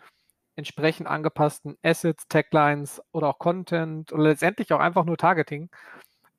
entsprechend 0.56 1.06
angepassten 1.06 1.76
Assets, 1.82 2.26
Taglines 2.28 3.02
oder 3.12 3.28
auch 3.28 3.38
Content 3.38 4.12
oder 4.12 4.24
letztendlich 4.24 4.72
auch 4.72 4.80
einfach 4.80 5.04
nur 5.04 5.16
Targeting, 5.16 5.70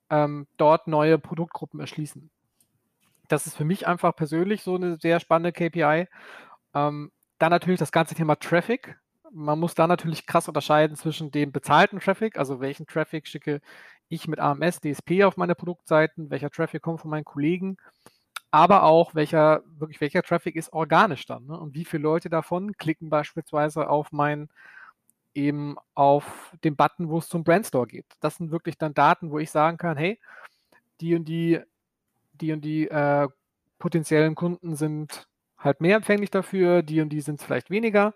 ähm, 0.09 0.47
dort 0.57 0.87
neue 0.87 1.19
Produktgruppen 1.19 1.79
erschließen. 1.79 2.29
Das 3.27 3.45
ist 3.45 3.55
für 3.55 3.65
mich 3.65 3.87
einfach 3.87 4.15
persönlich 4.15 4.63
so 4.63 4.75
eine 4.75 4.97
sehr 4.97 5.19
spannende 5.19 5.51
KPI. 5.51 6.07
Ähm, 6.73 7.11
dann 7.39 7.51
natürlich 7.51 7.79
das 7.79 7.91
ganze 7.91 8.15
Thema 8.15 8.35
Traffic. 8.35 8.97
Man 9.31 9.59
muss 9.59 9.75
da 9.75 9.87
natürlich 9.87 10.25
krass 10.25 10.47
unterscheiden 10.47 10.95
zwischen 10.95 11.31
dem 11.31 11.51
bezahlten 11.51 11.99
Traffic, 11.99 12.37
also 12.37 12.59
welchen 12.61 12.87
Traffic 12.87 13.27
schicke 13.27 13.61
ich 14.09 14.27
mit 14.27 14.39
AMS, 14.39 14.79
DSP 14.79 15.23
auf 15.23 15.37
meine 15.37 15.53
Produktseiten, 15.53 16.29
welcher 16.29 16.49
Traffic 16.49 16.81
kommt 16.81 17.01
von 17.01 17.11
meinen 17.11 17.25
Kollegen, 17.25 17.77
aber 18.51 18.83
auch 18.83 19.15
welcher, 19.15 19.63
wirklich 19.77 20.01
welcher 20.01 20.23
Traffic 20.23 20.55
ist 20.55 20.73
organisch 20.73 21.25
dann 21.25 21.45
ne? 21.47 21.59
und 21.59 21.73
wie 21.73 21.85
viele 21.85 22.03
Leute 22.03 22.29
davon 22.29 22.73
klicken 22.77 23.09
beispielsweise 23.09 23.89
auf 23.89 24.11
mein 24.11 24.49
eben 25.33 25.77
auf 25.93 26.51
den 26.63 26.75
Button, 26.75 27.09
wo 27.09 27.19
es 27.19 27.29
zum 27.29 27.43
Brandstore 27.43 27.87
geht. 27.87 28.07
Das 28.21 28.37
sind 28.37 28.49
wirklich 28.51 28.77
dann 28.77 28.95
Daten, 28.95 29.29
wo 29.29 29.37
ich 29.37 29.51
sagen 29.51 29.77
kann, 29.77 29.95
hey, 29.95 30.19
die 30.99 31.15
und 31.15 31.25
die, 31.25 31.59
die 32.33 32.53
und 32.53 32.61
die 32.61 32.87
äh, 32.87 33.27
potenziellen 33.77 34.33
Kunden 34.33 34.75
sind 34.75 35.27
halt 35.59 35.81
mehr 35.81 35.97
empfänglich 35.97 36.31
dafür, 36.31 36.81
die 36.81 37.01
und 37.01 37.09
die 37.09 37.21
sind 37.21 37.41
vielleicht 37.41 37.69
weniger. 37.69 38.15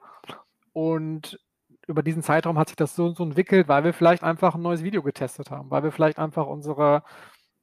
Und 0.73 1.39
über 1.87 2.01
diesen 2.01 2.23
Zeitraum 2.23 2.57
hat 2.57 2.69
sich 2.69 2.77
das 2.77 2.95
so, 2.95 3.13
so 3.13 3.23
entwickelt, 3.23 3.67
weil 3.67 3.83
wir 3.83 3.93
vielleicht 3.93 4.23
einfach 4.23 4.55
ein 4.55 4.61
neues 4.61 4.83
Video 4.83 5.03
getestet 5.03 5.51
haben, 5.51 5.69
weil 5.69 5.83
wir 5.83 5.91
vielleicht 5.91 6.17
einfach 6.17 6.47
unsere 6.47 7.03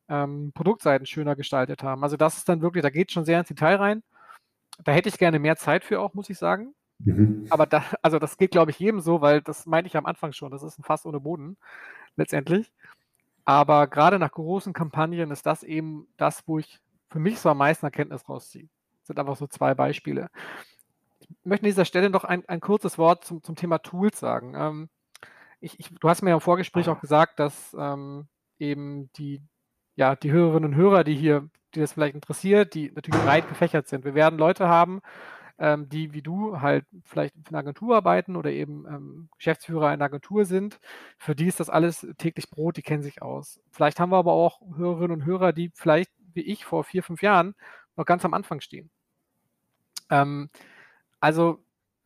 ähm, 0.09 0.53
Produktseiten 0.55 1.07
schöner 1.07 1.37
gestaltet 1.37 1.83
haben. 1.83 2.03
Also 2.03 2.17
das 2.17 2.39
ist 2.39 2.49
dann 2.49 2.63
wirklich, 2.63 2.83
da 2.83 2.91
geht 2.91 3.13
schon 3.13 3.25
sehr 3.25 3.39
ins 3.39 3.49
Detail 3.49 3.77
rein. 3.77 4.03
Da 4.85 4.93
hätte 4.93 5.09
ich 5.09 5.19
gerne 5.19 5.39
mehr 5.39 5.57
Zeit 5.57 5.85
für 5.85 6.01
auch, 6.01 6.15
muss 6.15 6.31
ich 6.31 6.39
sagen. 6.39 6.75
Mhm. 6.99 7.47
Aber 7.51 7.67
da, 7.67 7.85
also 8.03 8.19
das 8.19 8.37
geht, 8.37 8.51
glaube 8.51 8.71
ich, 8.71 8.79
jedem 8.79 9.01
so, 9.01 9.21
weil 9.21 9.43
das 9.43 9.67
meinte 9.67 9.89
ich 9.89 9.97
am 9.97 10.07
Anfang 10.07 10.33
schon, 10.33 10.51
das 10.51 10.63
ist 10.63 10.79
ein 10.79 10.85
Fass 10.85 11.07
ohne 11.07 11.21
Boden, 11.21 11.57
letztendlich. 12.17 12.73
Aber 13.45 13.87
gerade 13.87 14.19
nach 14.19 14.33
großen 14.33 14.73
Kampagnen 14.73 15.31
ist 15.31 15.47
das 15.47 15.63
eben 15.63 16.07
das, 16.17 16.47
wo 16.47 16.59
ich 16.59 16.81
für 17.11 17.19
mich 17.19 17.39
so 17.39 17.49
am 17.49 17.59
meisten 17.59 17.87
Erkenntnis 17.87 18.29
rausziehe. 18.29 18.69
Das 19.01 19.09
sind 19.09 19.19
einfach 19.19 19.37
so 19.37 19.47
zwei 19.47 19.75
Beispiele 19.75 20.29
möchte 21.45 21.65
an 21.65 21.71
dieser 21.71 21.85
Stelle 21.85 22.11
noch 22.11 22.25
ein, 22.25 22.49
ein 22.49 22.61
kurzes 22.61 22.99
Wort 22.99 23.25
zum, 23.25 23.43
zum 23.43 23.57
Thema 23.57 23.79
Tools 23.79 24.19
sagen. 24.19 24.55
Ähm, 24.57 24.89
ich, 25.61 25.79
ich, 25.81 25.91
du 25.99 26.09
hast 26.09 26.23
mir 26.23 26.31
ja 26.31 26.37
im 26.37 26.41
Vorgespräch 26.41 26.89
auch 26.89 27.01
gesagt, 27.01 27.39
dass 27.39 27.75
ähm, 27.79 28.29
eben 28.59 29.11
die, 29.15 29.43
ja, 29.99 30.15
die 30.15 30.31
Hörerinnen 30.31 30.71
und 30.71 30.77
Hörer, 30.77 31.03
die 31.03 31.17
hier, 31.17 31.51
die 31.75 31.81
das 31.81 31.93
vielleicht 31.95 32.15
interessiert, 32.15 32.75
die 32.75 32.93
natürlich 32.93 33.21
breit 33.21 33.49
gefächert 33.49 33.89
sind. 33.89 34.05
Wir 34.05 34.15
werden 34.15 34.39
Leute 34.39 34.69
haben, 34.69 35.01
ähm, 35.59 35.89
die 35.89 36.13
wie 36.13 36.23
du 36.23 36.61
halt 36.61 36.87
vielleicht 37.05 37.35
für 37.43 37.49
eine 37.49 37.59
Agentur 37.59 37.97
arbeiten 37.97 38.37
oder 38.37 38.51
eben 38.53 38.87
ähm, 38.87 39.29
Geschäftsführer 39.39 39.89
einer 39.89 40.05
Agentur 40.05 40.45
sind. 40.45 40.79
Für 41.19 41.35
die 41.35 41.49
ist 41.49 41.59
das 41.59 41.69
alles 41.69 42.07
täglich 42.17 42.49
Brot, 42.49 42.77
die 42.77 42.83
kennen 42.83 43.03
sich 43.03 43.23
aus. 43.23 43.61
Vielleicht 43.73 43.99
haben 43.99 44.11
wir 44.13 44.19
aber 44.19 44.35
auch 44.35 44.61
Hörerinnen 44.77 45.21
und 45.21 45.27
Hörer, 45.27 45.53
die 45.53 45.73
vielleicht 45.75 46.13
wie 46.33 46.43
ich 46.43 46.65
vor 46.65 46.85
vier, 46.85 47.03
fünf 47.03 47.21
Jahren 47.21 47.57
noch 47.97 48.07
ganz 48.07 48.25
am 48.25 48.35
Anfang 48.35 48.61
stehen. 48.61 48.91
Ähm, 50.11 50.49
also 51.19 51.59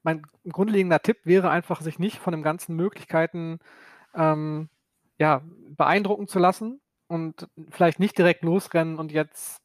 mein 0.02 0.22
grundlegender 0.48 1.02
Tipp 1.02 1.18
wäre 1.24 1.50
einfach, 1.50 1.82
sich 1.82 1.98
nicht 1.98 2.18
von 2.20 2.32
den 2.32 2.42
ganzen 2.42 2.74
Möglichkeiten 2.74 3.58
ähm, 4.14 4.70
ja, 5.18 5.42
beeindrucken 5.76 6.26
zu 6.26 6.38
lassen 6.38 6.81
und 7.12 7.48
vielleicht 7.70 8.00
nicht 8.00 8.16
direkt 8.18 8.42
losrennen 8.42 8.98
und 8.98 9.12
jetzt 9.12 9.62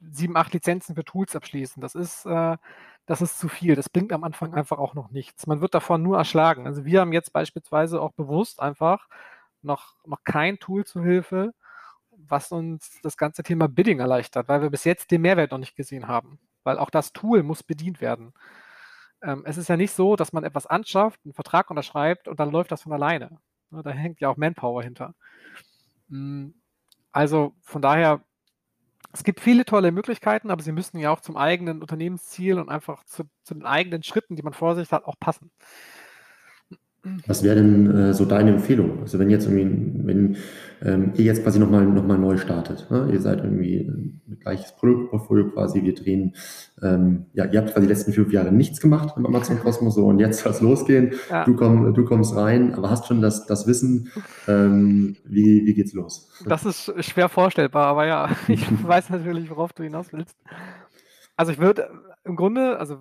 sieben, 0.00 0.36
acht 0.36 0.52
Lizenzen 0.52 0.94
für 0.94 1.04
Tools 1.04 1.34
abschließen. 1.34 1.80
Das 1.80 1.94
ist, 1.94 2.26
äh, 2.26 2.56
das 3.06 3.22
ist 3.22 3.38
zu 3.38 3.48
viel. 3.48 3.74
Das 3.74 3.88
bringt 3.88 4.12
am 4.12 4.24
Anfang 4.24 4.54
einfach 4.54 4.78
auch 4.78 4.94
noch 4.94 5.10
nichts. 5.10 5.46
Man 5.46 5.60
wird 5.60 5.74
davon 5.74 6.02
nur 6.02 6.18
erschlagen. 6.18 6.66
Also 6.66 6.84
wir 6.84 7.00
haben 7.00 7.12
jetzt 7.12 7.32
beispielsweise 7.32 8.00
auch 8.00 8.12
bewusst 8.12 8.60
einfach 8.60 9.08
noch, 9.62 9.96
noch 10.06 10.24
kein 10.24 10.58
Tool 10.58 10.84
zur 10.84 11.02
Hilfe, 11.02 11.54
was 12.10 12.52
uns 12.52 13.00
das 13.02 13.16
ganze 13.16 13.42
Thema 13.42 13.68
Bidding 13.68 14.00
erleichtert, 14.00 14.48
weil 14.48 14.62
wir 14.62 14.70
bis 14.70 14.84
jetzt 14.84 15.10
den 15.10 15.22
Mehrwert 15.22 15.52
noch 15.52 15.58
nicht 15.58 15.76
gesehen 15.76 16.08
haben. 16.08 16.38
Weil 16.64 16.78
auch 16.78 16.90
das 16.90 17.12
Tool 17.12 17.42
muss 17.42 17.62
bedient 17.62 18.00
werden. 18.00 18.34
Ähm, 19.22 19.42
es 19.46 19.56
ist 19.56 19.68
ja 19.68 19.76
nicht 19.76 19.92
so, 19.92 20.16
dass 20.16 20.32
man 20.32 20.44
etwas 20.44 20.66
anschafft, 20.66 21.20
einen 21.24 21.34
Vertrag 21.34 21.70
unterschreibt 21.70 22.28
und 22.28 22.38
dann 22.40 22.50
läuft 22.50 22.72
das 22.72 22.82
von 22.82 22.92
alleine. 22.92 23.40
Ne, 23.70 23.82
da 23.82 23.90
hängt 23.90 24.20
ja 24.20 24.28
auch 24.28 24.36
Manpower 24.36 24.82
hinter. 24.82 25.14
Hm, 26.10 26.54
also 27.12 27.54
von 27.62 27.82
daher, 27.82 28.22
es 29.12 29.24
gibt 29.24 29.40
viele 29.40 29.64
tolle 29.64 29.92
Möglichkeiten, 29.92 30.50
aber 30.50 30.62
sie 30.62 30.72
müssen 30.72 30.98
ja 30.98 31.10
auch 31.10 31.20
zum 31.20 31.36
eigenen 31.36 31.80
Unternehmensziel 31.80 32.58
und 32.58 32.68
einfach 32.68 33.04
zu, 33.04 33.24
zu 33.42 33.54
den 33.54 33.64
eigenen 33.64 34.02
Schritten, 34.02 34.36
die 34.36 34.42
man 34.42 34.52
vor 34.52 34.76
sich 34.76 34.92
hat, 34.92 35.04
auch 35.04 35.18
passen. 35.18 35.50
Was 37.26 37.42
wäre 37.42 37.56
denn 37.56 37.90
äh, 37.94 38.14
so 38.14 38.24
deine 38.24 38.52
Empfehlung? 38.52 39.00
Also 39.02 39.18
wenn 39.18 39.30
jetzt 39.30 39.46
irgendwie, 39.46 40.06
wenn 40.06 40.36
ähm, 40.82 41.12
ihr 41.16 41.24
jetzt 41.24 41.42
quasi 41.42 41.58
nochmal 41.58 41.84
noch 41.84 42.06
mal 42.06 42.18
neu 42.18 42.36
startet, 42.36 42.86
ne? 42.90 43.08
ihr 43.12 43.20
seid 43.20 43.38
irgendwie 43.42 43.80
ein 43.80 44.38
gleiches 44.40 44.72
Produktportfolio 44.76 45.50
quasi, 45.50 45.82
wir 45.82 45.94
drehen, 45.94 46.34
ähm, 46.82 47.26
ja, 47.32 47.46
ihr 47.46 47.60
habt 47.60 47.72
quasi 47.72 47.86
die 47.86 47.92
letzten 47.92 48.12
fünf 48.12 48.32
Jahre 48.32 48.52
nichts 48.52 48.80
gemacht 48.80 49.14
im 49.16 49.26
Amazon 49.26 49.58
Kosmos 49.62 49.94
so 49.94 50.06
und 50.06 50.18
jetzt 50.20 50.40
soll 50.40 50.52
es 50.52 50.60
losgehen, 50.60 51.12
ja. 51.30 51.44
du, 51.44 51.54
komm, 51.54 51.94
du 51.94 52.04
kommst 52.04 52.36
rein, 52.36 52.74
aber 52.74 52.90
hast 52.90 53.06
schon 53.06 53.20
das, 53.20 53.46
das 53.46 53.66
Wissen, 53.66 54.10
ähm, 54.46 55.16
wie, 55.24 55.66
wie 55.66 55.74
geht's 55.74 55.92
los? 55.92 56.30
Das 56.46 56.64
ist 56.64 56.92
schwer 57.04 57.28
vorstellbar, 57.28 57.86
aber 57.86 58.06
ja, 58.06 58.30
ich 58.48 58.64
weiß 58.86 59.10
natürlich, 59.10 59.50
worauf 59.50 59.72
du 59.72 59.82
hinaus 59.82 60.12
willst. 60.12 60.36
Also 61.36 61.52
ich 61.52 61.58
würde 61.58 61.90
im 62.24 62.36
Grunde, 62.36 62.78
also 62.78 62.98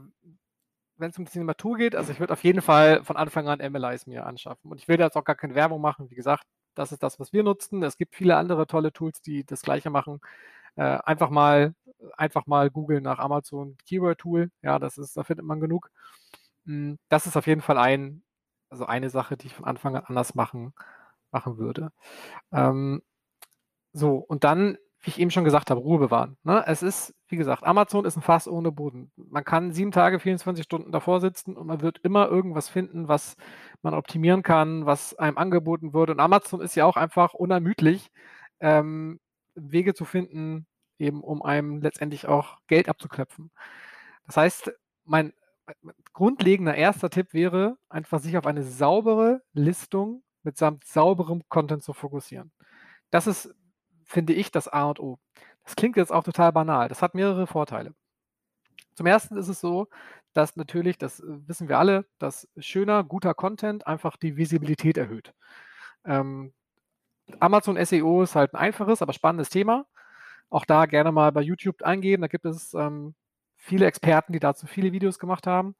wenn 0.97 1.11
es 1.11 1.19
um 1.19 1.27
Cinematur 1.27 1.77
geht, 1.77 1.95
also 1.95 2.11
ich 2.11 2.19
würde 2.19 2.33
auf 2.33 2.43
jeden 2.43 2.61
Fall 2.61 3.03
von 3.03 3.17
Anfang 3.17 3.47
an 3.47 3.59
MLIs 3.59 4.07
mir 4.07 4.25
anschaffen. 4.25 4.71
Und 4.71 4.79
ich 4.81 4.87
will 4.87 4.99
jetzt 4.99 5.15
auch 5.15 5.23
gar 5.23 5.35
keine 5.35 5.55
Werbung 5.55 5.81
machen. 5.81 6.09
Wie 6.09 6.15
gesagt, 6.15 6.45
das 6.75 6.91
ist 6.91 7.03
das, 7.03 7.19
was 7.19 7.33
wir 7.33 7.43
nutzen. 7.43 7.83
Es 7.83 7.97
gibt 7.97 8.15
viele 8.15 8.35
andere 8.37 8.67
tolle 8.67 8.93
Tools, 8.93 9.21
die 9.21 9.45
das 9.45 9.61
Gleiche 9.61 9.89
machen. 9.89 10.19
Äh, 10.75 10.99
einfach 11.05 11.29
mal, 11.29 11.73
einfach 12.17 12.47
mal 12.47 12.69
googeln 12.69 13.03
nach 13.03 13.19
Amazon 13.19 13.77
Keyword 13.87 14.19
Tool. 14.19 14.51
Ja, 14.61 14.79
das 14.79 14.97
ist, 14.97 15.17
da 15.17 15.23
findet 15.23 15.45
man 15.45 15.59
genug. 15.59 15.89
Hm, 16.65 16.99
das 17.09 17.27
ist 17.27 17.37
auf 17.37 17.47
jeden 17.47 17.61
Fall 17.61 17.77
ein, 17.77 18.23
also 18.69 18.85
eine 18.85 19.09
Sache, 19.09 19.37
die 19.37 19.47
ich 19.47 19.55
von 19.55 19.65
Anfang 19.65 19.95
an 19.95 20.05
anders 20.05 20.35
machen, 20.35 20.73
machen 21.31 21.57
würde. 21.57 21.91
Ähm, 22.51 23.01
so, 23.93 24.17
und 24.17 24.43
dann 24.43 24.77
wie 25.07 25.11
ich 25.11 25.19
eben 25.21 25.31
schon 25.31 25.45
gesagt 25.45 25.71
habe, 25.71 25.79
Ruhe 25.79 25.99
bewahren. 25.99 26.35
Ne? 26.43 26.65
Es 26.67 26.83
ist, 26.83 27.15
wie 27.29 27.37
gesagt, 27.37 27.63
Amazon 27.63 28.03
ist 28.03 28.17
ein 28.17 28.21
Fass 28.21 28.45
ohne 28.45 28.73
Boden. 28.73 29.09
Man 29.15 29.45
kann 29.45 29.71
sieben 29.71 29.93
Tage, 29.93 30.19
24 30.19 30.65
Stunden 30.65 30.91
davor 30.91 31.21
sitzen 31.21 31.55
und 31.55 31.65
man 31.65 31.81
wird 31.81 31.99
immer 32.03 32.27
irgendwas 32.27 32.67
finden, 32.67 33.07
was 33.07 33.37
man 33.81 33.93
optimieren 33.93 34.43
kann, 34.43 34.85
was 34.85 35.17
einem 35.17 35.37
angeboten 35.37 35.93
wird. 35.93 36.09
Und 36.09 36.19
Amazon 36.19 36.59
ist 36.59 36.75
ja 36.75 36.83
auch 36.83 36.97
einfach 36.97 37.33
unermüdlich, 37.33 38.11
ähm, 38.59 39.21
Wege 39.55 39.93
zu 39.93 40.03
finden, 40.03 40.67
eben 40.99 41.23
um 41.23 41.41
einem 41.41 41.79
letztendlich 41.81 42.27
auch 42.27 42.57
Geld 42.67 42.89
abzuknöpfen. 42.89 43.49
Das 44.25 44.35
heißt, 44.35 44.73
mein, 45.05 45.31
mein 45.81 45.95
grundlegender 46.11 46.75
erster 46.75 47.09
Tipp 47.09 47.33
wäre, 47.33 47.77
einfach 47.87 48.19
sich 48.19 48.37
auf 48.37 48.45
eine 48.45 48.63
saubere 48.63 49.41
Listung 49.53 50.23
mitsamt 50.43 50.83
sauberem 50.83 51.43
Content 51.47 51.81
zu 51.81 51.93
fokussieren. 51.93 52.51
Das 53.09 53.25
ist 53.25 53.55
finde 54.07 54.33
ich 54.33 54.51
das 54.51 54.67
A 54.67 54.85
und 54.85 54.99
O. 54.99 55.19
Das 55.63 55.75
klingt 55.75 55.97
jetzt 55.97 56.11
auch 56.11 56.23
total 56.23 56.51
banal. 56.51 56.87
Das 56.87 57.01
hat 57.01 57.13
mehrere 57.13 57.45
Vorteile. 57.45 57.93
Zum 58.95 59.05
ersten 59.05 59.37
ist 59.37 59.49
es 59.49 59.59
so, 59.59 59.87
dass 60.33 60.55
natürlich, 60.55 60.97
das 60.97 61.19
äh, 61.19 61.47
wissen 61.47 61.69
wir 61.69 61.77
alle, 61.77 62.05
dass 62.19 62.47
schöner, 62.57 63.03
guter 63.03 63.33
Content 63.33 63.85
einfach 63.85 64.17
die 64.17 64.37
Visibilität 64.37 64.97
erhöht. 64.97 65.33
Ähm, 66.05 66.53
Amazon 67.39 67.83
SEO 67.83 68.23
ist 68.23 68.35
halt 68.35 68.53
ein 68.53 68.57
einfaches, 68.57 69.01
aber 69.01 69.13
spannendes 69.13 69.49
Thema. 69.49 69.85
Auch 70.49 70.65
da 70.65 70.85
gerne 70.85 71.11
mal 71.11 71.31
bei 71.31 71.41
YouTube 71.41 71.83
eingeben. 71.83 72.21
Da 72.21 72.27
gibt 72.27 72.45
es 72.45 72.73
ähm, 72.73 73.15
viele 73.57 73.85
Experten, 73.85 74.33
die 74.33 74.39
dazu 74.39 74.65
viele 74.67 74.93
Videos 74.93 75.19
gemacht 75.19 75.45
haben. 75.45 75.75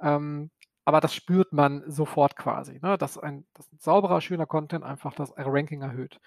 Ähm, 0.00 0.50
aber 0.84 1.00
das 1.00 1.14
spürt 1.14 1.52
man 1.52 1.84
sofort 1.86 2.36
quasi, 2.36 2.80
ne? 2.82 2.96
dass, 2.98 3.18
ein, 3.18 3.46
dass 3.54 3.70
ein 3.72 3.78
sauberer, 3.78 4.20
schöner 4.20 4.46
Content 4.46 4.82
einfach 4.84 5.14
das 5.14 5.32
Ranking 5.36 5.82
erhöht. 5.82 6.18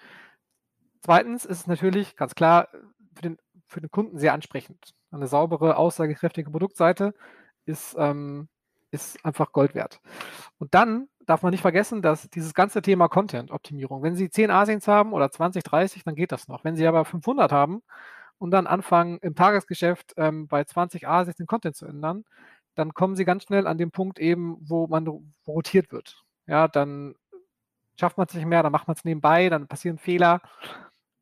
Zweitens 1.04 1.44
ist 1.44 1.60
es 1.60 1.66
natürlich 1.66 2.16
ganz 2.16 2.34
klar 2.34 2.68
für 3.14 3.20
den, 3.20 3.36
für 3.66 3.82
den 3.82 3.90
Kunden 3.90 4.18
sehr 4.18 4.32
ansprechend. 4.32 4.94
Eine 5.10 5.26
saubere, 5.26 5.76
aussagekräftige 5.76 6.50
Produktseite 6.50 7.12
ist, 7.66 7.94
ähm, 7.98 8.48
ist 8.90 9.22
einfach 9.22 9.52
Gold 9.52 9.74
wert. 9.74 10.00
Und 10.56 10.72
dann 10.72 11.08
darf 11.26 11.42
man 11.42 11.50
nicht 11.50 11.60
vergessen, 11.60 12.00
dass 12.00 12.30
dieses 12.30 12.54
ganze 12.54 12.80
Thema 12.80 13.08
Content-Optimierung, 13.08 14.02
wenn 14.02 14.16
Sie 14.16 14.30
10 14.30 14.50
Asiens 14.50 14.88
haben 14.88 15.12
oder 15.12 15.30
20, 15.30 15.62
30, 15.62 16.04
dann 16.04 16.14
geht 16.14 16.32
das 16.32 16.48
noch. 16.48 16.64
Wenn 16.64 16.74
Sie 16.74 16.86
aber 16.86 17.04
500 17.04 17.52
haben 17.52 17.82
und 18.38 18.50
dann 18.50 18.66
anfangen, 18.66 19.18
im 19.20 19.34
Tagesgeschäft 19.34 20.14
ähm, 20.16 20.48
bei 20.48 20.64
20 20.64 21.06
Asiens 21.06 21.36
den 21.36 21.46
Content 21.46 21.76
zu 21.76 21.84
ändern, 21.84 22.24
dann 22.76 22.94
kommen 22.94 23.14
Sie 23.14 23.26
ganz 23.26 23.42
schnell 23.42 23.66
an 23.66 23.76
den 23.76 23.90
Punkt 23.90 24.18
eben, 24.18 24.56
wo 24.62 24.86
man 24.86 25.06
rotiert 25.46 25.92
wird. 25.92 26.24
Ja, 26.46 26.66
dann 26.66 27.14
schafft 28.00 28.16
man 28.16 28.26
es 28.26 28.34
nicht 28.34 28.46
mehr, 28.46 28.62
dann 28.62 28.72
macht 28.72 28.88
man 28.88 28.96
es 28.96 29.04
nebenbei, 29.04 29.50
dann 29.50 29.68
passieren 29.68 29.98
Fehler 29.98 30.40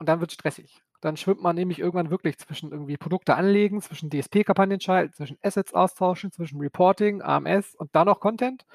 und 0.02 0.06
dann 0.06 0.18
wird 0.18 0.32
es 0.32 0.34
stressig. 0.34 0.82
Dann 1.00 1.16
schwimmt 1.16 1.42
man 1.42 1.54
nämlich 1.54 1.78
irgendwann 1.78 2.10
wirklich 2.10 2.36
zwischen 2.36 2.72
irgendwie 2.72 2.96
Produkte 2.96 3.36
anlegen, 3.36 3.80
zwischen 3.80 4.10
DSP-Kampagnen 4.10 4.80
schalten, 4.80 5.14
zwischen 5.14 5.38
Assets 5.42 5.72
austauschen, 5.72 6.32
zwischen 6.32 6.58
Reporting, 6.60 7.22
AMS 7.22 7.76
und 7.76 7.94
dann 7.94 8.08
noch 8.08 8.18
Content. 8.18 8.66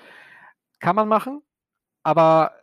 Kann 0.79 0.95
man 0.95 1.09
machen, 1.09 1.41
aber 2.03 2.53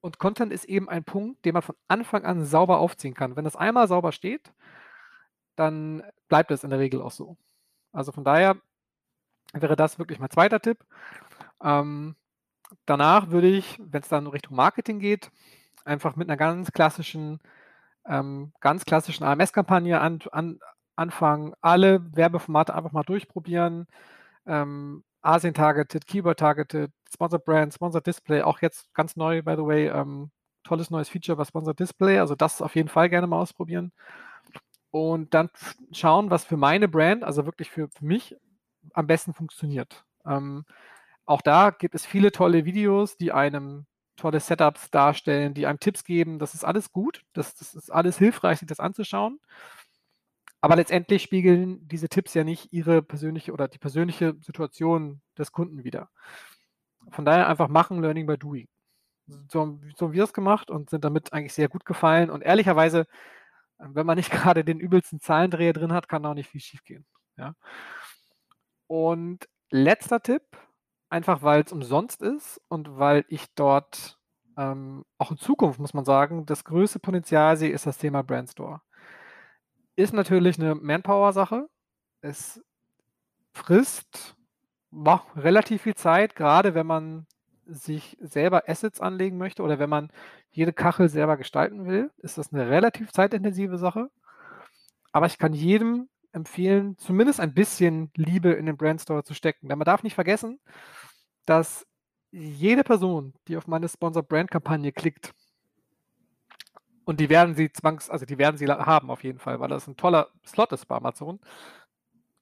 und 0.00 0.20
Content 0.20 0.52
ist 0.52 0.66
eben 0.66 0.88
ein 0.88 1.02
Punkt, 1.02 1.44
den 1.44 1.54
man 1.54 1.62
von 1.62 1.74
Anfang 1.88 2.24
an 2.24 2.44
sauber 2.44 2.78
aufziehen 2.78 3.14
kann. 3.14 3.34
Wenn 3.34 3.44
das 3.44 3.56
einmal 3.56 3.88
sauber 3.88 4.12
steht, 4.12 4.52
dann 5.56 6.04
bleibt 6.28 6.52
es 6.52 6.62
in 6.62 6.70
der 6.70 6.78
Regel 6.78 7.02
auch 7.02 7.10
so. 7.10 7.36
Also 7.90 8.12
von 8.12 8.22
daher 8.22 8.56
wäre 9.54 9.74
das 9.74 9.98
wirklich 9.98 10.20
mein 10.20 10.30
zweiter 10.30 10.60
Tipp. 10.60 10.84
Ähm, 11.60 12.14
danach 12.84 13.30
würde 13.30 13.48
ich, 13.48 13.80
wenn 13.82 14.02
es 14.02 14.08
dann 14.08 14.28
Richtung 14.28 14.54
Marketing 14.54 15.00
geht, 15.00 15.32
einfach 15.86 16.16
mit 16.16 16.28
einer 16.28 16.36
ganz 16.36 16.72
klassischen 16.72 17.40
ähm, 18.08 18.52
ganz 18.60 18.84
klassischen 18.84 19.24
AMS-Kampagne 19.24 20.00
an, 20.00 20.20
an, 20.32 20.60
anfangen, 20.96 21.54
alle 21.60 22.14
Werbeformate 22.14 22.74
einfach 22.74 22.92
mal 22.92 23.02
durchprobieren. 23.02 23.86
Ähm, 24.46 25.04
Asien-Targeted, 25.22 26.06
Keyword-Targeted, 26.06 26.92
Sponsored 27.12 27.44
Brand, 27.44 27.74
Sponsored 27.74 28.06
Display, 28.06 28.42
auch 28.42 28.62
jetzt 28.62 28.92
ganz 28.94 29.16
neu, 29.16 29.42
by 29.42 29.54
the 29.56 29.66
way, 29.66 29.88
ähm, 29.88 30.30
tolles 30.62 30.90
neues 30.90 31.08
Feature 31.08 31.36
bei 31.36 31.44
Sponsored 31.44 31.78
Display, 31.80 32.18
also 32.18 32.34
das 32.34 32.62
auf 32.62 32.76
jeden 32.76 32.88
Fall 32.88 33.08
gerne 33.08 33.26
mal 33.26 33.40
ausprobieren. 33.40 33.92
Und 34.92 35.34
dann 35.34 35.50
schauen, 35.92 36.30
was 36.30 36.44
für 36.44 36.56
meine 36.56 36.88
Brand, 36.88 37.24
also 37.24 37.44
wirklich 37.44 37.70
für, 37.70 37.88
für 37.88 38.04
mich, 38.04 38.36
am 38.94 39.06
besten 39.08 39.34
funktioniert. 39.34 40.04
Ähm, 40.24 40.64
auch 41.24 41.42
da 41.42 41.70
gibt 41.70 41.96
es 41.96 42.06
viele 42.06 42.30
tolle 42.30 42.64
Videos, 42.64 43.16
die 43.16 43.32
einem 43.32 43.86
tolle 44.16 44.40
Setups 44.40 44.90
darstellen, 44.90 45.54
die 45.54 45.66
einem 45.66 45.80
Tipps 45.80 46.04
geben. 46.04 46.38
Das 46.38 46.54
ist 46.54 46.64
alles 46.64 46.92
gut. 46.92 47.22
Das, 47.32 47.54
das 47.54 47.74
ist 47.74 47.90
alles 47.90 48.18
hilfreich, 48.18 48.58
sich 48.58 48.68
das 48.68 48.80
anzuschauen. 48.80 49.40
Aber 50.60 50.76
letztendlich 50.76 51.22
spiegeln 51.22 51.86
diese 51.86 52.08
Tipps 52.08 52.34
ja 52.34 52.42
nicht 52.42 52.72
ihre 52.72 53.02
persönliche 53.02 53.52
oder 53.52 53.68
die 53.68 53.78
persönliche 53.78 54.34
Situation 54.40 55.20
des 55.38 55.52
Kunden 55.52 55.84
wider. 55.84 56.10
Von 57.10 57.24
daher 57.24 57.48
einfach 57.48 57.68
machen, 57.68 58.00
Learning 58.00 58.26
by 58.26 58.36
Doing. 58.36 58.68
So, 59.26 59.78
so 59.96 60.06
haben 60.06 60.12
wir 60.12 60.24
es 60.24 60.32
gemacht 60.32 60.70
und 60.70 60.90
sind 60.90 61.04
damit 61.04 61.32
eigentlich 61.32 61.52
sehr 61.52 61.68
gut 61.68 61.84
gefallen. 61.84 62.30
Und 62.30 62.42
ehrlicherweise, 62.42 63.06
wenn 63.78 64.06
man 64.06 64.16
nicht 64.16 64.30
gerade 64.32 64.64
den 64.64 64.80
übelsten 64.80 65.20
Zahlendreher 65.20 65.72
drin 65.72 65.92
hat, 65.92 66.08
kann 66.08 66.24
auch 66.26 66.34
nicht 66.34 66.50
viel 66.50 66.60
schief 66.60 66.82
gehen. 66.84 67.06
Ja? 67.36 67.54
Und 68.86 69.48
letzter 69.70 70.22
Tipp, 70.22 70.42
einfach 71.08 71.42
weil 71.42 71.62
es 71.62 71.72
umsonst 71.72 72.22
ist 72.22 72.60
und 72.68 72.98
weil 72.98 73.24
ich 73.28 73.46
dort 73.54 74.18
ähm, 74.56 75.04
auch 75.18 75.30
in 75.30 75.38
Zukunft, 75.38 75.78
muss 75.78 75.94
man 75.94 76.04
sagen, 76.04 76.46
das 76.46 76.64
größte 76.64 76.98
Potenzial 76.98 77.56
sehe, 77.56 77.70
ist 77.70 77.86
das 77.86 77.98
Thema 77.98 78.22
Brandstore. 78.22 78.80
Ist 79.96 80.12
natürlich 80.12 80.58
eine 80.58 80.74
Manpower-Sache. 80.74 81.68
Es 82.20 82.62
frisst 83.52 84.36
boah, 84.90 85.24
relativ 85.36 85.82
viel 85.82 85.94
Zeit, 85.94 86.34
gerade 86.34 86.74
wenn 86.74 86.86
man 86.86 87.26
sich 87.66 88.16
selber 88.20 88.68
Assets 88.68 89.00
anlegen 89.00 89.38
möchte 89.38 89.62
oder 89.62 89.78
wenn 89.78 89.90
man 89.90 90.10
jede 90.50 90.72
Kachel 90.72 91.08
selber 91.08 91.36
gestalten 91.36 91.86
will, 91.86 92.10
ist 92.18 92.38
das 92.38 92.52
eine 92.52 92.68
relativ 92.68 93.12
zeitintensive 93.12 93.76
Sache. 93.76 94.10
Aber 95.12 95.26
ich 95.26 95.38
kann 95.38 95.52
jedem 95.52 96.08
empfehlen, 96.36 96.96
zumindest 96.98 97.40
ein 97.40 97.54
bisschen 97.54 98.10
Liebe 98.14 98.52
in 98.52 98.66
den 98.66 98.76
Brandstore 98.76 99.24
zu 99.24 99.34
stecken. 99.34 99.68
Denn 99.68 99.78
man 99.78 99.86
darf 99.86 100.02
nicht 100.02 100.14
vergessen, 100.14 100.60
dass 101.46 101.86
jede 102.30 102.84
Person, 102.84 103.34
die 103.48 103.56
auf 103.56 103.66
meine 103.66 103.88
Sponsor 103.88 104.22
Brand 104.22 104.50
Kampagne 104.50 104.92
klickt, 104.92 105.34
und 107.04 107.20
die 107.20 107.28
werden 107.28 107.54
sie 107.54 107.72
zwangs, 107.72 108.10
also 108.10 108.26
die 108.26 108.36
werden 108.36 108.58
sie 108.58 108.66
haben 108.66 109.10
auf 109.10 109.22
jeden 109.22 109.38
Fall, 109.38 109.60
weil 109.60 109.68
das 109.68 109.86
ein 109.86 109.96
toller 109.96 110.28
Slot 110.44 110.72
ist 110.72 110.86
bei 110.86 110.96
Amazon, 110.96 111.40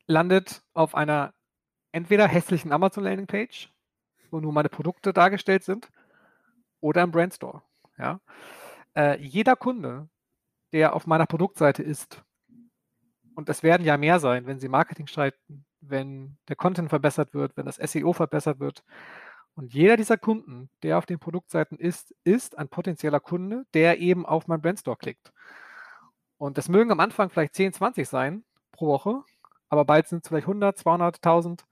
landet 0.07 0.63
auf 0.73 0.95
einer 0.95 1.35
entweder 1.93 2.27
hässlichen 2.27 2.73
Amazon 2.73 3.05
Landing 3.05 3.27
Page, 3.27 3.71
wo 4.31 4.41
nur 4.41 4.53
meine 4.53 4.71
Produkte 4.71 5.13
dargestellt 5.13 5.65
sind, 5.65 5.91
oder 6.81 7.03
im 7.03 7.11
Brandstore. 7.11 7.63
Ja? 7.99 8.21
Äh, 8.97 9.21
jeder 9.21 9.55
Kunde, 9.55 10.09
der 10.73 10.95
auf 10.95 11.07
meiner 11.07 11.27
Produktseite 11.27 11.83
ist, 11.83 12.25
und 13.35 13.49
es 13.49 13.63
werden 13.63 13.85
ja 13.85 13.97
mehr 13.97 14.21
sein, 14.21 14.47
wenn 14.47 14.61
sie 14.61 14.69
Marketing 14.69 15.07
streiten, 15.07 15.65
wenn 15.81 16.37
der 16.49 16.57
Content 16.57 16.89
verbessert 16.89 17.35
wird, 17.35 17.57
wenn 17.57 17.67
das 17.67 17.77
SEO 17.77 18.13
verbessert 18.13 18.61
wird, 18.61 18.85
und 19.57 19.73
jeder 19.73 19.97
dieser 19.97 20.19
Kunden, 20.19 20.69
der 20.83 20.99
auf 20.99 21.07
den 21.07 21.21
Produktseiten 21.21 21.79
ist, 21.79 22.15
ist 22.25 22.59
ein 22.59 22.69
potenzieller 22.69 23.21
Kunde, 23.21 23.65
der 23.73 24.01
eben 24.01 24.27
auf 24.27 24.49
mein 24.49 24.61
Brandstore 24.61 24.97
klickt. 24.97 25.33
Und 26.39 26.59
das 26.59 26.69
mögen 26.69 26.91
am 26.91 27.01
Anfang 27.01 27.31
vielleicht 27.31 27.55
10, 27.55 27.73
20 27.73 28.09
sein 28.09 28.45
pro 28.73 28.89
Woche, 28.89 29.23
aber 29.69 29.85
bald 29.85 30.09
sind 30.09 30.25
es 30.25 30.29
vielleicht 30.29 30.49
100, 30.49 30.77
200, 30.77 31.17
1000. 31.17 31.65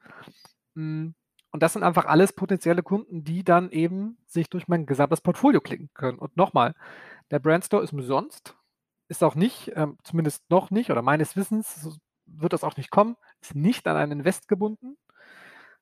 Und 0.75 1.15
das 1.53 1.73
sind 1.73 1.83
einfach 1.83 2.07
alles 2.07 2.33
potenzielle 2.33 2.83
Kunden, 2.83 3.25
die 3.25 3.43
dann 3.43 3.71
eben 3.71 4.17
sich 4.27 4.49
durch 4.49 4.69
mein 4.69 4.87
gesamtes 4.87 5.21
Portfolio 5.21 5.61
klicken 5.61 5.91
können. 5.93 6.19
Und 6.19 6.37
nochmal, 6.37 6.75
der 7.33 7.41
Brandstore 7.41 7.83
ist 7.83 7.93
umsonst, 7.93 8.57
ist 9.13 9.23
auch 9.23 9.35
nicht, 9.35 9.71
ähm, 9.77 9.99
zumindest 10.03 10.49
noch 10.51 10.71
nicht, 10.71 10.91
oder 10.91 11.03
meines 11.03 11.37
Wissens 11.37 12.01
wird 12.25 12.55
das 12.55 12.65
auch 12.65 12.77
nicht 12.79 12.91
kommen, 12.91 13.17
ist 13.43 13.55
nicht 13.55 13.87
an 13.87 13.97
einen 13.97 14.21
Invest 14.21 14.49
gebunden. 14.49 14.97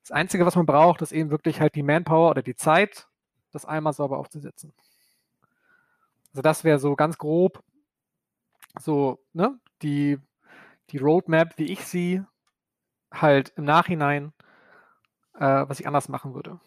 Das 0.01 0.11
Einzige, 0.11 0.45
was 0.45 0.57
man 0.57 0.65
braucht, 0.65 1.01
ist 1.01 1.13
eben 1.13 1.31
wirklich 1.31 1.61
halt 1.61 1.75
die 1.75 1.83
Manpower 1.83 2.29
oder 2.29 2.41
die 2.41 2.55
Zeit, 2.55 3.07
das 3.51 3.65
einmal 3.65 3.93
sauber 3.93 4.17
aufzusetzen. 4.17 4.73
Also 6.31 6.41
das 6.41 6.63
wäre 6.63 6.77
so 6.77 6.95
ganz 6.95 7.17
grob 7.17 7.63
so, 8.79 9.19
ne, 9.33 9.57
die, 9.81 10.17
die 10.89 10.97
Roadmap, 10.97 11.57
wie 11.57 11.71
ich 11.71 11.85
sie 11.85 12.21
halt 13.13 13.53
im 13.55 13.63
Nachhinein, 13.63 14.33
äh, 15.35 15.65
was 15.67 15.79
ich 15.79 15.87
anders 15.87 16.09
machen 16.09 16.33
würde. 16.33 16.59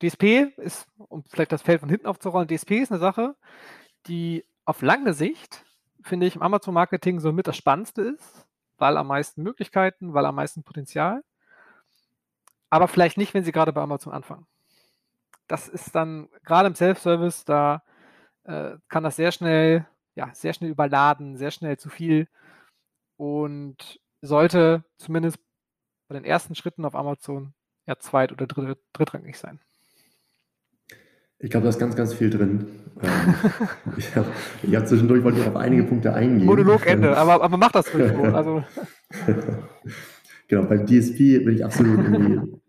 DSP 0.00 0.52
ist, 0.58 0.86
um 0.96 1.24
vielleicht 1.24 1.52
das 1.52 1.62
Feld 1.62 1.80
von 1.80 1.88
hinten 1.88 2.06
aufzurollen, 2.06 2.48
DSP 2.48 2.82
ist 2.82 2.92
eine 2.92 3.00
Sache, 3.00 3.34
die 4.06 4.44
auf 4.64 4.82
lange 4.82 5.12
Sicht, 5.12 5.64
finde 6.02 6.26
ich, 6.26 6.36
im 6.36 6.42
Amazon-Marketing 6.42 7.20
so 7.20 7.32
mit 7.32 7.46
das 7.46 7.56
Spannendste 7.56 8.02
ist, 8.02 8.46
weil 8.78 8.96
am 8.96 9.08
meisten 9.08 9.42
Möglichkeiten, 9.42 10.14
weil 10.14 10.26
am 10.26 10.36
meisten 10.36 10.62
Potenzial. 10.62 11.22
Aber 12.70 12.88
vielleicht 12.88 13.16
nicht, 13.16 13.34
wenn 13.34 13.44
Sie 13.44 13.52
gerade 13.52 13.72
bei 13.72 13.80
Amazon 13.80 14.12
anfangen. 14.12 14.46
Das 15.46 15.68
ist 15.68 15.94
dann 15.94 16.28
gerade 16.44 16.68
im 16.68 16.74
Self-Service, 16.74 17.44
da 17.44 17.82
äh, 18.44 18.76
kann 18.88 19.04
das 19.04 19.16
sehr 19.16 19.32
schnell, 19.32 19.86
ja, 20.14 20.30
sehr 20.34 20.52
schnell 20.52 20.70
überladen, 20.70 21.36
sehr 21.36 21.50
schnell 21.50 21.78
zu 21.78 21.88
viel 21.88 22.28
und 23.16 24.00
sollte 24.20 24.84
zumindest 24.98 25.38
bei 26.08 26.14
den 26.14 26.24
ersten 26.24 26.54
Schritten 26.54 26.84
auf 26.84 26.94
Amazon 26.94 27.54
ja 27.86 27.98
zweit- 27.98 28.32
oder 28.32 28.46
dritt, 28.46 28.78
drittrangig 28.92 29.38
sein. 29.38 29.60
Ich 31.40 31.50
glaube, 31.50 31.64
da 31.64 31.70
ist 31.70 31.78
ganz, 31.78 31.94
ganz 31.94 32.14
viel 32.14 32.30
drin. 32.30 32.66
Ähm, 33.00 33.34
ich 33.96 34.14
habe 34.16 34.26
hab 34.72 34.88
zwischendurch 34.88 35.22
wollte 35.22 35.40
ich 35.40 35.46
auf 35.46 35.56
einige 35.56 35.84
Punkte 35.84 36.12
eingehen. 36.12 36.46
Monologende, 36.46 37.16
aber, 37.16 37.42
aber 37.42 37.56
mach 37.56 37.72
das 37.72 37.94
ruhig 37.94 38.12
so. 38.12 38.22
Also. 38.22 38.64
Genau, 40.48 40.64
beim 40.64 40.86
DSP 40.86 41.44
bin 41.44 41.54
ich 41.54 41.62
absolut 41.62 42.00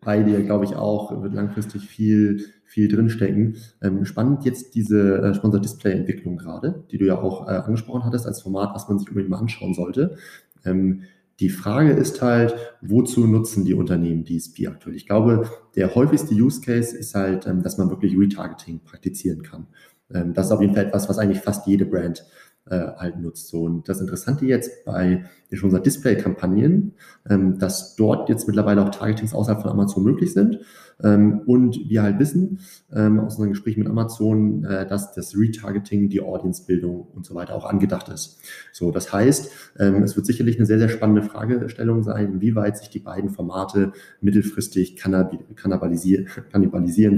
bei 0.01 0.21
dir, 0.21 0.43
glaube 0.43 0.65
ich 0.65 0.75
auch, 0.75 1.23
wird 1.23 1.33
langfristig 1.33 1.87
viel, 1.87 2.45
viel 2.65 2.89
drinstecken. 2.89 3.55
Ähm, 3.81 4.03
spannend 4.03 4.43
jetzt 4.43 4.75
diese 4.75 5.19
äh, 5.19 5.33
Sponsor-Display-Entwicklung 5.33 6.37
gerade, 6.37 6.83
die 6.91 6.97
du 6.97 7.05
ja 7.05 7.17
auch 7.17 7.47
äh, 7.47 7.51
angesprochen 7.51 8.03
hattest 8.03 8.27
als 8.27 8.41
Format, 8.41 8.75
was 8.75 8.89
man 8.89 8.99
sich 8.99 9.07
unbedingt 9.07 9.29
mal 9.29 9.39
anschauen 9.39 9.73
sollte. 9.73 10.17
Ähm, 10.65 11.03
die 11.39 11.49
Frage 11.49 11.91
ist 11.91 12.21
halt, 12.21 12.55
wozu 12.81 13.25
nutzen 13.25 13.63
die 13.63 13.73
Unternehmen 13.73 14.25
DSP 14.25 14.67
aktuell? 14.67 14.95
Ich 14.95 15.07
glaube, 15.07 15.49
der 15.75 15.95
häufigste 15.95 16.35
Use 16.35 16.61
Case 16.61 16.95
ist 16.95 17.15
halt, 17.15 17.47
ähm, 17.47 17.63
dass 17.63 17.77
man 17.77 17.89
wirklich 17.89 18.17
Retargeting 18.17 18.81
praktizieren 18.83 19.41
kann. 19.41 19.67
Ähm, 20.13 20.33
das 20.33 20.47
ist 20.47 20.51
auf 20.51 20.61
jeden 20.61 20.75
Fall 20.75 20.85
etwas, 20.85 21.07
was 21.07 21.17
eigentlich 21.17 21.41
fast 21.41 21.65
jede 21.67 21.85
Brand 21.85 22.25
äh, 22.69 22.93
halt 22.97 23.19
nutzt. 23.19 23.47
So, 23.47 23.63
und 23.63 23.87
das 23.89 24.01
Interessante 24.01 24.45
jetzt 24.45 24.85
bei 24.85 25.25
schon 25.51 25.67
unserer 25.67 25.81
Display-Kampagnen, 25.81 26.93
ähm, 27.29 27.57
dass 27.57 27.95
dort 27.95 28.29
jetzt 28.29 28.47
mittlerweile 28.47 28.83
auch 28.83 28.89
Targetings 28.89 29.33
außerhalb 29.33 29.61
von 29.61 29.71
Amazon 29.71 30.03
möglich 30.03 30.33
sind. 30.33 30.59
Ähm, 31.01 31.41
und 31.45 31.79
wir 31.89 32.03
halt 32.03 32.19
wissen 32.19 32.59
ähm, 32.93 33.19
aus 33.19 33.35
unseren 33.35 33.51
Gesprächen 33.51 33.79
mit 33.79 33.89
Amazon, 33.89 34.65
äh, 34.65 34.85
dass 34.85 35.13
das 35.13 35.35
Retargeting, 35.35 36.09
die 36.09 36.21
Audience-Bildung 36.21 37.07
und 37.15 37.25
so 37.25 37.35
weiter 37.35 37.55
auch 37.55 37.65
angedacht 37.65 38.09
ist. 38.09 38.39
So, 38.73 38.91
das 38.91 39.11
heißt, 39.13 39.51
ähm, 39.79 40.03
es 40.03 40.15
wird 40.15 40.25
sicherlich 40.25 40.57
eine 40.57 40.65
sehr, 40.65 40.79
sehr 40.79 40.89
spannende 40.89 41.23
Fragestellung 41.23 42.03
sein, 42.03 42.33
inwieweit 42.33 42.77
sich 42.77 42.89
die 42.89 42.99
beiden 42.99 43.29
Formate 43.29 43.93
mittelfristig 44.21 44.97
kannibalisieren, 44.97 46.27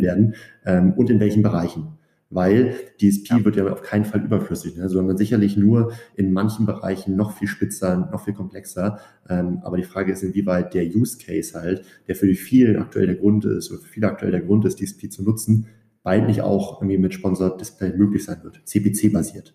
werden 0.02 0.36
ähm, 0.66 0.94
und 0.94 1.10
in 1.10 1.20
welchen 1.20 1.42
Bereichen 1.42 1.98
weil 2.32 2.76
DSP 3.00 3.30
ja. 3.30 3.46
wird 3.46 3.58
ja 3.58 3.72
auf 3.72 3.84
keinen 3.84 4.06
Fall 4.06 4.24
überflüssig, 4.24 4.78
ne, 4.78 4.90
sondern 4.90 5.18
sicherlich 5.18 5.58
nur 5.58 5.92
in 6.16 6.34
manchen 6.34 6.66
Bereichen 6.66 7.16
noch 7.16 7.38
viel 7.38 7.48
spitzer, 7.48 8.10
noch 8.12 8.24
viel 8.24 8.34
komplexer. 8.34 9.00
Ähm, 9.30 9.60
aber 9.64 9.78
die 9.78 9.84
Frage 9.84 10.14
ist, 10.14 10.24
inwieweit 10.24 10.74
der 10.74 10.86
Use 10.86 11.18
Case 11.18 11.60
halt, 11.60 11.86
der 12.08 12.16
für 12.16 12.28
die 12.28 12.36
vielen 12.36 12.82
aktuell 12.82 13.06
der 13.06 13.18
Grund 13.18 13.46
ist, 13.46 13.70
oder 13.70 13.82
für 13.82 13.90
viele 13.90 14.08
aktuell 14.08 14.32
der 14.32 14.42
Grund 14.42 14.66
ist, 14.66 14.80
DSP 14.80 15.12
zu 15.12 15.24
nutzen, 15.24 15.68
bald 16.04 16.26
nicht 16.26 16.42
auch 16.42 16.82
irgendwie 16.82 16.98
mit 16.98 17.14
Sponsored 17.14 17.60
Display 17.60 17.94
möglich 17.96 18.24
sein 18.24 18.42
wird, 18.44 18.62
CPC-basiert. 18.66 19.54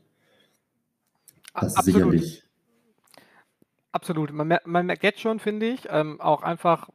Das 1.54 1.76
Absolut. 1.76 1.86
ist 1.86 1.94
sicherlich. 1.94 2.42
Absolut. 3.92 4.32
Man, 4.32 4.58
man 4.66 4.86
merkt 4.86 5.02
jetzt 5.02 5.20
schon, 5.20 5.38
finde 5.38 5.66
ich, 5.66 5.88
ähm, 5.88 6.20
auch 6.20 6.42
einfach 6.42 6.90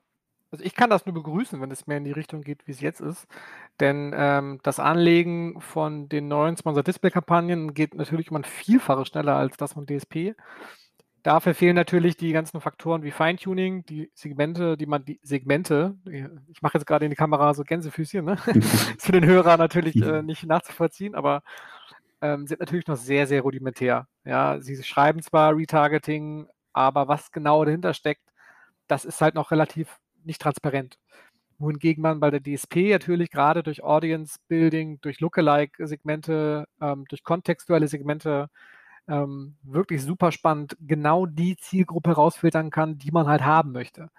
also 0.52 0.66
ich 0.66 0.76
kann 0.76 0.90
das 0.90 1.06
nur 1.06 1.16
begrüßen, 1.16 1.62
wenn 1.62 1.72
es 1.72 1.88
mehr 1.88 1.98
in 1.98 2.04
die 2.04 2.12
Richtung 2.12 2.42
geht, 2.42 2.68
wie 2.68 2.72
es 2.72 2.82
jetzt 2.82 3.00
ist. 3.00 3.26
Denn 3.80 4.14
ähm, 4.16 4.60
das 4.64 4.80
Anlegen 4.80 5.62
von 5.62 6.10
den 6.10 6.28
neuen 6.28 6.58
Sponsor-Display-Kampagnen 6.58 7.74
geht 7.74 7.96
natürlich 7.96 8.30
um 8.32 8.38
ein 8.38 8.44
Vielfaches 8.44 9.08
schneller 9.08 9.38
als 9.38 9.56
das 9.56 9.74
von 9.74 9.86
DSP. 9.86 10.36
Dafür 11.24 11.54
fehlen 11.54 11.76
natürlich 11.76 12.18
die 12.18 12.32
ganzen 12.32 12.60
Faktoren 12.62 13.04
wie 13.04 13.12
Feintuning, 13.12 13.86
die 13.86 14.12
Segmente, 14.14 14.76
die 14.76 14.88
man, 14.88 15.06
die 15.06 15.20
Segmente, 15.22 15.96
ich 16.48 16.62
mache 16.62 16.78
jetzt 16.78 16.88
gerade 16.88 17.06
in 17.06 17.12
die 17.12 17.16
Kamera 17.18 17.54
so 17.54 17.64
Gänsefüßchen, 17.64 18.26
ne? 18.26 18.38
ist 18.48 19.06
für 19.06 19.12
den 19.12 19.26
Hörer 19.26 19.56
natürlich 19.58 19.96
äh, 20.02 20.24
nicht 20.24 20.44
nachzuvollziehen, 20.46 21.14
aber 21.14 21.44
ähm, 22.22 22.48
sind 22.48 22.60
natürlich 22.60 22.88
noch 22.88 22.98
sehr, 22.98 23.28
sehr 23.28 23.42
rudimentär. 23.42 24.08
Ja, 24.26 24.60
sie 24.62 24.82
schreiben 24.84 25.22
zwar 25.22 25.56
Retargeting, 25.56 26.48
aber 26.74 27.08
was 27.08 27.32
genau 27.32 27.64
dahinter 27.66 27.94
steckt, 27.94 28.24
das 28.88 29.06
ist 29.06 29.22
halt 29.22 29.36
noch 29.36 29.52
relativ 29.52 30.00
nicht 30.26 30.42
transparent. 30.42 30.98
Wohingegen 31.60 32.02
man 32.02 32.20
bei 32.20 32.32
der 32.32 32.42
DSP 32.42 32.92
natürlich 32.92 33.30
gerade 33.30 33.64
durch 33.64 33.84
Audience 33.84 34.40
Building, 34.48 35.00
durch 35.02 35.20
Lookalike-Segmente, 35.20 36.68
ähm, 36.82 37.06
durch 37.08 37.24
kontextuelle 37.24 37.88
Segmente 37.88 38.50
ähm, 39.08 39.56
wirklich 39.64 40.02
super 40.04 40.32
spannend 40.32 40.76
genau 40.80 41.26
die 41.26 41.58
Zielgruppe 41.58 42.14
rausfiltern 42.14 42.72
kann, 42.72 42.98
die 42.98 43.12
man 43.12 43.28
halt 43.28 43.44
haben 43.44 43.72
möchte. 43.72 44.10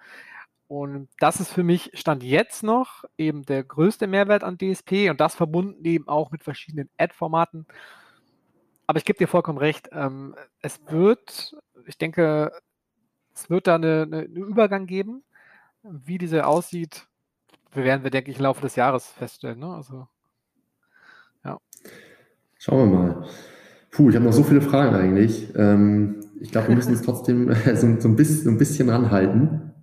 Und 0.67 1.09
das 1.19 1.39
ist 1.39 1.51
für 1.51 1.63
mich 1.63 1.91
Stand 1.93 2.23
jetzt 2.23 2.63
noch 2.63 3.03
eben 3.17 3.43
der 3.43 3.63
größte 3.63 4.07
Mehrwert 4.07 4.43
an 4.43 4.57
DSP 4.57 5.09
und 5.09 5.19
das 5.21 5.35
verbunden 5.35 5.85
eben 5.85 6.07
auch 6.07 6.31
mit 6.31 6.43
verschiedenen 6.43 6.89
Ad-Formaten. 6.97 7.67
Aber 8.87 8.97
ich 8.97 9.05
gebe 9.05 9.19
dir 9.19 9.27
vollkommen 9.27 9.59
recht, 9.59 9.89
ähm, 9.91 10.35
es 10.61 10.79
wird, 10.87 11.55
ich 11.85 11.97
denke, 11.97 12.51
es 13.33 13.49
wird 13.49 13.67
da 13.67 13.75
eine, 13.75 14.03
eine, 14.03 14.19
einen 14.19 14.35
Übergang 14.35 14.85
geben 14.87 15.23
wie 15.83 16.17
diese 16.17 16.45
aussieht, 16.45 17.07
werden 17.73 18.03
wir, 18.03 18.11
denke 18.11 18.31
ich, 18.31 18.37
im 18.37 18.43
Laufe 18.43 18.61
des 18.61 18.75
Jahres 18.75 19.07
feststellen. 19.07 19.59
Ne? 19.59 19.73
Also, 19.73 20.07
ja. 21.43 21.59
Schauen 22.57 22.91
wir 22.91 22.97
mal. 22.97 23.27
Puh, 23.91 24.09
ich 24.09 24.15
habe 24.15 24.25
noch 24.25 24.33
so 24.33 24.43
viele 24.43 24.61
Fragen 24.61 24.95
eigentlich. 24.95 25.53
Ähm, 25.55 26.21
ich 26.39 26.51
glaube, 26.51 26.69
wir 26.69 26.75
müssen 26.75 26.91
uns 26.91 27.01
trotzdem 27.05 27.53
so, 27.75 27.99
so, 27.99 28.07
ein 28.07 28.15
bisschen, 28.15 28.43
so 28.43 28.49
ein 28.49 28.57
bisschen 28.57 28.89
ranhalten. 28.89 29.73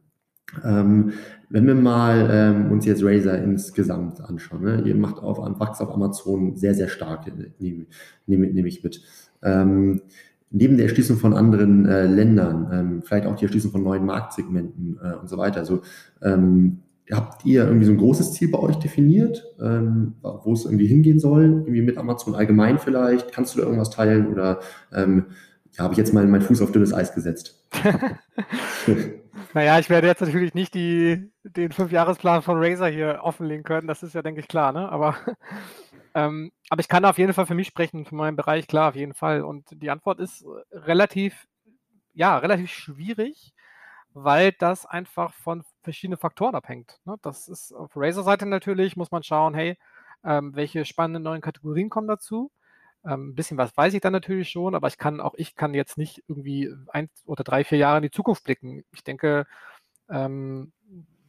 Ähm, 0.64 1.12
wenn 1.48 1.66
wir 1.66 1.74
mal 1.74 2.28
ähm, 2.30 2.72
uns 2.72 2.86
jetzt 2.86 3.04
Razer 3.04 3.42
insgesamt 3.42 4.20
anschauen, 4.20 4.62
ne? 4.62 4.82
ihr 4.82 4.94
macht 4.94 5.18
auf, 5.18 5.38
wachst 5.60 5.80
auf 5.80 5.90
Amazon 5.90 6.56
sehr, 6.56 6.74
sehr 6.74 6.88
stark, 6.88 7.26
nehme 7.58 7.86
nehm, 8.26 8.40
nehm 8.54 8.66
ich 8.66 8.82
mit. 8.82 9.02
Ähm, 9.42 10.02
neben 10.50 10.76
der 10.76 10.86
Erschließung 10.86 11.16
von 11.16 11.34
anderen 11.34 11.86
äh, 11.86 12.06
Ländern, 12.06 12.68
ähm, 12.72 13.02
vielleicht 13.02 13.26
auch 13.26 13.36
die 13.36 13.44
Erschließung 13.44 13.70
von 13.70 13.82
neuen 13.82 14.04
Marktsegmenten 14.04 14.98
äh, 15.02 15.14
und 15.14 15.28
so 15.28 15.38
weiter. 15.38 15.60
Also 15.60 15.82
ähm, 16.22 16.80
habt 17.12 17.44
ihr 17.44 17.64
irgendwie 17.64 17.86
so 17.86 17.92
ein 17.92 17.98
großes 17.98 18.32
Ziel 18.32 18.50
bei 18.50 18.58
euch 18.58 18.76
definiert, 18.76 19.44
ähm, 19.60 20.14
wo 20.22 20.52
es 20.52 20.64
irgendwie 20.64 20.86
hingehen 20.86 21.18
soll, 21.18 21.44
irgendwie 21.44 21.82
mit 21.82 21.98
Amazon 21.98 22.34
allgemein 22.34 22.78
vielleicht? 22.78 23.32
Kannst 23.32 23.54
du 23.54 23.58
da 23.60 23.64
irgendwas 23.64 23.90
teilen 23.90 24.28
oder 24.28 24.60
ähm, 24.92 25.26
ja, 25.72 25.84
habe 25.84 25.94
ich 25.94 25.98
jetzt 25.98 26.12
mal 26.12 26.26
meinen 26.26 26.42
Fuß 26.42 26.62
auf 26.62 26.72
dünnes 26.72 26.92
Eis 26.92 27.14
gesetzt? 27.14 27.64
naja, 29.54 29.78
ich 29.78 29.88
werde 29.88 30.08
jetzt 30.08 30.20
natürlich 30.20 30.54
nicht 30.54 30.74
die, 30.74 31.30
den 31.44 31.70
Fünfjahresplan 31.70 32.42
von 32.42 32.58
Razer 32.58 32.88
hier 32.88 33.20
offenlegen 33.22 33.64
können, 33.64 33.86
das 33.86 34.02
ist 34.02 34.14
ja, 34.14 34.22
denke 34.22 34.40
ich, 34.40 34.48
klar, 34.48 34.72
ne? 34.72 34.90
Aber 34.90 35.14
ähm, 36.14 36.52
aber 36.68 36.80
ich 36.80 36.88
kann 36.88 37.04
auf 37.04 37.18
jeden 37.18 37.32
Fall 37.32 37.46
für 37.46 37.54
mich 37.54 37.68
sprechen, 37.68 38.04
für 38.04 38.14
meinen 38.14 38.36
Bereich, 38.36 38.66
klar, 38.66 38.90
auf 38.90 38.96
jeden 38.96 39.14
Fall. 39.14 39.42
Und 39.42 39.66
die 39.70 39.90
Antwort 39.90 40.20
ist 40.20 40.42
äh, 40.42 40.76
relativ, 40.76 41.46
ja, 42.14 42.38
relativ 42.38 42.70
schwierig, 42.70 43.52
weil 44.12 44.52
das 44.52 44.86
einfach 44.86 45.32
von 45.34 45.62
verschiedenen 45.82 46.18
Faktoren 46.18 46.54
abhängt. 46.54 47.00
Ne? 47.04 47.16
Das 47.22 47.48
ist 47.48 47.72
auf 47.72 47.92
Razer-Seite 47.94 48.46
natürlich, 48.46 48.96
muss 48.96 49.10
man 49.10 49.22
schauen, 49.22 49.54
hey, 49.54 49.78
ähm, 50.24 50.54
welche 50.54 50.84
spannenden 50.84 51.22
neuen 51.22 51.40
Kategorien 51.40 51.90
kommen 51.90 52.08
dazu. 52.08 52.50
Ähm, 53.04 53.30
ein 53.30 53.34
bisschen 53.34 53.56
was 53.56 53.76
weiß 53.76 53.94
ich 53.94 54.00
dann 54.00 54.12
natürlich 54.12 54.50
schon, 54.50 54.74
aber 54.74 54.88
ich 54.88 54.98
kann 54.98 55.20
auch, 55.20 55.34
ich 55.36 55.54
kann 55.56 55.74
jetzt 55.74 55.96
nicht 55.96 56.22
irgendwie 56.28 56.74
ein 56.88 57.08
oder 57.24 57.44
drei, 57.44 57.64
vier 57.64 57.78
Jahre 57.78 57.98
in 57.98 58.02
die 58.02 58.10
Zukunft 58.10 58.44
blicken. 58.44 58.84
Ich 58.92 59.04
denke, 59.04 59.46
ähm, 60.10 60.72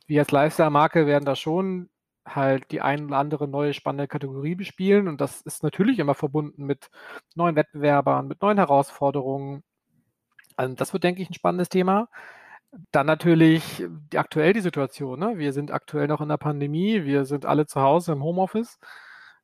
wir 0.08 0.22
als 0.22 0.32
Lifestyle-Marke 0.32 1.06
werden 1.08 1.26
da 1.26 1.36
schon 1.36 1.90
halt 2.26 2.72
die 2.72 2.82
ein 2.82 3.06
oder 3.06 3.18
andere 3.18 3.48
neue 3.48 3.74
spannende 3.74 4.08
Kategorie 4.08 4.56
bespielen. 4.56 5.08
Und 5.08 5.22
das 5.22 5.42
ist 5.42 5.64
natürlich 5.64 6.00
immer 6.00 6.16
verbunden 6.16 6.66
mit 6.66 6.90
neuen 7.36 7.56
Wettbewerbern, 7.56 8.28
mit 8.28 8.42
neuen 8.42 8.58
Herausforderungen. 8.58 9.64
Also 10.56 10.76
das 10.76 10.94
wird, 10.94 11.04
denke 11.04 11.22
ich, 11.22 11.30
ein 11.30 11.34
spannendes 11.34 11.70
Thema. 11.70 12.10
Dann 12.92 13.08
natürlich 13.08 13.84
die, 14.14 14.18
aktuell 14.18 14.54
die 14.54 14.62
Situation. 14.62 15.20
Ne? 15.20 15.38
Wir 15.38 15.54
sind 15.54 15.72
aktuell 15.72 16.08
noch 16.08 16.22
in 16.22 16.30
der 16.30 16.38
Pandemie. 16.38 17.04
Wir 17.04 17.26
sind 17.26 17.46
alle 17.46 17.66
zu 17.66 17.82
Hause 17.82 18.14
im 18.14 18.24
Homeoffice. 18.24 18.80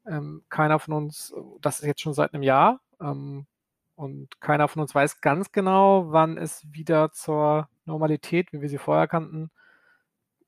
Ähm, 0.08 0.44
keiner 0.50 0.80
von 0.80 0.94
uns, 0.94 1.34
das 1.62 1.80
ist 1.80 1.86
jetzt 1.86 2.02
schon 2.02 2.14
seit 2.14 2.34
einem 2.34 2.44
Jahr. 2.44 2.80
Ähm, 3.02 3.48
und 3.96 4.40
keiner 4.42 4.68
von 4.68 4.82
uns 4.84 4.94
weiß 4.94 5.22
ganz 5.22 5.52
genau, 5.52 6.12
wann 6.12 6.38
es 6.38 6.64
wieder 6.72 7.12
zur 7.12 7.68
Normalität, 7.86 8.54
wie 8.54 8.62
wir 8.62 8.70
sie 8.70 8.78
vorher 8.78 9.08
kannten, 9.08 9.50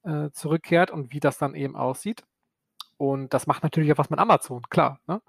äh, 0.09 0.31
zurückkehrt 0.31 0.91
und 0.91 1.13
wie 1.13 1.19
das 1.19 1.37
dann 1.37 1.55
eben 1.55 1.75
aussieht. 1.75 2.23
Und 2.97 3.33
das 3.33 3.47
macht 3.47 3.63
natürlich 3.63 3.93
auch 3.93 3.97
was 3.97 4.09
mit 4.09 4.19
Amazon, 4.19 4.63
klar. 4.69 4.99
Ne? 5.07 5.21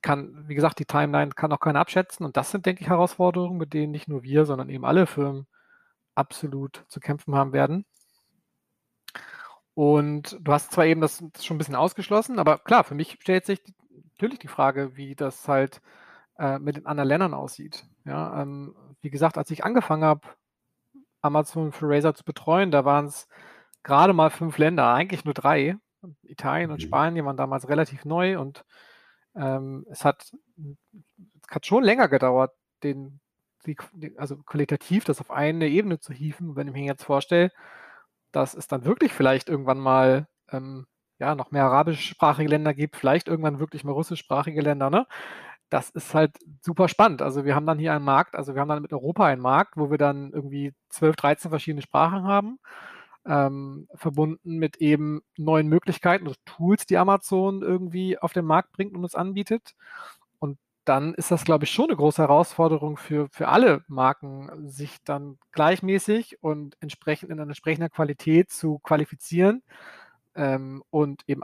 Kann, 0.00 0.48
wie 0.48 0.54
gesagt, 0.54 0.78
die 0.78 0.86
Timeline 0.86 1.32
kann 1.32 1.52
auch 1.52 1.60
keiner 1.60 1.80
abschätzen. 1.80 2.24
Und 2.24 2.36
das 2.36 2.50
sind, 2.50 2.66
denke 2.66 2.82
ich, 2.82 2.88
Herausforderungen, 2.88 3.58
mit 3.58 3.72
denen 3.74 3.92
nicht 3.92 4.08
nur 4.08 4.22
wir, 4.22 4.46
sondern 4.46 4.68
eben 4.68 4.84
alle 4.84 5.06
Firmen 5.06 5.46
absolut 6.14 6.84
zu 6.88 7.00
kämpfen 7.00 7.34
haben 7.34 7.52
werden. 7.52 7.84
Und 9.74 10.38
du 10.40 10.52
hast 10.52 10.72
zwar 10.72 10.84
eben 10.86 11.00
das, 11.00 11.22
schon 11.40 11.56
ein 11.56 11.58
bisschen 11.58 11.74
ausgeschlossen, 11.74 12.38
aber 12.38 12.58
klar, 12.58 12.84
für 12.84 12.94
mich 12.94 13.18
stellt 13.20 13.46
sich 13.46 13.62
natürlich 14.12 14.38
die 14.38 14.48
Frage, 14.48 14.96
wie 14.96 15.14
das 15.14 15.48
halt 15.48 15.80
äh, 16.38 16.58
mit 16.58 16.76
den 16.76 16.86
anderen 16.86 17.08
Ländern 17.08 17.34
aussieht. 17.34 17.84
Ja, 18.04 18.42
ähm, 18.42 18.74
wie 19.00 19.10
gesagt, 19.10 19.38
als 19.38 19.50
ich 19.50 19.64
angefangen 19.64 20.04
habe, 20.04 20.28
Amazon 21.22 21.72
für 21.72 21.88
Razer 21.88 22.14
zu 22.14 22.24
betreuen, 22.24 22.70
da 22.70 22.84
waren 22.84 23.06
es 23.06 23.28
gerade 23.82 24.12
mal 24.12 24.30
fünf 24.30 24.58
Länder, 24.58 24.92
eigentlich 24.92 25.24
nur 25.24 25.34
drei. 25.34 25.76
Italien 26.22 26.70
und 26.70 26.80
mhm. 26.80 26.86
Spanien 26.86 27.26
waren 27.26 27.36
damals 27.36 27.68
relativ 27.68 28.04
neu 28.04 28.38
und 28.38 28.64
ähm, 29.36 29.86
es, 29.88 30.04
hat, 30.04 30.32
es 30.56 31.48
hat 31.54 31.66
schon 31.66 31.84
länger 31.84 32.08
gedauert, 32.08 32.52
den, 32.82 33.20
die, 33.66 33.76
also 34.16 34.36
qualitativ 34.38 35.04
das 35.04 35.20
auf 35.20 35.30
eine 35.30 35.68
Ebene 35.68 36.00
zu 36.00 36.12
hieven. 36.12 36.56
Wenn 36.56 36.68
ich 36.68 36.74
mir 36.74 36.84
jetzt 36.84 37.04
vorstelle, 37.04 37.50
dass 38.32 38.54
es 38.54 38.66
dann 38.66 38.84
wirklich 38.84 39.12
vielleicht 39.12 39.48
irgendwann 39.48 39.78
mal 39.78 40.26
ähm, 40.50 40.86
ja, 41.18 41.34
noch 41.34 41.50
mehr 41.50 41.64
arabischsprachige 41.64 42.48
Länder 42.48 42.74
gibt, 42.74 42.96
vielleicht 42.96 43.28
irgendwann 43.28 43.60
wirklich 43.60 43.84
mal 43.84 43.92
russischsprachige 43.92 44.60
Länder, 44.60 44.90
ne? 44.90 45.06
Das 45.70 45.88
ist 45.90 46.14
halt 46.14 46.36
super 46.60 46.88
spannend. 46.88 47.22
Also 47.22 47.46
wir 47.46 47.54
haben 47.54 47.64
dann 47.64 47.78
hier 47.78 47.94
einen 47.94 48.04
Markt, 48.04 48.34
also 48.34 48.54
wir 48.54 48.60
haben 48.60 48.68
dann 48.68 48.82
mit 48.82 48.92
Europa 48.92 49.24
einen 49.24 49.40
Markt, 49.40 49.76
wo 49.76 49.90
wir 49.90 49.96
dann 49.96 50.30
irgendwie 50.32 50.74
12, 50.90 51.16
13 51.16 51.50
verschiedene 51.50 51.80
Sprachen 51.80 52.24
haben 52.24 52.58
ähm, 53.26 53.88
verbunden 53.94 54.56
mit 54.58 54.76
eben 54.78 55.22
neuen 55.36 55.68
Möglichkeiten 55.68 56.26
oder 56.26 56.36
Tools, 56.44 56.86
die 56.86 56.98
Amazon 56.98 57.62
irgendwie 57.62 58.18
auf 58.18 58.32
den 58.32 58.44
Markt 58.44 58.72
bringt 58.72 58.94
und 58.94 59.02
uns 59.02 59.14
anbietet. 59.14 59.74
Und 60.38 60.58
dann 60.84 61.14
ist 61.14 61.30
das, 61.30 61.44
glaube 61.44 61.64
ich, 61.64 61.70
schon 61.70 61.86
eine 61.86 61.96
große 61.96 62.22
Herausforderung 62.22 62.96
für, 62.96 63.28
für 63.30 63.48
alle 63.48 63.84
Marken, 63.88 64.68
sich 64.68 64.98
dann 65.04 65.38
gleichmäßig 65.52 66.42
und 66.42 66.76
entsprechend 66.80 67.30
in 67.30 67.38
einer 67.38 67.48
entsprechender 67.48 67.88
Qualität 67.90 68.50
zu 68.50 68.78
qualifizieren 68.80 69.62
ähm, 70.34 70.82
und 70.90 71.22
eben 71.28 71.42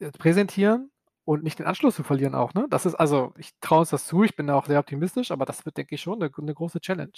äh, 0.00 0.10
präsentieren 0.12 0.90
und 1.24 1.44
nicht 1.44 1.58
den 1.58 1.66
Anschluss 1.66 1.94
zu 1.96 2.02
verlieren 2.04 2.34
auch. 2.34 2.54
Ne? 2.54 2.66
Das 2.70 2.86
ist 2.86 2.94
also, 2.94 3.34
ich 3.38 3.52
traue 3.60 3.80
uns 3.80 3.90
das 3.90 4.06
zu, 4.06 4.24
ich 4.24 4.34
bin 4.34 4.50
auch 4.50 4.66
sehr 4.66 4.78
optimistisch, 4.80 5.30
aber 5.30 5.44
das 5.44 5.64
wird, 5.66 5.76
denke 5.76 5.94
ich, 5.94 6.00
schon 6.00 6.22
eine, 6.22 6.32
eine 6.36 6.54
große 6.54 6.80
Challenge. 6.80 7.12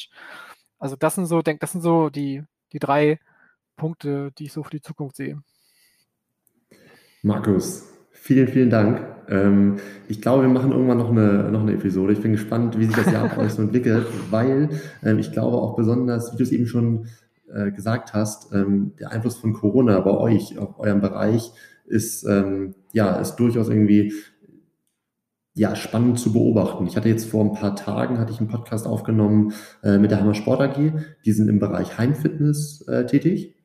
Also 0.78 0.96
das 0.96 1.14
sind 1.14 1.26
so, 1.26 1.42
denk, 1.42 1.60
das 1.60 1.72
sind 1.72 1.82
so 1.82 2.10
die, 2.10 2.42
die 2.72 2.78
drei 2.80 3.20
Punkte, 3.80 4.30
die 4.38 4.44
ich 4.44 4.52
so 4.52 4.62
für 4.62 4.70
die 4.70 4.82
Zukunft 4.82 5.16
sehe. 5.16 5.38
Markus, 7.22 7.90
vielen, 8.10 8.46
vielen 8.46 8.68
Dank. 8.68 9.00
Ähm, 9.26 9.76
ich 10.06 10.20
glaube, 10.20 10.42
wir 10.42 10.50
machen 10.50 10.72
irgendwann 10.72 10.98
noch 10.98 11.10
eine, 11.10 11.50
noch 11.50 11.62
eine 11.62 11.72
Episode. 11.72 12.12
Ich 12.12 12.20
bin 12.20 12.32
gespannt, 12.32 12.78
wie 12.78 12.84
sich 12.84 12.94
das 12.94 13.10
Jahr 13.10 13.38
euch 13.38 13.52
so 13.52 13.62
entwickelt, 13.62 14.06
weil 14.30 14.68
ähm, 15.02 15.18
ich 15.18 15.32
glaube 15.32 15.56
auch 15.56 15.76
besonders, 15.76 16.30
wie 16.32 16.36
du 16.36 16.42
es 16.42 16.52
eben 16.52 16.66
schon 16.66 17.06
äh, 17.50 17.70
gesagt 17.70 18.12
hast, 18.12 18.52
ähm, 18.52 18.92
der 19.00 19.12
Einfluss 19.12 19.38
von 19.38 19.54
Corona 19.54 19.98
bei 20.00 20.10
euch, 20.10 20.58
auf 20.58 20.78
eurem 20.78 21.00
Bereich, 21.00 21.50
ist, 21.86 22.24
ähm, 22.24 22.74
ja, 22.92 23.16
ist 23.16 23.36
durchaus 23.36 23.70
irgendwie 23.70 24.12
ja, 25.54 25.74
spannend 25.74 26.20
zu 26.20 26.34
beobachten. 26.34 26.86
Ich 26.86 26.96
hatte 26.98 27.08
jetzt 27.08 27.30
vor 27.30 27.44
ein 27.44 27.54
paar 27.54 27.76
Tagen 27.76 28.18
hatte 28.18 28.32
ich 28.32 28.40
einen 28.40 28.48
Podcast 28.48 28.86
aufgenommen 28.86 29.54
äh, 29.82 29.96
mit 29.96 30.10
der 30.10 30.20
Hammer 30.20 30.34
Sport 30.34 30.60
AG. 30.60 30.92
Die 31.24 31.32
sind 31.32 31.48
im 31.48 31.58
Bereich 31.58 31.96
Heimfitness 31.96 32.86
äh, 32.88 33.06
tätig. 33.06 33.56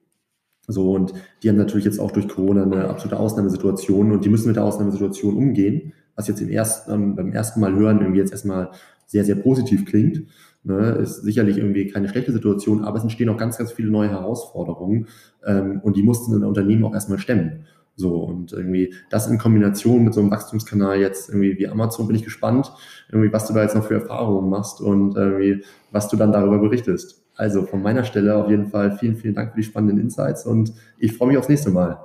So, 0.68 0.92
und 0.94 1.14
die 1.44 1.50
haben 1.50 1.58
natürlich 1.58 1.86
jetzt 1.86 2.00
auch 2.00 2.12
durch 2.12 2.28
Corona 2.28 2.64
eine 2.64 2.88
absolute 2.90 3.20
Ausnahmesituation 3.20 4.12
und 4.12 4.26
die 4.26 4.30
müssen 4.30 4.48
mit 4.48 4.56
der 4.56 4.64
Ausnahmesituation 4.64 5.36
umgehen, 5.36 5.94
was 6.16 6.28
jetzt 6.28 6.42
im 6.42 6.50
ersten, 6.50 6.92
ähm, 6.92 7.16
beim 7.16 7.32
ersten 7.32 7.60
Mal 7.60 7.74
hören 7.74 8.00
irgendwie 8.00 8.20
jetzt 8.20 8.32
erstmal 8.32 8.72
sehr, 9.06 9.24
sehr 9.24 9.36
positiv 9.36 9.86
klingt. 9.86 10.24
Ne, 10.68 10.94
ist 10.94 11.22
sicherlich 11.22 11.60
irgendwie 11.60 11.86
keine 11.90 12.10
schlechte 12.10 12.32
Situation, 12.32 12.84
aber 12.84 12.98
es 12.98 13.04
entstehen 13.04 13.30
auch 13.30 13.38
ganz, 13.38 13.56
ganz 13.60 13.72
viele 13.72 13.92
neue 13.92 14.10
Herausforderungen 14.10 15.06
ähm, 15.46 15.80
und 15.84 15.96
die 15.96 16.02
mussten 16.02 16.34
ein 16.34 16.44
Unternehmen 16.44 16.84
auch 16.86 16.94
erstmal 16.96 17.20
stemmen. 17.20 17.68
So, 17.96 18.16
und 18.24 18.52
irgendwie 18.52 18.94
das 19.12 19.28
in 19.28 19.38
Kombination 19.38 20.04
mit 20.04 20.16
so 20.16 20.22
einem 20.22 20.32
Wachstumskanal 20.32 21.00
jetzt 21.00 21.30
irgendwie 21.30 21.60
wie 21.60 21.68
Amazon 21.68 22.08
bin 22.08 22.16
ich 22.16 22.24
gespannt, 22.24 22.74
irgendwie, 23.12 23.32
was 23.32 23.48
du 23.48 23.54
da 23.54 23.62
jetzt 23.62 23.76
noch 23.76 23.86
für 23.86 23.94
Erfahrungen 23.94 24.50
machst 24.50 24.82
und 24.82 25.16
irgendwie, 25.16 25.64
was 25.92 26.10
du 26.10 26.18
dann 26.18 26.32
darüber 26.32 26.58
berichtest. 26.58 27.25
Also 27.38 27.64
von 27.64 27.82
meiner 27.82 28.04
Stelle 28.04 28.36
auf 28.36 28.50
jeden 28.50 28.68
Fall 28.68 28.98
vielen, 28.98 29.16
vielen 29.16 29.36
Dank 29.36 29.52
für 29.52 29.58
die 29.58 29.64
spannenden 29.64 30.00
Insights 30.00 30.46
und 30.46 30.74
ich 30.98 31.16
freue 31.18 31.30
mich 31.30 31.38
aufs 31.38 31.50
nächste 31.50 31.70
Mal. 31.70 32.00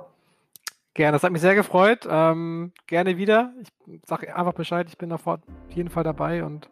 Gerne, 0.93 1.13
das 1.13 1.23
hat 1.23 1.31
mich 1.31 1.41
sehr 1.41 1.55
gefreut. 1.55 2.05
Ähm, 2.09 2.73
gerne 2.85 3.15
wieder. 3.15 3.53
Ich 3.61 3.69
sage 4.05 4.35
einfach 4.35 4.53
Bescheid, 4.53 4.87
ich 4.89 4.97
bin 4.97 5.09
da 5.09 5.15
auf 5.15 5.39
jeden 5.69 5.89
Fall 5.89 6.03
dabei 6.03 6.43
und 6.43 6.69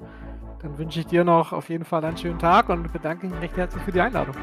dann 0.61 0.77
wünsche 0.77 0.99
ich 0.99 1.05
dir 1.05 1.23
noch 1.23 1.53
auf 1.53 1.69
jeden 1.69 1.85
Fall 1.85 2.03
einen 2.03 2.17
schönen 2.17 2.39
Tag 2.39 2.67
und 2.67 2.91
bedanke 2.91 3.27
mich 3.27 3.39
recht 3.41 3.55
herzlich 3.55 3.81
für 3.83 3.93
die 3.93 4.01
Einladung. 4.01 4.35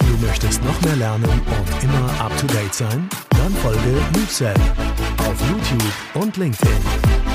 Du 0.00 0.26
möchtest 0.26 0.64
noch 0.64 0.80
mehr 0.82 0.96
lernen 0.96 1.24
und 1.24 1.84
immer 1.84 2.24
up 2.24 2.36
to 2.38 2.46
date 2.48 2.74
sein? 2.74 3.08
Dann 3.30 3.52
folge 3.52 4.00
MoveSell 4.14 4.56
auf 5.18 5.40
YouTube 5.48 6.22
und 6.22 6.36
LinkedIn. 6.36 7.25